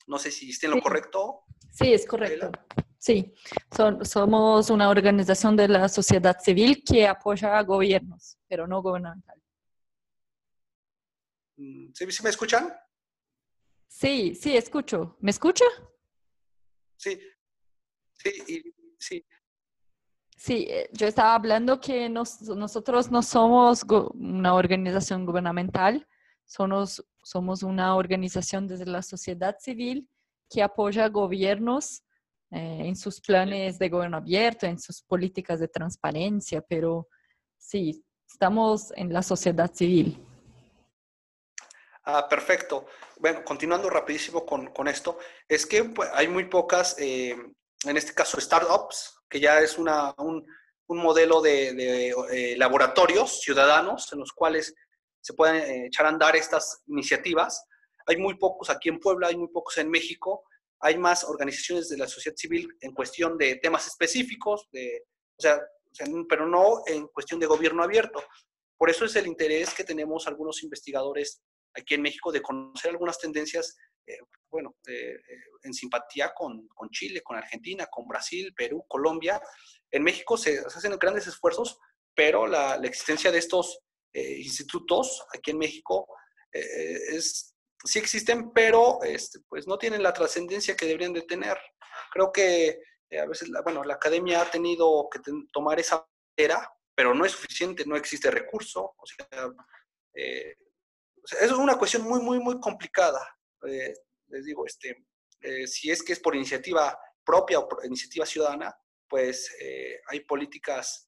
No 0.06 0.18
sé 0.18 0.30
si 0.30 0.50
esté 0.50 0.66
en 0.66 0.72
lo 0.72 0.82
correcto. 0.82 1.44
Sí, 1.72 1.94
es 1.94 2.06
correcto. 2.06 2.52
Sí, 2.98 3.32
somos 4.02 4.68
una 4.68 4.90
organización 4.90 5.56
de 5.56 5.68
la 5.68 5.88
sociedad 5.88 6.36
civil 6.38 6.84
que 6.84 7.08
apoya 7.08 7.56
a 7.56 7.62
gobiernos, 7.62 8.36
pero 8.46 8.66
no 8.66 8.82
gubernamental. 8.82 9.42
Mm, 11.56 11.92
¿Sí, 11.94 12.12
¿Sí 12.12 12.22
me 12.22 12.28
escuchan? 12.28 12.76
Sí, 13.88 14.34
sí, 14.34 14.54
escucho. 14.54 15.16
¿Me 15.20 15.30
escucha? 15.30 15.64
Sí, 16.98 17.18
sí, 18.12 18.74
sí. 18.98 19.24
Sí, 20.40 20.66
eh, 20.70 20.88
yo 20.92 21.06
estaba 21.06 21.34
hablando 21.34 21.82
que 21.82 22.08
nosotros 22.08 23.10
no 23.10 23.22
somos 23.22 23.84
una 24.14 24.54
organización 24.54 25.26
gubernamental, 25.26 26.08
somos, 26.46 27.04
somos 27.22 27.62
una 27.62 27.94
organización 27.94 28.66
desde 28.66 28.86
la 28.86 29.02
sociedad 29.02 29.58
civil 29.60 30.08
que 30.48 30.62
apoya 30.62 31.10
gobiernos 31.10 32.04
eh, 32.52 32.84
en 32.86 32.96
sus 32.96 33.20
planes 33.20 33.78
de 33.78 33.90
gobierno 33.90 34.16
abierto, 34.16 34.64
en 34.64 34.80
sus 34.80 35.02
políticas 35.02 35.60
de 35.60 35.68
transparencia, 35.68 36.62
pero 36.62 37.06
sí, 37.58 38.02
estamos 38.26 38.94
en 38.96 39.12
la 39.12 39.22
sociedad 39.22 39.70
civil. 39.74 40.26
Ah, 42.02 42.26
perfecto. 42.26 42.86
Bueno, 43.18 43.44
continuando 43.44 43.90
rapidísimo 43.90 44.46
con, 44.46 44.68
con 44.68 44.88
esto, 44.88 45.18
es 45.46 45.66
que 45.66 45.84
pues, 45.84 46.08
hay 46.14 46.28
muy 46.28 46.46
pocas, 46.46 46.96
eh, 46.98 47.36
en 47.84 47.96
este 47.98 48.14
caso, 48.14 48.40
startups, 48.40 49.19
que 49.30 49.40
ya 49.40 49.60
es 49.60 49.78
un, 49.78 49.88
un 50.88 50.98
modelo 50.98 51.40
de, 51.40 51.72
de 51.72 52.14
eh, 52.32 52.56
laboratorios 52.58 53.40
ciudadanos 53.40 54.12
en 54.12 54.18
los 54.18 54.32
cuales 54.32 54.74
se 55.20 55.34
pueden 55.34 55.56
eh, 55.56 55.86
echar 55.86 56.06
a 56.06 56.08
andar 56.08 56.34
estas 56.34 56.82
iniciativas. 56.88 57.64
Hay 58.06 58.16
muy 58.16 58.36
pocos 58.36 58.68
aquí 58.70 58.88
en 58.88 58.98
Puebla, 58.98 59.28
hay 59.28 59.36
muy 59.36 59.48
pocos 59.48 59.78
en 59.78 59.88
México, 59.88 60.42
hay 60.80 60.98
más 60.98 61.24
organizaciones 61.24 61.88
de 61.88 61.98
la 61.98 62.08
sociedad 62.08 62.36
civil 62.36 62.68
en 62.80 62.92
cuestión 62.92 63.38
de 63.38 63.56
temas 63.56 63.86
específicos, 63.86 64.68
de, 64.72 65.04
o 65.38 65.42
sea, 65.42 65.60
pero 66.28 66.46
no 66.46 66.82
en 66.86 67.06
cuestión 67.08 67.38
de 67.38 67.46
gobierno 67.46 67.82
abierto. 67.82 68.22
Por 68.76 68.90
eso 68.90 69.04
es 69.04 69.14
el 69.16 69.26
interés 69.26 69.74
que 69.74 69.84
tenemos 69.84 70.26
algunos 70.26 70.62
investigadores 70.62 71.42
aquí 71.74 71.94
en 71.94 72.02
México 72.02 72.32
de 72.32 72.42
conocer 72.42 72.90
algunas 72.90 73.18
tendencias, 73.18 73.76
eh, 74.06 74.18
bueno, 74.50 74.76
eh, 74.88 75.16
en 75.62 75.74
simpatía 75.74 76.32
con, 76.34 76.66
con, 76.68 76.88
Chile, 76.90 77.22
con 77.22 77.36
Argentina, 77.36 77.86
con 77.86 78.06
Brasil, 78.08 78.52
Perú, 78.54 78.84
Colombia. 78.88 79.40
En 79.90 80.02
México 80.02 80.36
se, 80.36 80.58
hacen 80.58 80.96
grandes 80.98 81.26
esfuerzos, 81.26 81.78
pero 82.14 82.46
la, 82.46 82.76
existencia 82.76 83.30
de 83.30 83.38
estos 83.38 83.80
eh, 84.12 84.38
institutos 84.38 85.24
aquí 85.32 85.52
en 85.52 85.58
México 85.58 86.08
es, 86.52 87.54
sí 87.84 88.00
existen, 88.00 88.50
pero 88.52 88.98
este, 89.04 89.38
pues 89.48 89.68
no 89.68 89.78
tienen 89.78 90.02
la 90.02 90.12
trascendencia 90.12 90.76
que 90.76 90.86
deberían 90.86 91.12
de 91.12 91.22
tener. 91.22 91.56
Creo 92.12 92.32
que 92.32 92.80
a 93.16 93.26
veces, 93.26 93.48
la, 93.48 93.62
bueno, 93.62 93.84
la 93.84 93.94
academia 93.94 94.42
ha 94.42 94.50
tenido 94.50 95.08
que 95.12 95.20
tomar 95.52 95.78
esa 95.78 96.04
era, 96.36 96.68
pero 96.94 97.14
no 97.14 97.24
es 97.24 97.32
suficiente, 97.32 97.84
no 97.86 97.96
existe 97.96 98.32
recurso. 98.32 98.94
O 98.96 99.06
sea, 99.06 99.48
es 101.40 101.52
una 101.52 101.76
cuestión 101.76 102.02
muy, 102.02 102.20
muy, 102.20 102.38
muy 102.38 102.60
complicada. 102.60 103.20
Eh, 103.66 103.94
les 104.28 104.44
digo, 104.44 104.66
este, 104.66 105.04
eh, 105.40 105.66
si 105.66 105.90
es 105.90 106.02
que 106.02 106.12
es 106.12 106.20
por 106.20 106.34
iniciativa 106.34 106.98
propia 107.24 107.58
o 107.58 107.68
por 107.68 107.84
iniciativa 107.84 108.26
ciudadana, 108.26 108.74
pues 109.08 109.54
eh, 109.60 110.00
hay 110.08 110.20
políticas 110.20 111.06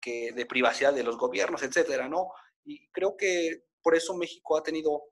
que 0.00 0.32
de 0.32 0.46
privacidad 0.46 0.94
de 0.94 1.02
los 1.02 1.18
gobiernos, 1.18 1.62
etcétera, 1.62 2.08
¿no? 2.08 2.30
Y 2.64 2.88
creo 2.88 3.18
que 3.18 3.64
por 3.82 3.94
eso 3.94 4.16
México 4.16 4.56
ha 4.56 4.62
tenido 4.62 5.10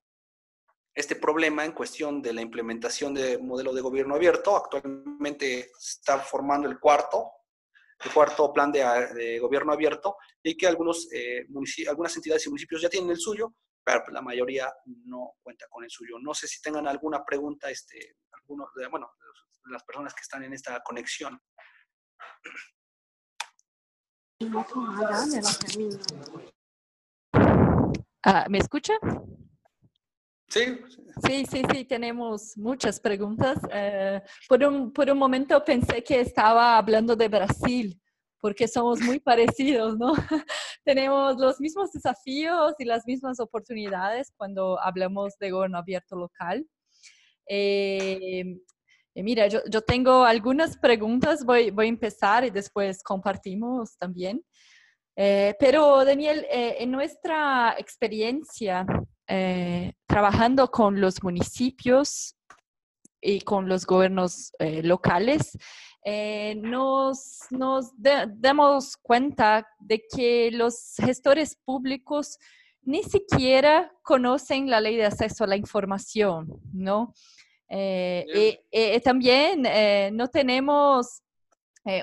este 0.95 1.17
problema 1.17 1.67
en 1.67 1.73
cuestión 1.73 2.23
de 2.23 2.33
la 2.33 2.41
implementación 2.41 3.13
de 3.13 3.37
modelo 3.37 3.75
de 3.75 3.83
gobierno 3.83 4.15
abierto. 4.15 4.57
Actualmente 4.57 5.71
está 5.79 6.21
formando 6.21 6.67
el 6.71 6.81
cuarto, 6.81 7.33
el 8.03 8.13
cuarto 8.13 8.51
plan 8.51 8.73
de, 8.73 9.39
gobierno 9.41 9.75
abierto 9.75 10.17
y 10.43 10.57
que 10.57 10.67
algunos, 10.67 11.07
algunas 11.87 12.17
entidades 12.17 12.47
y 12.47 12.49
municipios 12.49 12.81
ya 12.81 12.89
tienen 12.89 13.11
el 13.11 13.19
suyo, 13.19 13.55
pero 13.85 14.03
pues, 14.03 14.15
la 14.15 14.23
mayoría 14.23 14.73
no 15.05 15.35
cuenta 15.43 15.67
con 15.69 15.85
el 15.85 15.91
suyo. 15.91 16.19
No 16.21 16.35
sé 16.35 16.49
si 16.49 16.63
tengan 16.63 16.89
alguna 16.89 17.25
pregunta, 17.25 17.71
este, 17.71 18.17
algunos, 18.33 18.69
de, 18.75 18.87
bueno, 18.89 19.11
las 19.67 19.85
personas 19.85 20.15
que 20.15 20.23
están 20.23 20.43
en 20.45 20.55
esta 20.55 20.83
conexión. 20.83 21.41
Ah, 28.23 28.47
¿Me 28.49 28.59
escucha? 28.59 28.95
Sí. 30.49 30.81
Sí, 31.27 31.47
sí, 31.47 31.63
sí, 31.73 31.85
tenemos 31.85 32.57
muchas 32.57 33.01
preguntas. 33.01 33.59
Eh, 33.71 34.23
por, 34.49 34.65
un, 34.65 34.93
por 34.93 35.11
un 35.11 35.19
momento 35.19 35.63
pensé 35.65 36.03
que 36.03 36.21
estaba 36.21 36.79
hablando 36.79 37.17
de 37.17 37.29
Brasil, 37.29 38.01
porque 38.41 38.69
somos 38.69 39.01
muy 39.01 39.21
parecidos, 39.21 39.99
¿no? 39.99 40.13
Tenemos 40.85 41.39
los 41.39 41.61
mismos 41.61 41.93
desafíos 41.93 42.75
y 42.79 42.85
las 42.85 43.07
mismas 43.07 43.41
oportunidades 43.41 44.33
cuando 44.37 44.79
hablamos 44.81 45.35
de 45.39 45.51
gobierno 45.51 45.79
abierto 45.79 46.17
local. 46.17 46.67
Eh, 47.49 48.45
eh, 49.15 49.23
mira, 49.23 49.47
yo, 49.49 49.61
yo, 49.71 49.81
tengo 49.83 50.25
algunas 50.25 50.77
preguntas, 50.77 51.45
voy, 51.45 51.71
voy, 51.71 51.87
a 51.87 51.89
empezar 51.89 52.45
y 52.45 52.51
después 52.51 53.03
compartimos 53.03 53.97
también. 53.97 54.45
Eh, 55.17 55.55
pero 55.59 56.05
Daniel, 56.05 56.45
en 56.51 56.91
nuestra 56.91 57.77
experiencia 57.79 58.85
trabajando 60.07 60.71
con 60.71 61.01
los 61.01 61.23
municipios, 61.23 62.37
y 63.25 63.41
con 63.41 63.69
los 63.69 63.87
gobiernos 63.87 64.53
eh, 64.59 64.83
locales, 64.83 65.57
eh, 66.07 66.57
nos, 66.57 67.47
nos 67.51 67.93
damos 67.97 68.95
cuenta 68.99 69.67
de 69.79 70.05
que 70.15 70.51
los 70.53 70.95
gestores 70.97 71.57
públicos 71.57 72.39
ni 72.83 73.03
siquiera 73.03 73.91
conocen 74.03 74.69
la 74.69 74.83
ley 74.83 74.97
de 74.97 75.07
acceso 75.07 75.45
a 75.45 75.47
la 75.47 75.57
información, 75.57 76.61
¿no? 76.75 77.15
y, 77.71 78.59
también 79.03 79.63
no 80.15 80.29
tenemos 80.29 81.23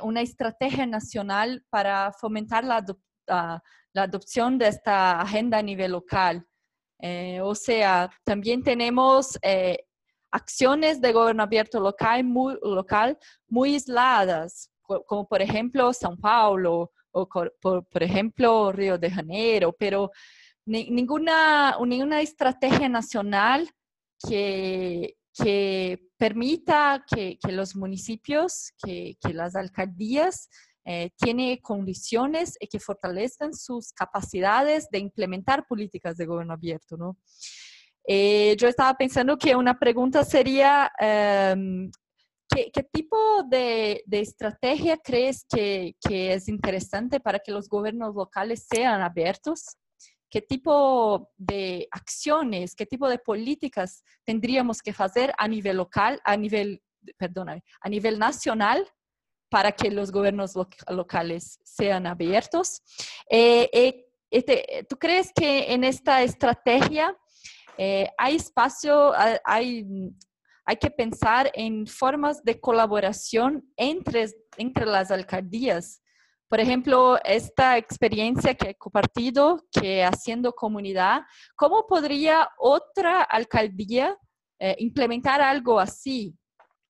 una 0.01 0.21
estrategia 0.21 0.85
nacional 0.87 1.63
para 1.69 2.11
fomentar 2.11 2.65
la, 2.65 2.83
la 3.27 4.03
adopción 4.03 4.57
de 4.57 4.67
esta 4.67 5.21
agenda 5.21 5.59
a 5.59 5.63
nivel 5.63 5.91
local. 5.91 6.45
o 7.41 7.55
sea, 7.55 8.09
también 8.25 8.63
tenemos 8.63 9.37
acciones 10.31 11.01
de 11.01 11.11
gobierno 11.11 11.43
abierto 11.43 11.79
local 11.79 12.23
muy, 12.23 12.57
local 12.61 13.17
muy 13.47 13.73
aisladas, 13.73 14.71
como 14.81 15.27
por 15.27 15.41
ejemplo 15.41 15.91
São 15.93 16.19
Paulo 16.19 16.91
o 17.11 17.27
por, 17.27 18.03
ejemplo 18.03 18.71
Río 18.71 18.97
de 18.97 19.11
Janeiro, 19.11 19.75
pero 19.77 20.11
ninguna, 20.65 21.77
ninguna 21.85 22.21
estrategia 22.21 22.87
nacional 22.87 23.69
que, 24.25 25.15
que 25.33 26.09
permita 26.17 27.03
que, 27.05 27.37
que, 27.37 27.51
los 27.51 27.75
municipios, 27.75 28.71
que, 28.81 29.17
que 29.19 29.33
las 29.33 29.55
alcaldías 29.55 30.47
eh, 30.85 31.11
tienen 31.17 31.57
condiciones 31.57 32.57
y 32.59 32.67
que 32.67 32.79
fortalezcan 32.79 33.53
sus 33.53 33.91
capacidades 33.93 34.89
de 34.89 34.99
implementar 34.99 35.67
políticas 35.67 36.17
de 36.17 36.25
gobierno 36.25 36.53
abierto, 36.53 36.97
¿no? 36.97 37.17
Eh, 38.07 38.55
yo 38.57 38.67
estaba 38.67 38.93
pensando 38.95 39.37
que 39.37 39.55
una 39.55 39.77
pregunta 39.77 40.23
sería, 40.23 40.91
em, 40.99 41.91
¿qué, 42.49 42.83
tipo 42.91 43.43
de, 43.43 44.03
estrategia 44.11 44.97
crees 44.97 45.45
que, 45.47 45.95
es 46.09 46.47
interesante 46.47 47.19
para 47.19 47.39
que 47.39 47.51
los 47.51 47.69
gobiernos 47.69 48.15
locales 48.15 48.67
sean 48.69 49.01
abiertos? 49.01 49.77
¿Qué 50.29 50.41
tipo 50.41 51.31
de 51.37 51.87
acciones, 51.91 52.75
qué 52.75 52.85
tipo 52.85 53.09
de 53.09 53.19
políticas 53.19 54.03
tendríamos 54.25 54.81
que 54.81 54.93
hacer 54.97 55.33
a 55.37 55.47
nivel 55.47 55.77
local, 55.77 56.21
a 56.23 56.37
nivel, 56.37 56.81
perdóname, 57.17 57.63
a 57.81 57.89
nivel 57.89 58.17
nacional 58.17 58.87
para 59.49 59.73
que 59.73 59.91
los 59.91 60.11
gobiernos 60.11 60.53
locales 60.87 61.59
sean 61.63 62.07
abiertos? 62.07 62.81
Eh, 63.29 63.69
eh, 63.73 64.07
este, 64.29 64.85
¿Tú 64.89 64.97
crees 64.97 65.31
que 65.35 65.73
en 65.73 65.83
esta 65.83 66.23
estrategia 66.23 67.17
eh, 67.77 68.09
hay 68.17 68.35
espacio, 68.35 69.13
hay, 69.43 69.85
hay 70.65 70.75
que 70.77 70.91
pensar 70.91 71.51
en 71.53 71.87
formas 71.87 72.43
de 72.43 72.59
colaboración 72.59 73.63
entre, 73.75 74.27
entre 74.57 74.85
las 74.85 75.11
alcaldías. 75.11 76.01
Por 76.49 76.59
ejemplo, 76.59 77.17
esta 77.23 77.77
experiencia 77.77 78.53
que 78.55 78.71
he 78.71 78.75
compartido, 78.75 79.65
que 79.71 80.03
haciendo 80.03 80.51
comunidad, 80.51 81.21
¿cómo 81.55 81.87
podría 81.87 82.49
otra 82.57 83.21
alcaldía 83.21 84.17
eh, 84.59 84.75
implementar 84.79 85.41
algo 85.41 85.79
así? 85.79 86.37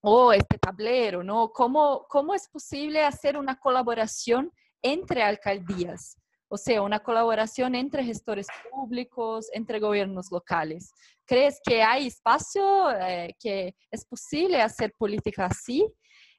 O 0.01 0.33
este 0.33 0.57
tablero, 0.57 1.23
¿no? 1.23 1.51
¿Cómo, 1.51 2.07
¿Cómo 2.09 2.33
es 2.33 2.47
posible 2.49 3.03
hacer 3.03 3.37
una 3.37 3.59
colaboración 3.59 4.51
entre 4.81 5.21
alcaldías? 5.21 6.17
O 6.53 6.57
sea, 6.57 6.81
una 6.81 6.99
colaboración 6.99 7.75
entre 7.75 8.03
gestores 8.03 8.45
públicos, 8.69 9.47
entre 9.53 9.79
gobiernos 9.79 10.29
locales. 10.33 10.91
¿Crees 11.25 11.61
que 11.63 11.81
hay 11.81 12.07
espacio, 12.07 12.91
eh, 12.91 13.33
que 13.39 13.73
es 13.89 14.03
posible 14.03 14.61
hacer 14.61 14.93
política 14.97 15.45
así? 15.45 15.87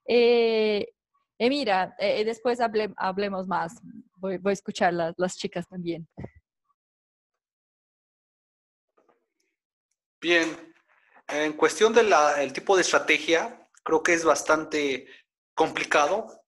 Eh, 0.07 0.87
eh 1.39 1.49
mira, 1.49 1.97
eh, 1.99 2.27
después 2.27 2.59
hablemos 2.61 3.47
más. 3.47 3.81
Voy, 4.17 4.39
a 4.45 4.53
escuchar 4.53 4.93
a 5.01 5.15
las 5.17 5.39
chicas 5.39 5.67
también. 5.67 6.07
Bien, 10.21 10.75
en 11.27 11.55
cuestión 11.55 11.95
del 11.95 12.53
tipo 12.53 12.77
de 12.77 12.83
estrategia, 12.83 13.67
creo 13.83 14.03
que 14.03 14.13
es 14.13 14.27
bastante 14.27 15.07
complicado 15.55 16.45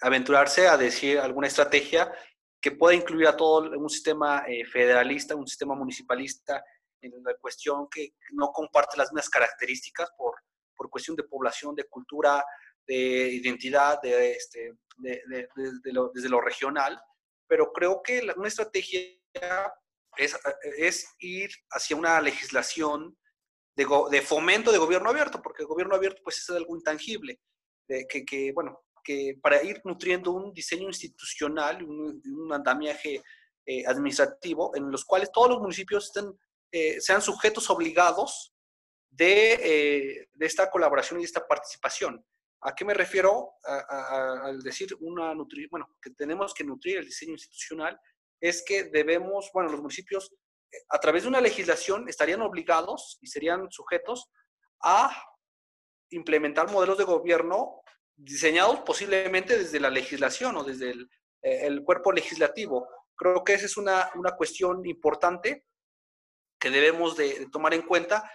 aventurarse 0.00 0.68
a 0.68 0.76
decir 0.76 1.18
alguna 1.18 1.46
estrategia 1.46 2.12
que 2.60 2.72
pueda 2.72 2.94
incluir 2.94 3.26
a 3.28 3.36
todo 3.36 3.70
un 3.78 3.88
sistema 3.88 4.44
eh, 4.46 4.64
federalista, 4.64 5.36
un 5.36 5.46
sistema 5.46 5.74
municipalista, 5.74 6.62
en 7.00 7.12
la 7.22 7.34
cuestión 7.36 7.88
que 7.88 8.14
no 8.32 8.50
comparte 8.52 8.96
las 8.96 9.12
mismas 9.12 9.28
características 9.28 10.10
por, 10.16 10.34
por 10.74 10.90
cuestión 10.90 11.16
de 11.16 11.24
población, 11.24 11.74
de 11.74 11.84
cultura, 11.84 12.44
de 12.86 12.94
identidad, 13.34 14.00
de, 14.00 14.32
este, 14.32 14.72
lo, 15.84 16.10
desde 16.14 16.28
lo 16.28 16.40
regional, 16.40 17.00
pero 17.46 17.72
creo 17.72 18.02
que 18.02 18.26
una 18.36 18.48
estrategia 18.48 19.00
es, 20.16 20.38
es, 20.78 21.14
ir 21.18 21.50
hacia 21.70 21.96
una 21.96 22.20
legislación 22.20 23.16
de, 23.76 23.86
de, 24.10 24.22
fomento 24.22 24.72
de 24.72 24.78
gobierno 24.78 25.10
abierto, 25.10 25.42
porque 25.42 25.62
el 25.62 25.68
gobierno 25.68 25.94
abierto 25.94 26.22
pues 26.24 26.38
es 26.38 26.50
algo 26.50 26.74
intangible, 26.74 27.40
de 27.88 28.06
que, 28.06 28.52
bueno, 28.52 28.85
que 29.06 29.38
para 29.40 29.62
ir 29.62 29.80
nutriendo 29.84 30.32
un 30.32 30.52
diseño 30.52 30.88
institucional, 30.88 31.80
un, 31.84 32.52
andamiaje 32.52 33.22
eh, 33.64 33.86
administrativo 33.86 34.74
en 34.74 34.90
los 34.90 35.04
cuales 35.04 35.30
todos 35.30 35.50
los 35.50 35.60
municipios 35.60 36.06
estén, 36.06 36.36
eh, 36.72 37.00
sean 37.00 37.22
sujetos 37.22 37.70
obligados 37.70 38.52
de, 39.08 39.52
eh, 39.52 40.28
de, 40.34 40.46
esta 40.46 40.68
colaboración 40.68 41.20
y 41.20 41.22
de 41.22 41.26
esta 41.26 41.46
participación. 41.46 42.24
¿A 42.62 42.74
qué 42.74 42.84
me 42.84 42.94
refiero 42.94 43.52
al 43.62 44.60
decir 44.60 44.88
una 44.98 45.32
bueno, 45.70 45.94
que 46.02 46.10
tenemos 46.10 46.52
que 46.52 46.64
nutrir 46.64 46.96
el 46.98 47.04
diseño 47.04 47.32
institucional? 47.32 48.00
Es 48.40 48.64
que 48.66 48.84
debemos, 48.84 49.50
bueno, 49.54 49.70
los 49.70 49.80
municipios 49.80 50.34
a 50.88 50.98
través 50.98 51.22
de 51.22 51.28
una 51.28 51.40
legislación 51.40 52.08
estarían 52.08 52.42
obligados 52.42 53.18
y 53.20 53.28
serían 53.28 53.70
sujetos 53.70 54.30
a 54.82 55.10
implementar 56.10 56.70
modelos 56.72 56.98
de 56.98 57.04
gobierno 57.04 57.82
diseñados 58.16 58.80
posiblemente 58.80 59.58
desde 59.58 59.78
la 59.78 59.90
legislación 59.90 60.56
o 60.56 60.64
desde 60.64 60.90
el, 60.90 61.10
eh, 61.42 61.84
cuerpo 61.84 62.12
legislativo. 62.12 62.88
Creo 63.14 63.44
que 63.44 63.54
esa 63.54 63.66
es 63.66 63.76
una, 63.76 64.10
cuestión 64.36 64.84
importante 64.86 65.66
que 66.58 66.70
debemos 66.70 67.16
de, 67.16 67.48
tomar 67.52 67.74
en 67.74 67.82
cuenta. 67.82 68.30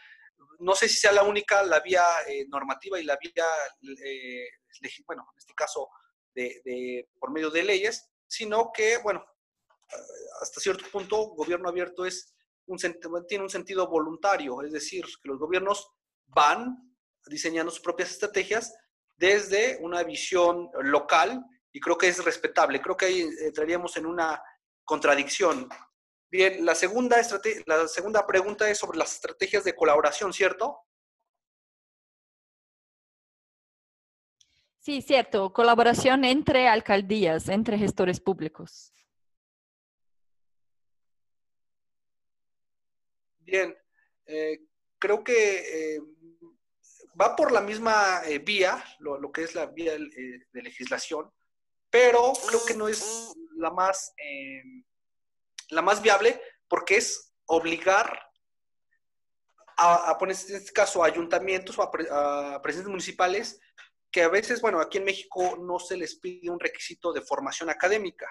No 0.59 0.75
sé 0.75 0.87
si 0.87 0.97
sea 0.97 1.11
la 1.11 1.23
única, 1.23 1.63
la 1.63 1.79
vía 1.79 2.03
eh, 2.27 2.45
normativa 2.47 2.99
y 2.99 3.03
la 3.03 3.17
vía, 3.17 3.45
eh, 4.05 4.47
bueno, 5.05 5.27
en 5.33 5.37
este 5.37 5.53
caso, 5.53 5.89
de, 6.33 7.09
por 7.19 7.31
medio 7.31 7.49
de 7.49 7.63
leyes, 7.63 8.09
sino 8.27 8.71
que, 8.73 8.97
bueno, 8.99 9.25
hasta 10.41 10.61
cierto 10.61 10.85
punto, 10.89 11.31
gobierno 11.31 11.67
abierto 11.67 12.05
es 12.05 12.33
un, 12.67 12.77
tiene 13.27 13.43
un 13.43 13.49
sentido 13.49 13.87
voluntario, 13.89 14.61
es 14.61 14.71
decir, 14.71 15.03
que 15.21 15.27
los 15.27 15.39
gobiernos 15.39 15.91
van 16.27 16.77
diseñando 17.25 17.71
sus 17.71 17.81
propias 17.81 18.11
estrategias 18.11 18.73
desde 19.21 19.77
una 19.81 20.01
visión 20.01 20.71
local 20.81 21.45
y 21.71 21.79
creo 21.79 21.95
que 21.95 22.07
es 22.07 22.25
respetable. 22.25 22.81
Creo 22.81 22.97
que 22.97 23.05
ahí 23.05 23.29
entraríamos 23.45 23.95
en 23.95 24.07
una 24.07 24.41
contradicción. 24.83 25.69
Bien, 26.31 26.65
la 26.65 26.73
segunda, 26.73 27.17
la 27.67 27.87
segunda 27.87 28.25
pregunta 28.25 28.67
es 28.67 28.79
sobre 28.79 28.97
las 28.97 29.13
estrategias 29.13 29.63
de 29.63 29.75
colaboración, 29.75 30.33
¿cierto? 30.33 30.79
Sí, 34.79 35.03
cierto. 35.03 35.53
Colaboración 35.53 36.25
entre 36.25 36.67
alcaldías, 36.67 37.47
entre 37.47 37.77
gestores 37.77 38.19
públicos. 38.19 38.91
Bien, 43.41 43.77
eh, 44.25 44.61
creo 44.97 45.23
que 45.23 45.95
eh, 45.95 46.01
va 47.19 47.35
por 47.35 47.51
la 47.51 47.61
misma 47.61 48.21
eh, 48.25 48.39
vía, 48.39 48.83
lo, 48.99 49.31
que 49.31 49.43
es 49.43 49.55
la 49.55 49.65
vía 49.67 49.93
eh, 49.93 50.47
de 50.51 50.61
legislación, 50.61 51.31
pero 51.89 52.33
creo 52.47 52.65
que 52.65 52.75
no 52.75 52.87
es 52.87 53.33
la 53.57 53.71
más, 53.71 54.13
em, 54.17 54.83
la 55.69 55.81
más 55.81 56.01
viable 56.01 56.41
porque 56.67 56.97
es 56.97 57.33
obligar 57.45 58.27
a, 59.77 60.15
poner 60.17 60.35
en 60.49 60.55
este 60.57 60.71
caso 60.71 61.03
a 61.03 61.07
ayuntamientos 61.07 61.77
o 61.77 61.81
a, 61.81 62.61
presidentes 62.61 62.89
municipales 62.89 63.59
que 64.11 64.21
a 64.21 64.29
veces, 64.29 64.61
bueno, 64.61 64.79
aquí 64.79 64.99
en 64.99 65.05
México 65.05 65.57
no 65.57 65.79
se 65.79 65.97
les 65.97 66.15
pide 66.15 66.49
un 66.49 66.59
requisito 66.59 67.11
de 67.11 67.21
formación 67.21 67.69
académica, 67.69 68.27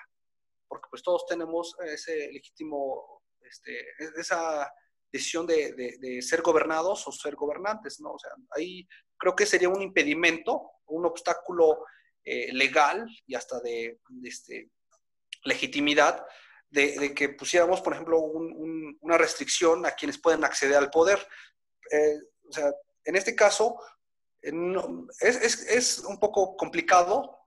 porque 0.69 0.89
pues 0.91 1.03
todos 1.03 1.27
tenemos 1.27 1.75
ese 1.85 2.31
legítimo, 2.31 3.23
este, 3.41 3.85
esa 4.17 4.73
decisión 5.13 5.47
de, 5.47 6.21
ser 6.23 6.43
gobernados 6.43 7.07
o 7.07 7.13
ser 7.13 7.35
gobernantes, 7.35 8.01
¿no? 8.01 8.13
O 8.13 8.19
sea, 8.19 8.31
ahí 8.57 8.87
creo 9.19 9.35
que 9.35 9.47
sería 9.47 9.69
un 9.69 9.83
impedimento, 9.83 10.71
un 10.87 11.07
obstáculo 11.07 11.85
eh, 12.25 12.53
legal 12.53 13.07
y 13.27 13.35
hasta 13.35 13.61
de, 13.61 14.01
este, 14.25 14.71
legitimidad 15.45 16.25
de, 16.69 17.15
que 17.15 17.31
pusiéramos, 17.31 17.81
por 17.81 17.95
ejemplo, 17.95 18.21
una 18.21 19.19
restricción 19.19 19.85
a 19.87 19.93
quienes 19.93 20.21
pueden 20.21 20.45
acceder 20.45 20.77
al 20.77 20.91
poder. 20.91 21.19
Eh, 21.91 22.19
o 22.49 22.53
sea, 22.53 22.73
en 23.05 23.17
este 23.17 23.35
caso, 23.35 23.77
es, 24.41 25.99
un 26.07 26.21
poco 26.21 26.57
complicado 26.57 27.41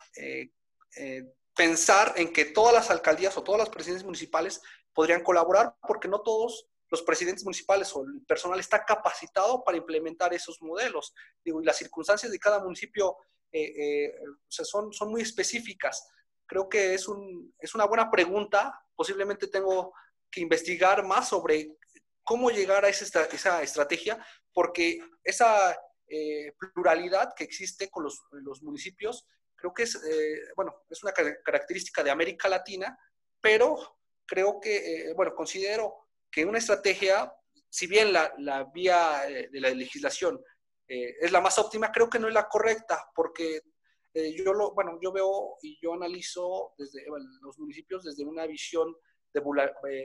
pensar 1.55 2.13
en 2.17 2.33
que 2.33 2.45
todas 2.45 2.73
las 2.73 2.89
alcaldías 2.89 3.37
o 3.37 3.43
todas 3.43 3.59
las 3.59 3.69
presidencias 3.69 4.05
municipales 4.05 4.61
podrían 4.93 5.23
colaborar 5.23 5.75
porque 5.87 6.07
no 6.07 6.21
todos 6.21 6.67
los 6.93 7.01
presidentes 7.01 7.43
municipales 7.43 7.91
o 7.95 8.03
el 8.03 8.21
personal 8.27 8.59
está 8.59 8.85
capacitado 8.85 9.63
para 9.63 9.77
implementar 9.77 10.31
esos 10.31 10.61
modelos. 10.61 11.11
Y 11.43 11.51
las 11.63 11.77
circunstancias 11.77 12.31
de 12.31 12.37
cada 12.37 12.63
municipio 12.63 13.17
eh, 13.51 13.73
eh, 13.75 14.13
son, 14.47 14.93
son 14.93 15.09
muy 15.09 15.21
específicas. 15.21 16.07
Creo 16.45 16.69
que 16.69 16.93
es, 16.93 17.07
un, 17.07 17.51
es 17.57 17.73
una 17.73 17.85
buena 17.85 18.11
pregunta. 18.11 18.79
Posiblemente 18.95 19.47
tengo 19.47 19.91
que 20.29 20.41
investigar 20.41 21.03
más 21.03 21.29
sobre 21.29 21.77
cómo 22.21 22.51
llegar 22.51 22.85
a 22.85 22.89
esa, 22.89 23.25
esa 23.25 23.63
estrategia, 23.63 24.23
porque 24.53 24.99
esa 25.23 25.75
eh, 26.07 26.53
pluralidad 26.75 27.33
que 27.35 27.43
existe 27.43 27.89
con 27.89 28.03
los, 28.03 28.21
los 28.33 28.61
municipios 28.61 29.25
Creo 29.55 29.73
que 29.73 29.83
es, 29.83 29.95
eh, 29.95 30.41
bueno, 30.57 30.83
es 30.89 31.01
una 31.03 31.13
característica 31.13 32.03
de 32.03 32.11
América 32.11 32.49
Latina, 32.49 32.99
pero 33.39 33.77
creo 34.25 34.59
que, 34.59 35.13
bueno, 35.15 35.33
considero 35.33 36.02
que 36.33 36.45
una 36.45 36.57
estrategia, 36.57 37.31
si 37.69 37.87
bien 37.87 38.11
la, 38.11 38.33
la 38.39 38.63
vía 38.65 39.29
eh, 39.29 39.49
de 39.51 39.61
la 39.61 39.69
legislación 39.69 40.43
es 40.85 41.31
la 41.31 41.41
más 41.41 41.57
óptima, 41.57 41.91
creo 41.91 42.09
que 42.09 42.19
no 42.19 42.27
es 42.27 42.33
la 42.33 42.47
correcta, 42.47 43.09
porque 43.15 43.61
yo 44.13 44.53
lo, 44.53 44.75
bueno, 44.75 44.99
yo 45.01 45.11
veo 45.11 45.57
y 45.63 45.79
yo 45.81 45.93
analizo 45.93 46.75
desde 46.77 47.03
los 47.41 47.57
municipios 47.57 48.03
desde 48.03 48.23
una 48.23 48.45
visión 48.45 48.95
de, 49.33 49.41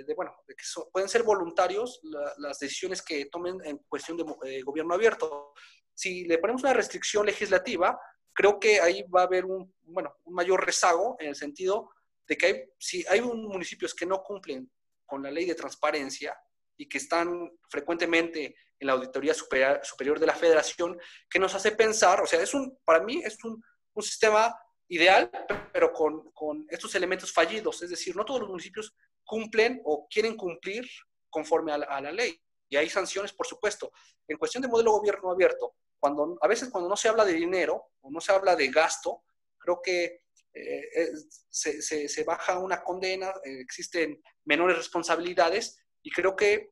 de 0.07 0.15
bueno, 0.15 0.35
que 0.47 0.55
pueden 0.91 1.09
ser 1.09 1.25
voluntarios 1.25 2.01
las 2.39 2.59
decisiones 2.59 3.03
que 3.03 3.27
tomen 3.27 3.61
en 3.65 3.79
cuestión 3.89 4.17
de 4.17 4.63
gobierno 4.63 4.95
abierto. 4.95 5.53
Si 5.93 6.25
le 6.25 6.39
ponemos 6.39 6.63
una 6.63 6.73
restricción 6.73 7.27
legislativa, 7.27 8.01
creo 8.33 8.59
que 8.59 8.81
ahí 8.81 9.03
va 9.03 9.23
a 9.23 9.25
haber 9.25 9.45
un, 9.45 9.75
bueno, 9.83 10.15
un 10.25 10.35
mayor 10.35 10.65
rezago 10.65 11.17
en 11.19 11.29
el 11.29 11.35
sentido 11.35 11.91
de 12.27 12.37
que 12.37 12.73
si 12.79 13.05
hay 13.09 13.21
municipios 13.21 13.95
que 13.95 14.07
no 14.07 14.23
cumplen 14.23 14.71
con 15.09 15.23
la 15.23 15.31
ley 15.31 15.47
de 15.47 15.55
transparencia 15.55 16.39
y 16.77 16.89
que 16.89 16.99
están 16.99 17.51
frecuentemente 17.69 18.55
en 18.79 18.87
la 18.87 18.93
Auditoría 18.93 19.35
Superior, 19.35 20.21
de 20.21 20.27
la 20.27 20.35
Federación, 20.35 20.97
que 21.29 21.41
nos 21.41 21.55
hace 21.55 21.73
pensar, 21.73 22.21
o 22.21 22.27
sea, 22.27 22.41
es 22.41 22.55
un, 22.55 22.79
para 22.85 23.03
mí 23.03 23.21
es 23.25 23.43
un, 23.43 23.61
un 23.95 24.03
sistema 24.03 24.55
ideal, 24.87 25.31
pero 25.73 25.93
con, 25.93 26.31
con, 26.33 26.67
estos 26.69 26.95
elementos 26.95 27.33
fallidos, 27.33 27.83
es 27.83 27.91
decir, 27.91 28.15
no 28.15 28.25
todos 28.25 28.41
los 28.41 28.51
municipios 28.51 28.95
cumplen 29.25 29.81
o 29.85 30.07
quieren 30.09 30.37
cumplir 30.37 30.89
conforme 31.29 31.73
a 31.73 31.79
la, 31.79 31.87
a 31.87 32.01
la 32.01 32.13
ley. 32.13 32.41
Y 32.69 32.77
hay 32.77 32.89
sanciones, 32.89 33.33
por 33.33 33.47
supuesto. 33.47 33.91
En 34.29 34.37
cuestión 34.37 34.63
de 34.63 34.69
modelo 34.69 34.93
gobierno 34.93 35.31
abierto, 35.31 35.75
cuando, 35.99 36.39
a 36.41 36.47
veces 36.47 36.69
cuando 36.71 36.89
no 36.89 36.97
se 36.97 37.09
habla 37.09 37.25
de 37.25 37.33
dinero 37.33 37.91
o 38.03 38.11
no 38.11 38.21
se 38.21 38.31
habla 38.31 38.55
de 38.55 38.69
gasto, 38.69 39.25
creo 39.59 39.81
que 39.83 40.21
eh, 40.61 40.91
eh, 40.95 42.09
se, 42.09 42.25
baja 42.25 42.59
una 42.59 42.83
condena, 42.83 43.29
eh, 43.45 43.61
existen 43.61 44.23
menores 44.45 44.77
responsabilidades 44.77 45.85
y 46.03 46.11
creo 46.11 46.35
que 46.35 46.71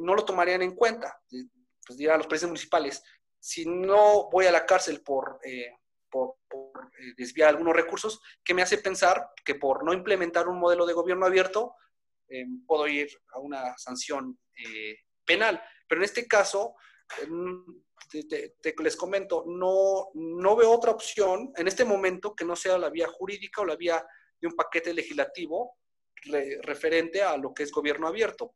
no 0.00 0.14
lo 0.14 0.24
tomarían 0.24 0.62
en 0.62 0.74
cuenta. 0.74 1.20
Pues 1.86 1.96
dirán 1.96 2.18
los 2.18 2.26
presidentes 2.26 2.50
municipales, 2.50 3.04
si 3.38 3.66
no 3.66 4.28
voy 4.30 4.46
a 4.46 4.52
la 4.52 4.66
cárcel 4.66 5.02
por, 5.02 5.38
por, 6.10 6.36
desviar 7.16 7.50
algunos 7.50 7.74
recursos, 7.74 8.20
¿qué 8.42 8.54
me 8.54 8.62
hace 8.62 8.78
pensar 8.78 9.30
que 9.44 9.54
por 9.54 9.84
no 9.84 9.92
implementar 9.92 10.48
un 10.48 10.58
modelo 10.58 10.86
de 10.86 10.92
gobierno 10.92 11.26
abierto 11.26 11.76
puedo 12.66 12.88
ir 12.88 13.10
a 13.32 13.38
una 13.38 13.76
sanción 13.76 14.38
penal? 15.24 15.62
Pero 15.86 16.00
en 16.00 16.04
este 16.04 16.26
caso, 16.26 16.74
te, 18.10 18.74
les 18.82 18.96
comento, 18.96 19.44
no, 19.46 20.08
no 20.14 20.56
veo 20.56 20.70
otra 20.70 20.92
opción 20.92 21.52
en 21.56 21.68
este 21.68 21.84
momento 21.84 22.34
que 22.34 22.44
no 22.44 22.56
sea 22.56 22.78
la 22.78 22.90
vía 22.90 23.08
jurídica 23.08 23.62
o 23.62 23.64
la 23.64 23.76
vía 23.76 24.04
de 24.40 24.48
un 24.48 24.54
paquete 24.54 24.92
legislativo 24.92 25.76
referente 26.62 27.22
a 27.22 27.36
lo 27.36 27.52
que 27.52 27.64
es 27.64 27.72
gobierno 27.72 28.08
abierto. 28.08 28.54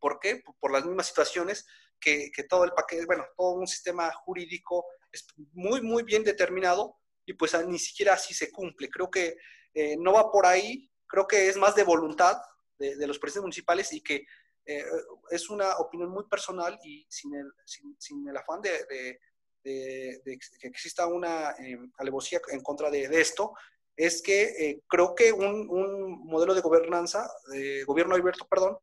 ¿Por 0.00 0.18
qué? 0.18 0.42
Por 0.58 0.72
las 0.72 0.84
mismas 0.84 1.06
situaciones 1.06 1.66
que, 2.00 2.30
que, 2.34 2.44
todo 2.44 2.64
el 2.64 2.72
paquete, 2.72 3.04
bueno, 3.06 3.24
todo 3.36 3.52
un 3.52 3.66
sistema 3.66 4.10
jurídico 4.12 4.86
es 5.12 5.26
muy, 5.52 5.82
muy 5.82 6.02
bien 6.02 6.24
determinado 6.24 6.96
y 7.26 7.34
pues 7.34 7.54
ni 7.66 7.78
siquiera 7.78 8.14
así 8.14 8.34
se 8.34 8.50
cumple. 8.50 8.88
Creo 8.88 9.10
que 9.10 9.36
eh, 9.74 9.96
no 9.98 10.14
va 10.14 10.30
por 10.30 10.46
ahí, 10.46 10.90
creo 11.06 11.26
que 11.26 11.48
es 11.48 11.56
más 11.56 11.74
de 11.74 11.84
voluntad 11.84 12.38
de 12.78 13.06
los 13.06 13.18
presidentes 13.18 13.42
municipales 13.42 13.92
y 13.92 14.00
que 14.00 14.24
eh, 14.66 14.84
es 15.30 15.50
una 15.50 15.78
opinión 15.78 16.10
muy 16.10 16.24
personal 16.24 16.78
y 16.84 17.06
sin 17.08 17.34
el, 17.34 17.50
sin, 17.64 18.28
el 18.28 18.36
afán 18.36 18.60
de, 18.60 19.18
de, 19.64 20.38
que 20.60 20.68
exista 20.68 21.06
una 21.06 21.50
eh, 21.52 21.78
alevosía 21.98 22.40
en 22.50 22.60
contra 22.60 22.90
de, 22.90 23.04
esto, 23.20 23.52
es 23.96 24.22
que 24.22 24.42
eh, 24.42 24.82
creo 24.86 25.14
que 25.14 25.32
un, 25.32 25.68
un, 25.68 26.24
modelo 26.26 26.54
de 26.54 26.60
gobernanza, 26.60 27.28
de 27.52 27.84
gobierno 27.84 28.14
abierto, 28.14 28.46
perdón, 28.48 28.78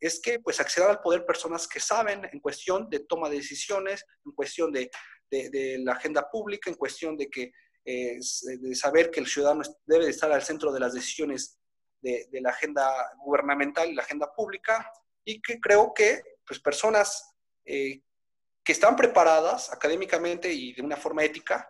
es 0.00 0.20
que 0.20 0.38
pues 0.38 0.60
accedan 0.60 0.90
al 0.90 1.00
poder 1.00 1.26
personas 1.26 1.66
que 1.66 1.80
saben 1.80 2.24
en 2.30 2.40
cuestión 2.40 2.88
de 2.88 3.00
toma 3.00 3.28
de 3.28 3.36
decisiones, 3.36 4.04
en 4.24 4.32
cuestión 4.32 4.72
de, 4.72 4.90
de 5.30 5.78
la 5.80 5.92
agenda 5.92 6.30
pública, 6.30 6.70
en 6.70 6.76
cuestión 6.76 7.16
de 7.16 7.28
que 7.28 7.52
de 7.84 8.74
saber 8.74 9.10
que 9.10 9.20
el 9.20 9.26
ciudadano 9.26 9.62
debe 9.86 10.10
estar 10.10 10.30
al 10.30 10.42
centro 10.42 10.70
de 10.72 10.80
las 10.80 10.92
decisiones 10.92 11.58
de, 12.00 12.28
la 12.40 12.50
agenda 12.50 12.92
gubernamental 13.18 13.88
y 13.88 13.94
la 13.94 14.02
agenda 14.02 14.32
pública, 14.32 14.90
y 15.24 15.40
que 15.40 15.60
creo 15.60 15.92
que 15.94 16.22
pues, 16.46 16.60
personas 16.60 17.34
eh, 17.64 18.02
que 18.64 18.72
están 18.72 18.96
preparadas 18.96 19.72
académicamente 19.72 20.52
y 20.52 20.72
de 20.74 20.82
una 20.82 20.96
forma 20.96 21.24
ética 21.24 21.68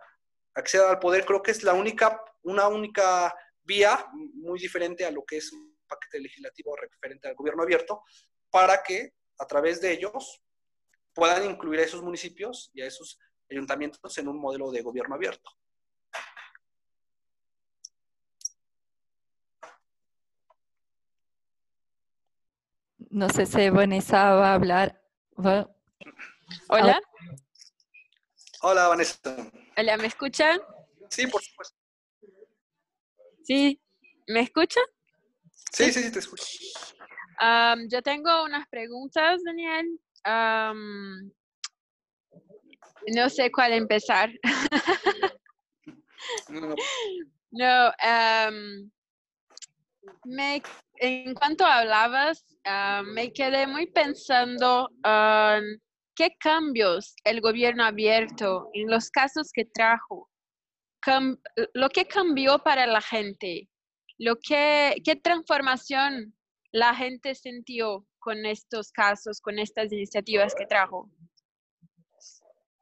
accedan 0.53 0.89
al 0.89 0.99
poder, 0.99 1.25
creo 1.25 1.41
que 1.41 1.51
es 1.51 1.63
la 1.63 1.73
única, 1.73 2.21
una 2.43 2.67
única 2.67 3.35
vía 3.63 4.05
muy 4.13 4.59
diferente 4.59 5.05
a 5.05 5.11
lo 5.11 5.23
que 5.23 5.37
es 5.37 5.51
un 5.51 5.77
paquete 5.87 6.19
legislativo 6.19 6.75
referente 6.75 7.27
al 7.27 7.35
gobierno 7.35 7.63
abierto, 7.63 8.03
para 8.49 8.83
que 8.83 9.13
a 9.37 9.47
través 9.47 9.81
de 9.81 9.91
ellos 9.91 10.41
puedan 11.13 11.49
incluir 11.49 11.79
a 11.79 11.83
esos 11.83 12.01
municipios 12.01 12.69
y 12.73 12.81
a 12.81 12.87
esos 12.87 13.19
ayuntamientos 13.49 14.17
en 14.17 14.27
un 14.27 14.39
modelo 14.39 14.71
de 14.71 14.81
gobierno 14.81 15.15
abierto. 15.15 15.51
No 23.09 23.27
sé 23.29 23.47
si 23.47 23.69
Vanessa 23.71 24.35
va 24.35 24.51
a 24.51 24.53
hablar. 24.53 25.01
Hola. 25.35 27.01
Hola, 28.61 28.87
Vanessa. 28.87 29.19
Hola, 29.77 29.97
¿me 29.97 30.07
escuchan? 30.07 30.59
Sí, 31.09 31.25
por 31.25 31.41
supuesto. 31.41 31.75
Sí, 33.43 33.81
¿me 34.27 34.41
escuchan? 34.41 34.83
Sí, 35.71 35.91
sí, 35.91 36.03
sí, 36.03 36.11
te 36.11 36.19
escucho. 36.19 36.45
yo 37.89 38.01
tengo 38.03 38.43
unas 38.43 38.67
preguntas, 38.67 39.41
Daniel. 39.43 39.99
no 43.07 43.29
sé 43.29 43.51
cuál 43.51 43.73
empezar. 43.73 44.29
no, 46.49 46.75
no 47.51 47.93
me, 50.25 50.61
en 50.95 51.33
cuanto 51.33 51.65
hablabas, 51.65 52.45
ah, 52.65 53.03
me 53.05 53.31
quedé 53.31 53.67
muy 53.67 53.87
pensando 53.87 54.89
en 55.03 55.81
qué 56.15 56.35
cambios 56.39 57.15
el 57.23 57.41
gobierno 57.41 57.83
abierto 57.85 58.69
en 58.73 58.89
los 58.89 59.09
casos 59.09 59.51
que 59.53 59.65
trajo, 59.65 60.29
lo 61.73 61.89
que 61.89 62.05
cambió 62.05 62.59
para 62.59 62.85
la 62.85 63.01
gente, 63.01 63.69
lo 64.17 64.35
que, 64.37 64.95
qué 65.03 65.15
transformación 65.15 66.35
la 66.71 66.93
gente 66.93 67.35
sintió 67.35 68.05
con 68.19 68.45
estos 68.45 68.91
casos, 68.91 69.39
con 69.41 69.57
estas 69.59 69.91
iniciativas 69.91 70.53
que 70.53 70.65
trajo. 70.65 71.09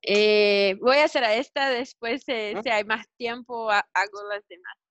Eh, 0.01 0.75
voy 0.81 0.97
a 0.97 1.05
hacer 1.05 1.23
a 1.23 1.35
esta, 1.35 1.69
después 1.69 2.23
si 2.23 2.31
hay 2.69 2.83
más 2.85 3.07
tiempo 3.17 3.69
hago 3.69 4.23
las 4.29 4.47
demás. 4.47 4.86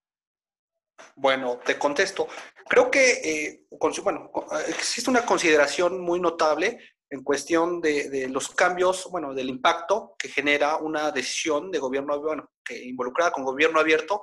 Bueno, 1.16 1.58
te 1.64 1.78
contesto. 1.78 2.28
Creo 2.68 2.90
que, 2.90 3.10
eh, 3.10 3.66
bueno, 4.02 4.30
existe 4.68 5.10
una 5.10 5.24
consideración 5.24 6.00
muy 6.00 6.20
notable 6.20 6.78
en 7.08 7.22
cuestión 7.22 7.80
de, 7.80 8.28
los 8.30 8.50
cambios, 8.50 9.08
bueno, 9.10 9.32
del 9.32 9.48
impacto 9.48 10.14
que 10.18 10.28
genera 10.28 10.76
una 10.76 11.10
decisión 11.12 11.70
de 11.70 11.78
gobierno, 11.78 12.20
bueno, 12.20 12.50
que 12.64 12.84
involucrada 12.84 13.30
con 13.30 13.44
gobierno 13.44 13.78
abierto 13.78 14.22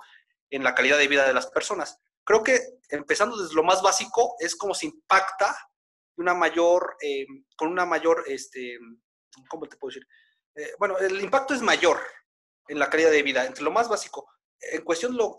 en 0.49 0.63
la 0.63 0.75
calidad 0.75 0.97
de 0.97 1.07
vida 1.07 1.25
de 1.25 1.33
las 1.33 1.47
personas. 1.47 1.99
Creo 2.25 2.43
que 2.43 2.59
empezando 2.89 3.41
desde 3.41 3.55
lo 3.55 3.63
más 3.63 3.81
básico 3.81 4.35
es 4.39 4.55
cómo 4.55 4.73
se 4.73 4.87
impacta 4.87 5.55
una 6.17 6.33
mayor, 6.33 6.95
eh, 7.01 7.25
con 7.55 7.69
una 7.69 7.85
mayor, 7.85 8.23
este, 8.27 8.77
¿cómo 9.49 9.67
te 9.67 9.77
puedo 9.77 9.89
decir? 9.89 10.07
Eh, 10.55 10.73
bueno, 10.77 10.97
el 10.99 11.19
impacto 11.21 11.53
es 11.53 11.61
mayor 11.61 11.99
en 12.67 12.77
la 12.77 12.89
calidad 12.89 13.11
de 13.11 13.23
vida, 13.23 13.45
entre 13.45 13.63
lo 13.63 13.71
más 13.71 13.89
básico 13.89 14.27
en 14.71 14.83
cuestión 14.83 15.15
lo, 15.15 15.37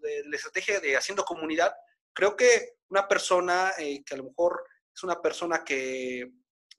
de 0.00 0.24
la 0.26 0.36
estrategia 0.36 0.80
de 0.80 0.96
haciendo 0.96 1.24
comunidad, 1.24 1.74
creo 2.12 2.36
que 2.36 2.76
una 2.88 3.06
persona 3.06 3.72
eh, 3.78 4.02
que 4.04 4.14
a 4.14 4.18
lo 4.18 4.24
mejor 4.24 4.64
es 4.94 5.02
una 5.02 5.20
persona 5.20 5.64
que 5.64 6.30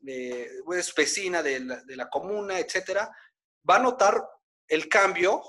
es 0.05 0.95
vecina 0.95 1.41
de 1.41 1.59
la, 1.61 1.81
de 1.83 1.95
la, 1.95 2.09
comuna, 2.09 2.59
etcétera, 2.59 3.09
va 3.67 3.77
a 3.77 3.79
notar 3.79 4.23
el 4.67 4.87
cambio, 4.87 5.41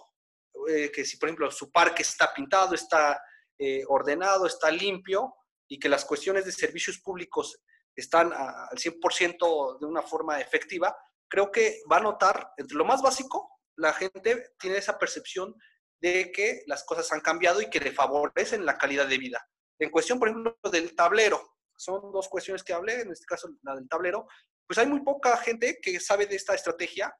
eh, 0.69 0.91
que 0.91 1.05
si 1.05 1.17
por 1.17 1.29
ejemplo 1.29 1.51
su 1.51 1.71
parque 1.71 2.03
está 2.03 2.33
pintado, 2.33 2.75
está 2.75 3.21
eh, 3.59 3.85
ordenado, 3.89 4.47
está 4.47 4.71
limpio 4.71 5.35
y 5.69 5.79
que 5.79 5.89
las 5.89 6.05
cuestiones 6.05 6.45
de 6.45 6.53
servicios 6.53 6.99
públicos 6.99 7.63
están 7.95 8.33
al 8.33 8.77
100% 8.77 9.79
de 9.79 9.87
una 9.87 10.03
forma 10.03 10.41
efectiva, 10.41 10.97
creo 11.29 11.51
que 11.51 11.81
va 11.91 11.97
a 11.97 12.03
notar, 12.03 12.53
entre 12.57 12.77
lo 12.77 12.85
más 12.85 13.01
básico, 13.03 13.51
la 13.77 13.93
gente 13.93 14.53
tiene 14.59 14.79
esa 14.79 14.99
percepción 14.99 15.55
de 16.01 16.31
que 16.33 16.63
las 16.67 16.85
cosas 16.85 17.11
han 17.13 17.21
cambiado 17.21 17.61
y 17.61 17.71
que 17.71 17.81
le 17.81 17.93
favorecen 17.93 18.67
la 18.67 18.79
calidad 18.79 19.07
de 19.07 19.19
vida. 19.19 19.49
En 19.79 19.91
cuestión, 19.91 20.19
por 20.19 20.29
ejemplo, 20.29 20.57
del 20.71 20.95
tablero, 20.95 21.57
son 21.77 22.13
dos 22.13 22.29
cuestiones 22.29 22.63
que 22.63 22.73
hablé, 22.73 23.01
en 23.01 23.13
este 23.13 23.27
caso 23.27 23.49
la 23.63 23.75
del 23.75 23.89
tablero, 23.89 24.27
pues 24.67 24.79
hay 24.79 24.87
muy 24.87 25.03
poca 25.03 25.37
gente 25.37 25.79
que 25.81 26.01
sabe 26.01 26.27
de 26.27 26.37
esta 26.37 26.55
estrategia, 26.55 27.15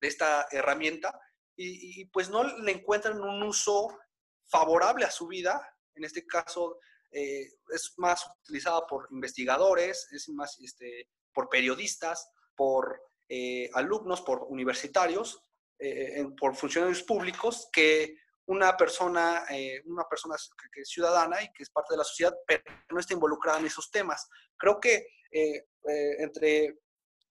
de 0.00 0.08
esta 0.08 0.46
herramienta, 0.50 1.18
y, 1.62 2.06
pues 2.06 2.30
no 2.30 2.42
le 2.44 2.72
encuentran 2.72 3.20
un 3.20 3.42
uso 3.42 3.98
favorable 4.46 5.04
a 5.04 5.10
su 5.10 5.26
vida. 5.26 5.60
En 5.94 6.04
este 6.04 6.26
caso, 6.26 6.78
eh, 7.10 7.52
es 7.68 7.92
más 7.98 8.26
utilizada 8.42 8.86
por 8.86 9.06
investigadores, 9.10 10.08
es 10.10 10.30
más 10.30 10.58
este, 10.60 11.10
por 11.34 11.50
periodistas, 11.50 12.30
por 12.56 13.02
eh, 13.28 13.68
alumnos, 13.74 14.22
por 14.22 14.44
universitarios, 14.48 15.44
eh, 15.80 16.26
por 16.38 16.54
funcionarios 16.54 17.02
públicos 17.02 17.68
que 17.72 18.16
una 18.50 18.76
persona, 18.76 19.44
eh, 19.48 19.80
una 19.86 20.08
persona 20.08 20.34
que, 20.72 20.80
es 20.80 20.88
ciudadana 20.88 21.40
y 21.40 21.52
que 21.52 21.62
es 21.62 21.70
parte 21.70 21.94
de 21.94 21.98
la 21.98 22.04
sociedad, 22.04 22.36
pero 22.44 22.64
no 22.90 22.98
está 22.98 23.14
involucrada 23.14 23.60
en 23.60 23.66
esos 23.66 23.92
temas. 23.92 24.28
Creo 24.56 24.80
que 24.80 25.06
eh, 25.30 25.66
eh, 25.88 26.16
entre, 26.18 26.78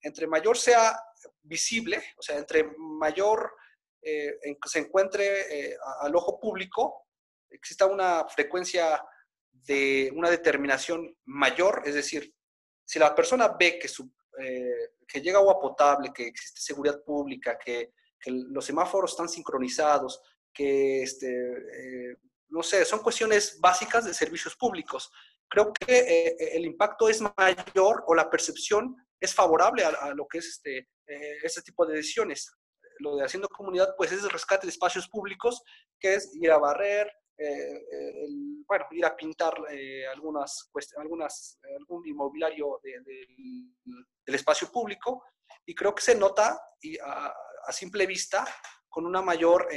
entre 0.02 0.28
mayor 0.28 0.58
sea 0.58 0.97
visible, 1.41 2.02
o 2.18 2.22
sea, 2.22 2.38
entre 2.38 2.64
mayor 2.78 3.54
se 4.02 4.80
encuentre 4.80 5.76
al 6.00 6.16
ojo 6.16 6.39
público, 6.39 7.08
exista 7.50 7.86
una 7.86 8.26
frecuencia 8.30 9.04
de 9.52 10.10
una 10.16 10.30
determinación 10.30 11.18
mayor, 11.26 11.84
es 11.86 11.95
decir, 11.95 12.34
si 12.86 12.97
la 12.97 13.14
persona 13.14 13.58
ve 13.60 13.78
que, 13.78 13.89
su, 13.89 14.10
que 15.06 15.22
llega 15.22 15.39
agua 15.39 15.60
potable, 15.60 16.14
que 16.14 16.28
existe 16.28 16.62
seguridad 16.62 17.04
pública, 17.04 17.58
que, 17.58 17.91
que 18.20 18.32
los 18.32 18.66
semáforos 18.66 19.12
están 19.12 19.30
sincronizados, 19.30 20.22
que, 20.54 21.04
este, 21.04 21.28
eh, 21.30 22.18
no 22.50 22.64
sé, 22.64 22.84
son 22.86 23.00
cuestiones 23.00 23.60
básicas 23.60 24.06
de 24.06 24.14
servicios 24.14 24.56
públicos. 24.56 25.12
Creo 25.48 25.72
que 25.74 25.98
eh, 26.00 26.58
el 26.58 26.66
impacto 26.66 27.10
es 27.10 27.22
mayor 27.22 28.04
o 28.08 28.16
la 28.16 28.30
percepción 28.30 28.96
es 29.20 29.34
favorable 29.34 29.84
a, 29.84 30.14
lo 30.14 30.28
que 30.28 30.40
es 30.40 30.48
este, 30.48 30.78
eh, 31.08 31.38
este 31.44 31.62
tipo 31.62 31.86
de 31.86 31.98
decisiones. 31.98 32.52
Lo 33.00 33.16
de 33.16 33.26
haciendo 33.26 33.48
comunidad, 33.48 33.96
pues 33.98 34.12
es 34.12 34.24
el 34.24 34.30
rescate 34.30 34.68
de 34.68 34.72
espacios 34.72 35.08
públicos, 35.08 35.62
que 36.00 36.16
es 36.16 36.36
ir 36.36 36.52
a 36.52 36.58
barrer, 36.58 37.12
bueno, 38.68 38.86
ir 38.92 39.06
a 39.06 39.16
pintar 39.16 39.54
algunas, 40.12 40.70
algunas, 40.98 41.58
algún 41.80 42.06
inmobiliario 42.06 42.82
del 42.84 44.36
espacio 44.36 44.70
público. 44.70 45.24
Y 45.66 45.76
creo 45.76 45.93
que 45.93 46.02
se 46.02 46.16
nota 46.16 46.60
y 46.82 46.97
a, 47.00 47.34
simple 47.72 48.08
vista 48.08 48.47
con 48.88 49.06
una 49.06 49.22
mayor 49.22 49.68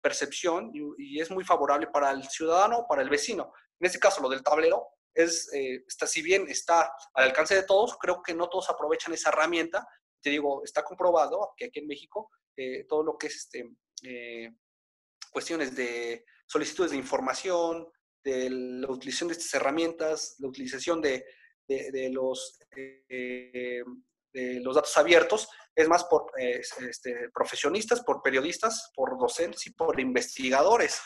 percepción 0.00 0.70
y, 0.72 1.20
es 1.20 1.30
muy 1.30 1.44
favorable 1.44 1.86
para 1.88 2.10
el 2.10 2.28
ciudadano, 2.28 2.86
para 2.88 3.02
el 3.02 3.10
vecino. 3.10 3.52
En 3.80 3.86
este 3.86 3.98
caso, 3.98 4.20
lo 4.20 4.28
del 4.28 4.42
tablero, 4.42 4.86
es, 5.14 5.50
eh, 5.54 5.84
está, 5.86 6.06
si 6.06 6.22
bien 6.22 6.46
está 6.48 6.92
al 7.14 7.24
alcance 7.24 7.54
de 7.54 7.62
todos, 7.62 7.96
creo 7.98 8.20
que 8.22 8.34
no 8.34 8.48
todos 8.48 8.68
aprovechan 8.68 9.14
esa 9.14 9.30
herramienta. 9.30 9.86
Te 10.20 10.30
digo, 10.30 10.62
está 10.64 10.84
comprobado 10.84 11.54
que 11.56 11.66
aquí 11.66 11.78
en 11.78 11.86
México 11.86 12.30
eh, 12.56 12.84
todo 12.88 13.02
lo 13.02 13.16
que 13.16 13.28
es 13.28 13.36
este, 13.36 13.70
eh, 14.02 14.50
cuestiones 15.30 15.74
de 15.74 16.24
solicitudes 16.46 16.90
de 16.90 16.98
información, 16.98 17.88
de 18.22 18.50
la 18.50 18.90
utilización 18.90 19.28
de 19.28 19.34
estas 19.34 19.54
herramientas, 19.54 20.36
la 20.38 20.48
utilización 20.48 21.00
de, 21.00 21.24
de, 21.66 22.10
los, 22.10 22.58
de 24.34 24.60
los 24.60 24.74
datos 24.74 24.96
abiertos, 24.96 25.48
es 25.74 25.88
más 25.88 26.04
por 26.04 26.26
eh, 26.38 26.60
este, 26.88 27.30
profesionistas, 27.32 28.02
por 28.02 28.20
periodistas, 28.20 28.90
por 28.94 29.18
docentes 29.18 29.66
y 29.66 29.70
por 29.70 29.98
investigadores. 29.98 31.00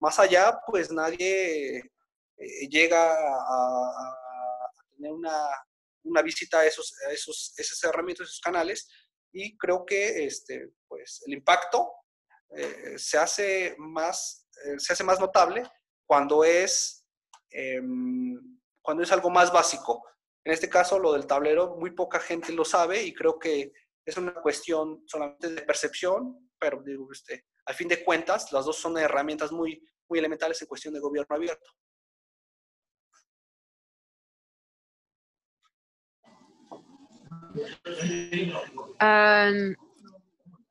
Más 0.00 0.18
allá, 0.18 0.58
pues 0.66 0.92
nadie 0.92 1.78
eh, 1.78 2.68
llega 2.68 3.14
a, 3.14 4.16
tener 4.96 5.12
una, 5.12 6.22
visita 6.22 6.60
a 6.60 6.66
esos, 6.66 6.94
esos, 7.10 7.54
esas 7.56 7.82
herramientas, 7.84 8.28
esos 8.28 8.40
canales, 8.40 8.88
y 9.32 9.56
creo 9.56 9.84
que 9.84 10.24
este, 10.26 10.70
pues, 10.86 11.22
el 11.26 11.32
impacto 11.32 11.90
eh, 12.56 12.94
se, 12.98 13.18
hace 13.18 13.74
más, 13.78 14.46
se 14.78 14.92
hace 14.92 15.02
más 15.02 15.18
notable 15.18 15.64
cuando 16.06 16.44
es, 16.44 17.04
em, 17.50 18.60
cuando 18.80 19.02
es 19.02 19.10
algo 19.10 19.30
más 19.30 19.52
básico. 19.52 20.02
En 20.44 20.52
este 20.52 20.68
caso, 20.68 20.98
lo 20.98 21.12
del 21.12 21.26
tablero, 21.26 21.76
muy 21.76 21.92
poca 21.92 22.20
gente 22.20 22.52
lo 22.52 22.64
sabe 22.64 23.02
y 23.02 23.14
creo 23.14 23.38
que 23.38 23.72
es 24.04 24.16
una 24.18 24.34
cuestión 24.34 25.02
solamente 25.06 25.48
de 25.48 25.62
percepción, 25.62 26.50
pero 26.58 26.82
digo, 26.84 27.08
este, 27.10 27.46
al 27.64 27.74
fin 27.74 27.88
de 27.88 28.04
cuentas, 28.04 28.52
las 28.52 28.66
dos 28.66 28.76
son 28.76 28.98
herramientas 28.98 29.50
muy, 29.52 29.82
muy 30.08 30.18
elementales 30.18 30.60
en 30.60 30.68
cuestión 30.68 30.92
de 30.92 31.00
gobierno 31.00 31.34
abierto. 31.34 31.70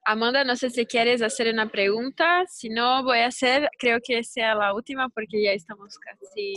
Amanda, 0.05 0.43
no 0.43 0.55
sé 0.55 0.69
si 0.69 0.85
quieres 0.85 1.21
hacer 1.21 1.51
una 1.51 1.69
pregunta. 1.69 2.43
Si 2.47 2.69
no, 2.69 3.03
voy 3.03 3.19
a 3.19 3.27
hacer, 3.27 3.69
creo 3.79 3.99
que 4.05 4.23
sea 4.23 4.53
la 4.53 4.73
última 4.73 5.09
porque 5.09 5.41
ya 5.41 5.53
estamos 5.53 5.97
casi 5.97 6.55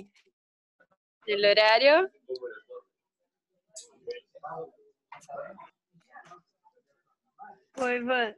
en 1.27 1.39
el 1.39 1.45
horario. 1.45 2.11
Oi, 7.79 7.97
Ivan. 7.97 8.35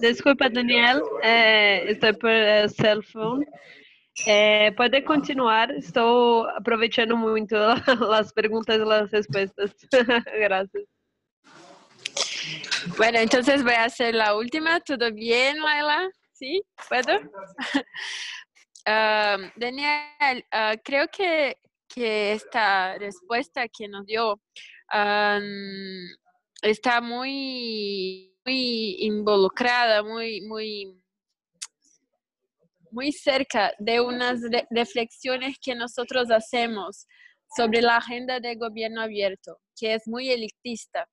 Desculpa, 0.00 0.48
Daniel, 0.48 1.02
é, 1.22 1.90
estou 1.90 2.14
por 2.14 2.30
é, 2.30 2.66
cell 2.68 3.02
phone. 3.02 3.46
É, 4.26 4.70
pode 4.70 5.02
continuar, 5.02 5.70
estou 5.72 6.46
aproveitando 6.50 7.16
muito 7.16 7.54
as 8.14 8.32
perguntas 8.32 8.78
e 8.78 8.92
as 8.92 9.10
respostas. 9.10 9.74
Gracias. 10.38 10.84
Bueno, 12.96 13.18
entonces 13.18 13.62
voy 13.62 13.74
a 13.74 13.84
hacer 13.84 14.14
la 14.14 14.36
última. 14.36 14.80
¿Todo 14.80 15.12
bien, 15.12 15.60
Laila? 15.60 16.08
¿Sí? 16.32 16.62
¿Puedo? 16.88 17.18
uh, 18.86 19.50
Daniel, 19.56 20.44
uh, 20.52 20.76
creo 20.84 21.08
que, 21.08 21.56
que, 21.88 22.32
esta 22.32 22.96
respuesta 22.98 23.66
que 23.68 23.88
nos 23.88 24.06
dio 24.06 24.40
um, 24.94 26.08
está 26.62 27.00
muy 27.00 28.34
muy 28.44 28.96
involucrada, 29.00 30.02
muy, 30.02 30.42
muy, 30.42 31.02
muy 32.90 33.12
cerca 33.12 33.72
de 33.78 34.00
unas 34.00 34.40
reflexiones 34.70 35.56
que 35.60 35.74
nosotros 35.74 36.30
hacemos 36.30 37.06
sobre 37.56 37.80
la 37.80 37.96
agenda 37.96 38.40
de 38.40 38.56
gobierno 38.56 39.00
abierto, 39.00 39.58
que 39.76 39.94
es 39.94 40.06
muy 40.06 40.30
elitista. 40.30 41.08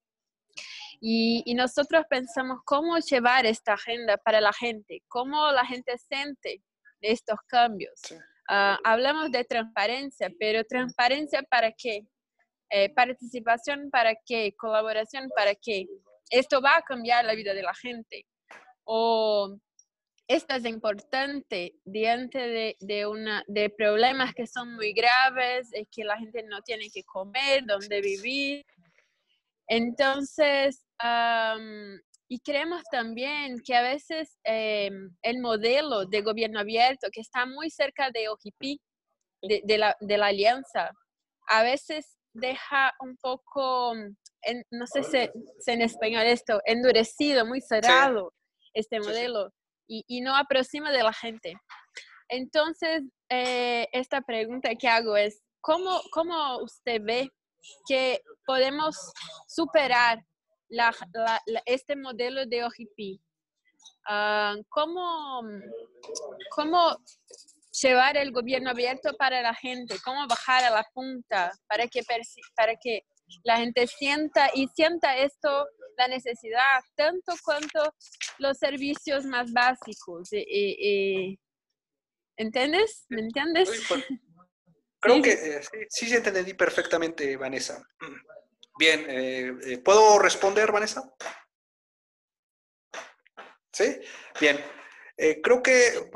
Y, 0.99 1.43
nosotros 1.55 2.05
pensamos 2.09 2.59
cómo 2.65 2.97
llevar 2.99 3.45
esta 3.45 3.73
agenda 3.73 4.17
para 4.17 4.39
la 4.39 4.53
gente, 4.53 5.01
cómo 5.07 5.51
la 5.51 5.65
gente 5.65 5.97
siente 5.97 6.61
estos 7.01 7.39
cambios. 7.47 7.99
Ah, 8.47 8.77
hablamos 8.83 9.31
de 9.31 9.43
transparencia, 9.43 10.29
pero 10.39 10.63
transparencia 10.63 11.41
para 11.43 11.71
qué? 11.71 12.05
Eh, 12.71 12.89
participación 12.93 13.89
para 13.91 14.15
qué? 14.25 14.55
Colaboración 14.55 15.29
para 15.35 15.53
qué? 15.55 15.87
esto 16.31 16.61
va 16.61 16.77
a 16.77 16.81
cambiar 16.81 17.25
la 17.25 17.35
vida 17.35 17.53
de 17.53 17.61
la 17.61 17.75
gente. 17.75 18.25
O 18.85 19.57
esto 20.27 20.55
es 20.55 20.65
importante 20.65 21.75
diante 21.83 22.75
de, 22.79 23.05
una, 23.05 23.43
de 23.47 23.69
problemas 23.69 24.33
que 24.33 24.47
son 24.47 24.73
muy 24.75 24.93
graves, 24.93 25.69
es 25.73 25.87
que 25.91 26.03
la 26.03 26.17
gente 26.17 26.43
no 26.43 26.61
tiene 26.61 26.89
que 26.89 27.03
comer, 27.03 27.65
dónde 27.65 28.01
vivir. 28.01 28.65
Entonces, 29.67 30.85
y 32.29 32.39
creemos 32.39 32.83
también 32.89 33.59
que 33.59 33.75
a 33.75 33.81
veces 33.81 34.37
em, 34.43 35.13
el 35.21 35.39
modelo 35.39 36.05
de 36.05 36.21
gobierno 36.21 36.61
abierto, 36.61 37.09
que 37.11 37.21
está 37.21 37.45
muy 37.45 37.69
cerca 37.69 38.09
de 38.11 38.29
OGP, 38.29 38.79
de, 39.41 39.77
la, 39.77 39.97
de 39.99 40.17
la 40.17 40.27
alianza, 40.27 40.91
a 41.47 41.63
veces 41.63 42.20
deja 42.33 42.93
un 42.99 43.17
poco 43.17 43.93
no 44.71 44.87
sé 44.87 45.03
si, 45.03 45.71
en 45.71 45.81
español 45.81 46.23
esto, 46.23 46.61
endurecido, 46.65 47.45
muy 47.45 47.61
cerrado 47.61 48.33
este 48.73 48.99
modelo 48.99 49.51
Y, 49.87 50.21
no 50.21 50.35
aproxima 50.35 50.91
de 50.91 51.03
la 51.03 51.11
gente. 51.11 51.53
Entonces, 52.29 53.03
eh, 53.29 53.87
esta 53.91 54.21
pregunta 54.21 54.73
que 54.75 54.87
hago 54.87 55.17
es, 55.17 55.41
¿cómo, 55.59 55.99
¿cómo 56.13 56.59
usted 56.59 57.01
ve 57.03 57.29
que 57.87 58.21
podemos 58.45 58.95
superar 59.47 60.23
este 61.65 61.97
modelo 61.97 62.45
de 62.45 62.63
OGP? 62.63 63.21
Ah, 64.07 64.55
¿cómo, 64.69 65.41
¿Cómo 66.55 66.97
llevar 67.71 68.17
el 68.17 68.31
gobierno 68.31 68.71
abierto 68.71 69.13
para 69.17 69.41
la 69.41 69.53
gente? 69.53 69.95
¿Cómo 70.03 70.27
bajar 70.27 70.63
a 70.63 70.69
la 70.69 70.83
punta 70.93 71.51
para 71.67 71.87
que, 71.87 72.01
para 72.55 72.75
que 72.75 73.03
la 73.43 73.57
gente 73.57 73.87
sienta 73.87 74.49
y 74.53 74.67
sienta 74.67 75.17
esto, 75.17 75.67
la 75.97 76.07
necesidad, 76.07 76.81
tanto 76.95 77.33
cuanto 77.43 77.93
los 78.39 78.57
servicios 78.57 79.25
más 79.25 79.51
básicos? 79.51 80.29
¿Entiendes? 82.37 83.05
¿Me 83.09 83.21
entiendes? 83.21 83.69
Creo 85.01 85.19
que 85.21 85.31
eh, 85.31 85.61
sí, 85.89 86.07
sí, 86.07 86.15
entendí 86.15 86.53
perfectamente, 86.53 87.35
Vanessa. 87.35 87.83
Bien, 88.77 89.03
eh, 89.09 89.51
eh, 89.65 89.77
¿puedo 89.79 90.19
responder, 90.19 90.71
Vanessa? 90.71 91.11
¿Sí? 93.73 93.99
Bien. 94.39 94.59
creo 95.41 95.63
que 95.63 96.09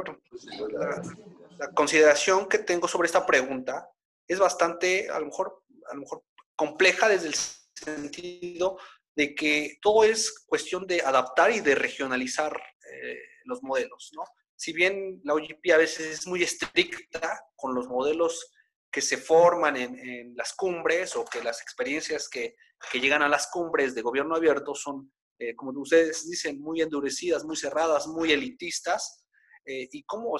la, 1.57 1.71
consideración 1.73 2.47
que 2.47 2.59
tengo 2.59 2.87
sobre 2.87 3.07
esta 3.07 3.25
pregunta 3.25 3.89
es 4.27 4.39
bastante, 4.39 5.09
a 5.09 5.19
lo 5.19 5.27
mejor, 5.27 5.63
a 5.89 5.93
lo 5.95 6.01
mejor 6.01 6.23
compleja 6.55 7.07
desde 7.07 7.27
el 7.27 7.35
sentido 7.73 8.77
de 9.15 9.35
que 9.35 9.77
todo 9.81 10.03
es 10.03 10.45
cuestión 10.45 10.87
de 10.87 11.01
adaptar 11.01 11.51
y 11.51 11.59
de 11.61 11.75
regionalizar 11.75 12.61
los 13.45 13.61
modelos, 13.61 14.11
¿no? 14.15 14.23
si 14.55 14.73
bien 14.73 15.21
la 15.23 15.33
OGP 15.33 15.73
a 15.73 15.77
veces 15.77 16.19
es 16.19 16.27
muy 16.27 16.43
estricta 16.43 17.39
con 17.55 17.75
los 17.75 17.87
modelos 17.87 18.51
que 18.91 19.01
se 19.01 19.17
forman 19.17 19.75
en, 19.75 20.35
las 20.35 20.53
cumbres 20.53 21.15
o 21.15 21.25
que 21.25 21.43
las 21.43 21.61
experiencias 21.61 22.29
que, 22.29 22.55
llegan 22.93 23.23
a 23.23 23.29
las 23.29 23.47
cumbres 23.47 23.95
de 23.95 24.01
gobierno 24.01 24.35
abierto 24.35 24.75
son, 24.75 25.11
eh, 25.39 25.55
como 25.55 25.71
ustedes 25.81 26.29
dicen, 26.29 26.61
muy 26.61 26.81
endurecidas, 26.81 27.43
muy 27.43 27.57
cerradas, 27.57 28.05
muy 28.07 28.31
elitistas. 28.31 29.25
Eh, 29.65 29.89
y 29.91 30.03
cómo, 30.03 30.37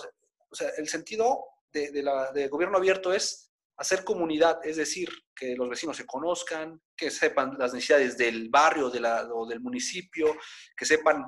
o 0.50 0.56
sea, 0.56 0.70
el 0.78 0.88
sentido 0.88 1.46
de, 1.72 2.02
la, 2.02 2.32
de 2.32 2.48
gobierno 2.48 2.78
abierto 2.78 3.14
es 3.14 3.52
hacer 3.78 4.06
comunidad, 4.06 4.66
es 4.66 4.78
decir, 4.78 5.10
que 5.36 5.56
los 5.56 5.70
vecinos 5.70 5.98
se 5.98 6.06
conozcan, 6.06 6.82
que 6.96 7.12
sepan 7.12 7.58
las 7.60 7.74
necesidades 7.74 8.18
del 8.18 8.50
barrio 8.50 8.90
de 8.90 9.02
la, 9.02 9.28
o 9.34 9.46
del 9.46 9.60
municipio, 9.60 10.38
que 10.78 10.86
sepan 10.86 11.26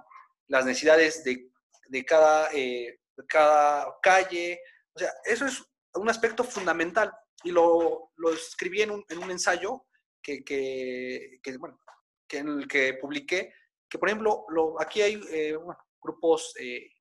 las 0.48 0.66
necesidades 0.66 1.26
de 1.26 1.52
de 1.90 2.06
cada, 2.06 2.50
eh, 2.54 3.00
cada 3.28 3.96
calle. 4.02 4.60
O 4.94 5.00
sea, 5.00 5.12
eso 5.26 5.46
es 5.46 5.64
un 5.94 6.10
aspecto 6.10 6.44
fundamental 6.44 7.12
y 7.44 7.52
lo, 7.52 8.12
lo 8.16 8.32
escribí 8.32 8.82
en 8.82 8.92
un, 8.92 9.06
en 9.10 9.20
un 9.20 9.32
ensayo 9.32 9.86
que, 10.22 10.44
que, 10.44 11.58
bueno, 11.58 11.80
que 12.28 12.40
en 12.40 12.48
el 12.50 12.68
que 12.68 12.96
publiqué, 12.96 13.54
que 13.90 13.98
por 13.98 14.10
ejemplo, 14.10 14.46
lo, 14.50 14.82
aquí 14.82 15.02
hay 15.02 15.22
eh, 15.30 15.58
grupos 16.02 16.54
eh, 16.60 16.92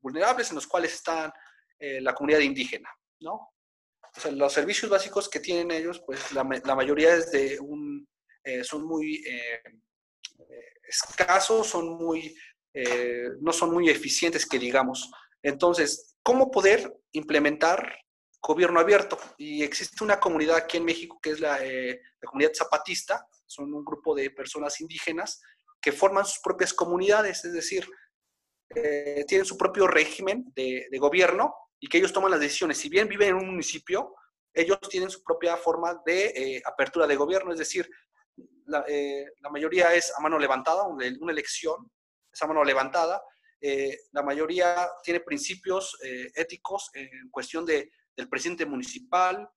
vulnerables 0.00 0.50
en 0.50 0.56
los 0.56 0.66
cuales 0.66 0.94
están 0.94 1.32
la 1.78 2.14
comunidad 2.14 2.40
indígena, 2.40 2.88
¿no? 3.20 3.32
O 3.34 4.20
sea, 4.20 4.30
los 4.32 4.52
servicios 4.52 4.90
básicos 4.90 5.28
que 5.28 5.40
tienen 5.40 5.70
ellos, 5.70 6.02
pues 6.06 6.32
la, 6.32 6.42
la 6.64 6.74
mayoría 6.74 7.14
es 7.14 7.30
de 7.30 7.58
un, 7.60 8.08
son 8.62 8.86
muy 8.86 9.22
escasos, 10.88 11.66
son 11.66 11.96
muy 11.96 12.34
eh, 12.78 13.30
no 13.40 13.54
son 13.54 13.72
muy 13.72 13.88
eficientes, 13.88 14.44
que 14.44 14.58
digamos. 14.58 15.10
Entonces, 15.42 16.14
¿cómo 16.22 16.50
poder 16.50 16.94
implementar 17.12 17.90
gobierno 18.38 18.78
abierto? 18.78 19.18
Y 19.38 19.62
existe 19.62 20.04
una 20.04 20.20
comunidad 20.20 20.56
aquí 20.56 20.76
en 20.76 20.84
México 20.84 21.18
que 21.22 21.30
es 21.30 21.40
la, 21.40 21.64
eh, 21.64 22.02
comunidad 22.22 22.52
zapatista, 22.52 23.26
son 23.46 23.72
un 23.72 23.82
grupo 23.82 24.14
de 24.14 24.30
personas 24.30 24.78
indígenas 24.82 25.40
que 25.80 25.90
forman 25.90 26.26
sus 26.26 26.40
propias 26.40 26.74
comunidades, 26.74 27.46
es 27.46 27.54
decir, 27.54 27.88
eh, 28.74 29.24
tienen 29.26 29.46
su 29.46 29.56
propio 29.56 29.86
régimen 29.86 30.44
de, 30.54 30.86
gobierno 30.98 31.54
y 31.80 31.88
que 31.88 31.98
ellos 31.98 32.12
toman 32.12 32.30
las 32.30 32.40
decisiones. 32.40 32.78
Si 32.78 32.88
bien 32.88 33.08
viven 33.08 33.30
en 33.30 33.36
un 33.36 33.50
municipio, 33.50 34.14
ellos 34.52 34.78
tienen 34.88 35.10
su 35.10 35.22
propia 35.22 35.56
forma 35.56 36.00
de 36.06 36.62
apertura 36.64 37.06
de 37.06 37.16
gobierno, 37.16 37.52
es 37.52 37.58
decir, 37.58 37.88
la, 38.66 38.84
mayoría 39.50 39.94
es 39.94 40.12
a 40.16 40.20
mano 40.20 40.38
levantada, 40.38 40.84
una 40.84 41.32
elección 41.32 41.90
esa 42.36 42.46
mano 42.46 42.62
levantada. 42.62 43.22
Eh, 43.60 43.98
la 44.12 44.22
mayoría 44.22 44.88
tiene 45.02 45.20
principios 45.20 45.96
eh, 46.04 46.30
éticos 46.34 46.90
en 46.92 47.30
cuestión 47.30 47.64
de, 47.64 47.90
del 48.14 48.28
presidente 48.28 48.66
municipal. 48.66 49.48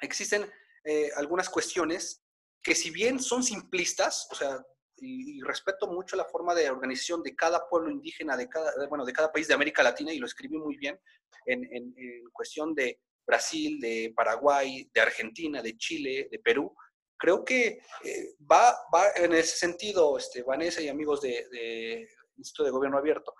Existen 0.00 0.50
eh, 0.84 1.10
algunas 1.16 1.48
cuestiones 1.48 2.24
que 2.62 2.74
si 2.74 2.90
bien 2.90 3.20
son 3.20 3.44
simplistas, 3.44 4.28
o 4.32 4.34
sea, 4.34 4.60
y, 5.00 5.40
respeto 5.42 5.86
mucho 5.86 6.16
la 6.16 6.24
forma 6.24 6.54
de 6.54 6.70
organización 6.70 7.22
de 7.22 7.34
cada 7.34 7.68
pueblo 7.68 7.90
indígena, 7.90 8.36
de 8.36 8.48
cada, 8.48 8.72
bueno, 8.88 9.04
de 9.04 9.12
cada 9.12 9.32
país 9.32 9.48
de 9.48 9.54
América 9.54 9.82
Latina, 9.82 10.12
y 10.12 10.18
lo 10.18 10.26
escribí 10.26 10.58
muy 10.58 10.76
bien 10.76 10.98
en, 11.46 11.64
en, 11.74 11.94
cuestión 12.32 12.74
de 12.74 13.00
Brasil, 13.26 13.80
de 13.80 14.12
Paraguay, 14.14 14.90
de 14.92 15.00
Argentina, 15.00 15.62
de 15.62 15.76
Chile, 15.76 16.28
de 16.30 16.38
Perú, 16.38 16.74
creo 17.18 17.44
que 17.44 17.80
eh, 18.04 18.34
va, 18.50 18.76
va, 18.94 19.10
en 19.16 19.32
ese 19.32 19.56
sentido, 19.56 20.16
este, 20.16 20.42
Vanessa 20.42 20.80
y 20.80 20.88
amigos 20.88 21.20
de 21.20 22.08
Instituto 22.36 22.64
de 22.64 22.70
Gobierno 22.70 22.98
Abierto. 22.98 23.34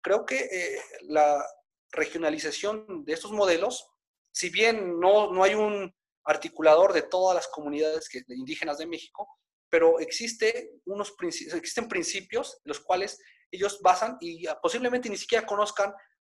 Creo 0.00 0.24
que 0.24 0.38
eh, 0.38 0.80
la 1.02 1.44
regionalización 1.92 3.04
de 3.04 3.12
estos 3.12 3.32
modelos, 3.32 3.90
si 4.32 4.50
bien 4.50 4.98
no, 4.98 5.32
no 5.32 5.42
hay 5.42 5.54
un 5.54 5.94
articulador 6.24 6.92
de 6.92 7.02
todas 7.02 7.34
las 7.34 7.48
comunidades 7.48 8.08
que, 8.08 8.22
indígenas 8.28 8.78
de 8.78 8.86
México, 8.86 9.28
pero 9.70 10.00
existe 10.00 10.80
unos, 10.86 11.14
existen 11.22 11.88
principios 11.88 12.60
los 12.64 12.80
cuales 12.80 13.20
ellos 13.50 13.80
basan 13.80 14.16
y 14.20 14.46
posiblemente 14.62 15.08
ni 15.08 15.16
siquiera 15.16 15.46
conozcan 15.46 15.92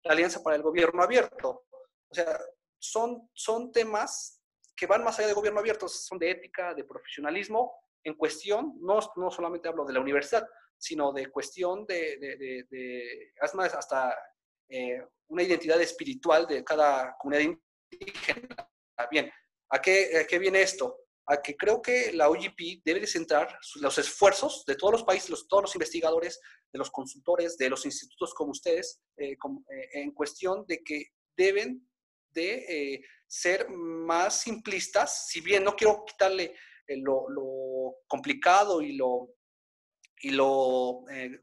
la 0.03 0.13
Alianza 0.13 0.43
para 0.43 0.57
el 0.57 0.63
Gobierno 0.63 1.03
Abierto. 1.03 1.65
O 2.11 2.15
sea, 2.15 2.39
son, 2.79 3.29
son 3.35 3.73
temas 3.73 4.39
que 4.79 4.87
van 4.87 5.03
más 5.03 5.19
allá 5.19 5.29
de 5.29 5.35
gobierno 5.35 5.59
abierto, 5.59 5.89
son 5.89 6.19
de 6.19 6.31
ética, 6.31 6.73
de 6.73 6.85
profesionalismo, 6.85 7.75
en 8.05 8.15
cuestión, 8.15 8.75
no, 8.81 9.01
no 9.17 9.31
solamente 9.31 9.69
hablo 9.69 9.85
de 9.85 9.93
la 9.93 10.01
universidad, 10.01 10.47
sino 10.79 11.13
de 11.13 11.31
cuestión 11.31 11.85
de, 11.85 12.17
de, 12.19 12.65
de, 12.71 13.33
hasta 13.41 14.17
eh, 14.69 15.05
una 15.27 15.43
identidad 15.43 15.81
espiritual 15.81 16.47
de 16.47 16.63
cada 16.63 17.17
comunidad 17.19 17.57
indígena. 17.91 18.71
Bien, 19.11 19.31
¿a 19.71 19.83
qué, 19.83 20.27
qué 20.29 20.39
viene 20.39 20.63
esto? 20.63 21.08
A 21.29 21.43
que 21.43 21.57
creo 21.57 21.83
que 21.83 22.13
la 22.13 22.29
OGP 22.31 22.83
debe 22.85 23.01
de 23.01 23.07
centrar 23.07 23.59
los 23.77 23.99
esfuerzos 23.99 24.65
de 24.67 24.77
todos 24.77 24.93
los 24.93 25.05
países, 25.05 25.31
los, 25.31 25.47
todos 25.47 25.65
los 25.65 25.75
investigadores, 25.75 26.41
de 26.73 26.79
los 26.79 26.91
consultores, 26.91 27.57
de 27.59 27.69
los 27.71 27.85
institutos 27.85 28.33
como 28.35 28.53
ustedes, 28.53 29.01
eh, 29.17 29.33
eh, 29.33 29.89
en 29.93 30.13
cuestión 30.13 30.65
de 30.67 30.83
que 30.83 31.09
deben 31.37 31.87
de 32.31 33.03
ser 33.27 33.69
más 33.69 34.41
simplistas, 34.41 35.29
si 35.29 35.41
bien 35.41 35.63
no 35.63 35.77
quiero 35.77 36.05
quitarle 36.05 36.55
eh, 36.89 36.97
lo, 36.97 37.99
complicado 38.07 38.81
y 38.81 38.97
lo, 38.97 39.35
y 40.23 40.31
lo 40.31 41.05
eh, 41.11 41.43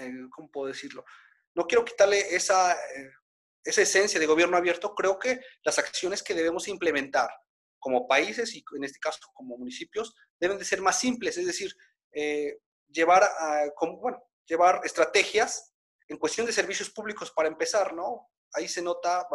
eh, 0.00 0.12
¿cómo 0.30 0.50
puedo 0.50 0.68
decirlo? 0.68 1.04
No 1.54 1.66
quiero 1.66 1.84
quitarle 1.84 2.34
esa, 2.34 2.76
esa 3.64 3.82
esencia 3.82 4.20
de 4.20 4.26
gobierno 4.26 4.56
abierto, 4.56 4.94
creo 4.94 5.18
que 5.18 5.40
las 5.64 5.78
acciones 5.78 6.22
que 6.22 6.34
debemos 6.34 6.68
implementar 6.68 7.30
como 7.82 8.06
países 8.06 8.54
y 8.54 8.64
en 8.76 8.84
este 8.84 9.00
caso 9.00 9.18
como 9.34 9.58
municipios 9.58 10.14
deben 10.38 10.56
de 10.56 10.64
ser 10.64 10.80
más 10.80 10.98
simples, 10.98 11.36
es 11.36 11.46
decir, 11.46 11.74
llevar, 12.88 13.24
a, 13.24 13.64
bueno, 14.00 14.22
llevar 14.46 14.80
estrategias 14.84 15.74
en 16.06 16.16
cuestión 16.16 16.46
de 16.46 16.52
servicios 16.52 16.90
públicos 16.90 17.32
para 17.32 17.48
empezar, 17.48 17.92
¿no? 17.92 18.30
Ahí 18.54 18.68
se 18.68 18.82
nota 18.82 19.26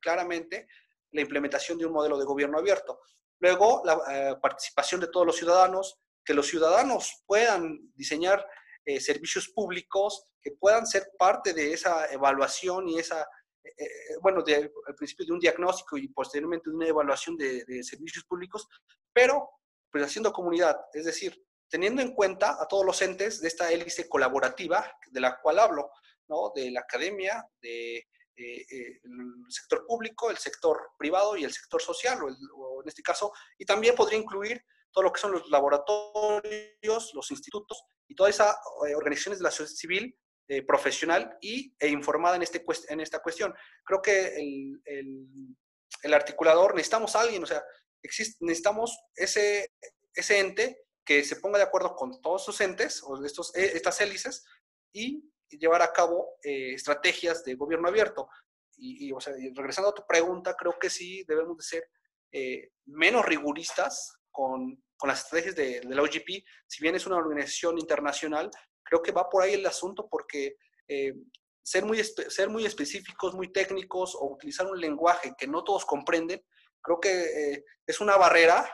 claramente 0.00 0.68
la 1.12 1.22
implementación 1.22 1.76
de 1.76 1.86
un 1.86 1.92
modelo 1.92 2.18
de 2.18 2.24
gobierno 2.24 2.58
abierto. 2.58 3.00
Luego, 3.40 3.82
la 3.84 4.00
eh, 4.10 4.36
participación 4.40 5.00
de 5.00 5.08
todos 5.08 5.26
los 5.26 5.36
ciudadanos, 5.36 6.00
que 6.24 6.34
los 6.34 6.46
ciudadanos 6.46 7.22
puedan 7.26 7.78
diseñar 7.94 8.44
eh, 8.84 9.00
servicios 9.00 9.48
públicos, 9.48 10.24
que 10.42 10.52
puedan 10.52 10.86
ser 10.86 11.10
parte 11.18 11.52
de 11.52 11.72
esa 11.72 12.06
evaluación 12.12 12.88
y 12.88 12.98
esa, 12.98 13.26
eh, 13.76 14.16
bueno, 14.20 14.42
de, 14.42 14.70
al 14.86 14.94
principio 14.94 15.26
de 15.26 15.32
un 15.32 15.40
diagnóstico 15.40 15.96
y 15.96 16.08
posteriormente 16.08 16.70
de 16.70 16.76
una 16.76 16.86
evaluación 16.86 17.36
de, 17.36 17.64
de 17.64 17.82
servicios 17.82 18.24
públicos, 18.24 18.68
pero 19.12 19.50
pues 19.90 20.04
haciendo 20.04 20.32
comunidad, 20.32 20.76
es 20.92 21.04
decir, 21.04 21.42
teniendo 21.68 22.02
en 22.02 22.14
cuenta 22.14 22.56
a 22.60 22.66
todos 22.66 22.84
los 22.84 23.00
entes 23.02 23.40
de 23.40 23.48
esta 23.48 23.70
hélice 23.70 24.08
colaborativa 24.08 24.90
de 25.10 25.20
la 25.20 25.38
cual 25.40 25.58
hablo, 25.58 25.90
¿no? 26.28 26.52
de 26.54 26.70
la 26.70 26.80
academia, 26.80 27.46
de 27.60 27.96
eh, 27.96 28.66
eh, 28.70 29.00
el 29.02 29.44
sector 29.48 29.84
público, 29.86 30.30
el 30.30 30.38
sector 30.38 30.90
privado 30.96 31.36
y 31.36 31.44
el 31.44 31.52
sector 31.52 31.82
social, 31.82 32.20
o, 32.54 32.82
en 32.82 32.88
este 32.88 33.02
caso, 33.02 33.32
y 33.58 33.64
también 33.64 33.94
podría 33.94 34.18
incluir 34.18 34.62
todo 34.92 35.04
lo 35.04 35.12
que 35.12 35.20
son 35.20 35.32
los 35.32 35.48
laboratorios, 35.50 37.14
los 37.14 37.30
institutos 37.30 37.82
y 38.06 38.14
todas 38.14 38.34
esas 38.34 38.56
eh, 38.88 38.94
organizaciones 38.94 39.38
de 39.38 39.44
la 39.44 39.50
sociedad 39.50 39.76
civil 39.76 40.18
profesional 40.66 41.36
y, 41.40 41.74
e 41.78 41.88
informada 41.88 42.36
en, 42.36 42.42
este, 42.42 42.64
en 42.88 43.00
esta 43.00 43.20
cuestión. 43.20 43.54
Creo 43.84 44.00
que 44.00 44.36
el, 44.36 44.80
el, 44.86 45.26
el 46.02 46.14
articulador, 46.14 46.74
necesitamos 46.74 47.14
a 47.16 47.20
alguien, 47.20 47.42
o 47.42 47.46
sea, 47.46 47.62
existe, 48.02 48.44
necesitamos 48.44 48.98
ese, 49.14 49.72
ese 50.14 50.38
ente 50.38 50.84
que 51.04 51.24
se 51.24 51.36
ponga 51.36 51.58
de 51.58 51.64
acuerdo 51.64 51.94
con 51.94 52.20
todos 52.20 52.44
sus 52.44 52.60
entes 52.60 53.02
o 53.02 53.24
estos, 53.24 53.54
eh, 53.56 53.72
estas 53.74 54.00
hélices 54.00 54.44
y 54.92 55.24
llevar 55.48 55.82
a 55.82 55.92
cabo 55.92 56.36
eh, 56.42 56.74
estrategias 56.74 57.44
de 57.44 57.54
gobierno 57.54 57.88
abierto. 57.88 58.28
Y, 58.80 59.10
o 59.10 59.20
sea, 59.20 59.34
regresando 59.56 59.90
a 59.90 59.94
tu 59.94 60.06
pregunta, 60.06 60.54
creo 60.54 60.78
que 60.78 60.88
sí 60.88 61.24
debemos 61.26 61.56
de 61.56 61.64
ser 61.64 61.90
eh, 62.30 62.70
menos 62.86 63.24
riguristas 63.24 64.20
con, 64.30 64.84
con, 64.96 65.08
las 65.08 65.24
estrategias 65.24 65.56
de, 65.56 65.80
de, 65.80 65.94
la 65.96 66.02
OGP. 66.02 66.44
Si 66.68 66.80
bien 66.80 66.94
es 66.94 67.04
una 67.04 67.16
organización 67.16 67.76
internacional, 67.76 68.48
creo 68.88 69.02
que 69.02 69.12
va 69.12 69.28
por 69.28 69.42
ahí 69.42 69.54
el 69.54 69.66
asunto 69.66 70.08
porque 70.08 70.56
ser, 71.62 71.84
muy 71.84 72.02
ser 72.02 72.48
muy 72.48 72.64
específicos, 72.64 73.34
muy 73.34 73.52
técnicos 73.52 74.14
o 74.14 74.32
utilizar 74.32 74.66
un 74.66 74.80
lenguaje 74.80 75.34
que 75.36 75.46
no 75.46 75.62
todos 75.62 75.84
comprenden, 75.84 76.42
creo 76.80 76.98
que 76.98 77.64
es 77.86 78.00
una 78.00 78.16
barrera 78.16 78.66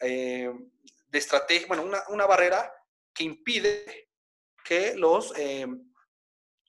de 0.00 1.18
estrategia, 1.18 1.68
bueno, 1.68 1.84
una, 1.84 2.02
una 2.08 2.26
barrera 2.26 2.72
que 3.14 3.24
impide 3.24 4.08
que 4.64 4.94
los, 4.94 5.32
eh, 5.38 5.66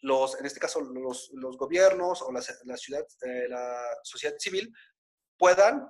los 0.02 0.40
en 0.40 0.46
este 0.46 0.60
caso, 0.60 0.82
los, 0.82 1.30
los 1.34 1.58
gobiernos 1.58 2.22
o 2.22 2.32
la, 2.32 2.42
la 2.64 2.78
ciudad, 2.78 3.06
eh, 3.22 3.48
la 3.50 3.84
sociedad 4.04 4.36
civil 4.40 4.74
puedan 5.38 5.86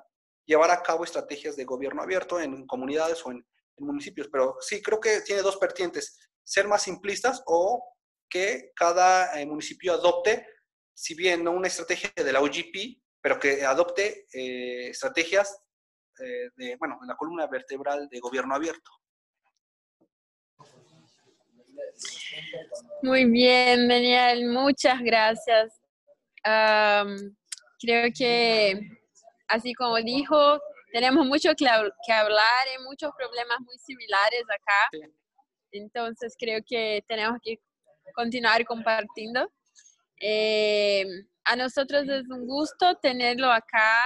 llevar 0.45 0.71
a 0.71 0.81
cabo 0.81 1.03
estrategias 1.03 1.55
de 1.55 1.65
gobierno 1.65 2.01
abierto 2.01 2.39
en 2.39 2.65
comunidades 2.65 3.23
o 3.25 3.31
en, 3.31 3.45
municipios. 3.77 4.27
Pero 4.29 4.57
sí, 4.59 4.81
creo 4.81 4.99
que 4.99 5.21
tiene 5.21 5.41
dos 5.41 5.57
vertientes, 5.57 6.19
ser 6.49 6.67
más 6.67 6.81
simplistas 6.81 7.43
o 7.45 7.93
que 8.27 8.71
cada 8.75 9.39
eh, 9.39 9.45
municipio 9.45 9.93
adopte, 9.93 10.47
si 10.95 11.13
bien 11.13 11.43
no 11.43 11.51
una 11.51 11.67
estrategia 11.67 12.11
de 12.15 12.33
la 12.33 12.41
OGP, 12.41 12.99
pero 13.21 13.39
que 13.39 13.63
adopte 13.63 14.25
estrategias 14.31 15.61
de, 16.55 16.75
bueno, 16.77 16.97
en 17.01 17.07
la 17.07 17.15
columna 17.15 17.47
vertebral 17.47 18.09
de 18.09 18.19
gobierno 18.19 18.55
abierto. 18.55 18.91
Muy 23.03 23.25
bien, 23.25 23.87
Daniel, 23.87 24.47
muchas 24.47 25.01
gracias. 25.01 25.79
creo 27.79 28.09
que, 28.17 28.79
así 29.47 29.73
como 29.73 29.97
dijo, 29.97 30.59
tenemos 30.91 31.25
mucho 31.25 31.51
que, 31.55 31.67
hablar, 31.67 32.65
y 32.75 32.83
muchos 32.83 33.11
problemas 33.15 33.59
muy 33.61 33.77
similares 33.77 34.43
acá. 34.49 35.18
Entonces, 35.71 36.35
creo 36.37 36.61
que 36.65 37.03
tenemos 37.07 37.39
que 37.43 37.59
continuar 38.13 38.65
compartiendo. 38.65 39.51
Eh, 40.21 41.05
a 41.45 41.55
nosotros 41.55 42.07
es 42.09 42.27
un 42.29 42.45
gusto 42.45 42.95
tenerlo 42.95 43.51
acá, 43.51 44.03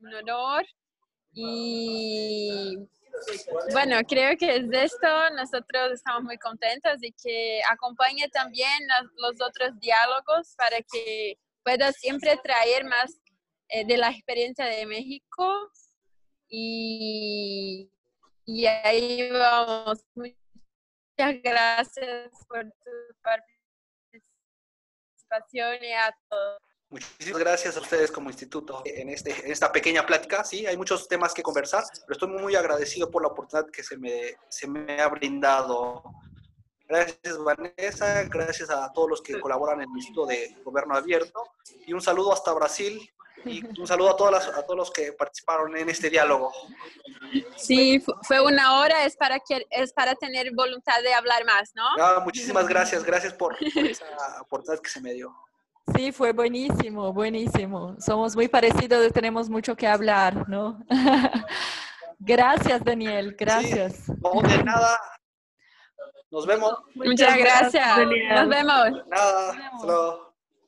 un 0.00 0.14
honor. 0.14 0.64
Y 1.34 2.76
bueno, 3.72 3.96
creo 4.08 4.36
que 4.36 4.56
es 4.56 4.64
esto 4.70 5.30
nosotros 5.36 5.92
estamos 5.92 6.22
muy 6.24 6.38
contentos 6.38 6.96
y 7.00 7.12
que 7.12 7.60
acompañe 7.70 8.28
también 8.28 8.72
los, 9.16 9.40
otros 9.40 9.78
diálogos 9.80 10.54
para 10.56 10.78
que 10.82 11.38
pueda 11.62 11.92
siempre 11.92 12.38
traer 12.42 12.84
más 12.84 13.18
eh, 13.68 13.86
de 13.86 13.96
la 13.96 14.10
experiencia 14.10 14.66
de 14.66 14.86
México 14.86 15.70
y, 16.48 17.90
y 18.44 18.66
ahí 18.66 19.30
vamos. 19.30 20.04
Muchas 21.22 21.40
gracias 21.40 22.32
por 22.48 22.64
tu 22.64 22.90
participación 25.22 25.84
y 25.84 25.92
a 25.92 26.12
todos. 26.28 26.58
Muchísimas 26.90 27.38
gracias 27.40 27.76
a 27.76 27.80
ustedes 27.80 28.10
como 28.10 28.28
instituto 28.28 28.82
en, 28.84 29.08
este, 29.08 29.30
en 29.30 29.52
esta 29.52 29.70
pequeña 29.70 30.04
plática. 30.04 30.42
Sí, 30.42 30.66
hay 30.66 30.76
muchos 30.76 31.06
temas 31.06 31.32
que 31.32 31.44
conversar, 31.44 31.84
pero 32.06 32.12
estoy 32.14 32.28
muy 32.28 32.56
agradecido 32.56 33.08
por 33.08 33.22
la 33.22 33.28
oportunidad 33.28 33.70
que 33.70 33.84
se 33.84 33.96
me, 33.96 34.34
se 34.48 34.66
me 34.66 35.00
ha 35.00 35.06
brindado. 35.06 36.02
Gracias 36.88 37.38
Vanessa, 37.38 38.24
gracias 38.24 38.68
a 38.70 38.92
todos 38.92 39.08
los 39.08 39.22
que 39.22 39.38
colaboran 39.38 39.80
en 39.80 39.90
el 39.90 39.96
Instituto 39.96 40.26
de 40.26 40.56
Gobierno 40.64 40.96
Abierto 40.96 41.44
y 41.86 41.92
un 41.92 42.00
saludo 42.00 42.32
hasta 42.32 42.52
Brasil 42.52 43.00
y 43.44 43.62
un 43.80 43.86
saludo 43.86 44.10
a, 44.10 44.16
todas 44.16 44.48
a 44.48 44.62
todos 44.62 44.76
los 44.76 44.90
que 44.90 45.12
participaron 45.12 45.76
en 45.76 45.88
este 45.88 46.10
diálogo. 46.10 46.52
Sí, 47.56 48.02
fue 48.22 48.40
una 48.40 48.80
hora, 48.80 49.04
es 49.04 49.16
para, 49.16 49.38
que, 49.40 49.66
es 49.70 49.92
para 49.92 50.14
tener 50.14 50.52
voluntad 50.54 51.00
de 51.02 51.14
hablar 51.14 51.44
más, 51.44 51.72
¿no? 51.74 51.84
Ah, 52.00 52.20
muchísimas 52.24 52.66
gracias, 52.66 53.04
gracias 53.04 53.32
por, 53.34 53.56
por 53.56 53.86
esa 53.86 54.04
oportunidad 54.40 54.82
que 54.82 54.90
se 54.90 55.00
me 55.00 55.14
dio. 55.14 55.34
Sí, 55.96 56.12
fue 56.12 56.32
buenísimo, 56.32 57.12
buenísimo. 57.12 57.96
Somos 57.98 58.36
muy 58.36 58.48
parecidos, 58.48 59.12
tenemos 59.12 59.48
mucho 59.50 59.74
que 59.74 59.86
hablar, 59.86 60.48
¿no? 60.48 60.80
gracias, 62.18 62.84
Daniel, 62.84 63.34
gracias. 63.38 64.08
no, 64.08 64.42
de 64.42 64.62
nada. 64.62 64.98
Nos 66.30 66.46
vemos. 66.46 66.74
Muchas 66.94 67.36
gracias. 67.36 67.98
Nos 67.98 68.48
vemos. 68.48 69.06
Nada. 69.06 69.54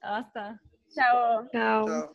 Hasta. 0.03 0.61
Chao. 0.95 1.49
Chao. 1.51 2.15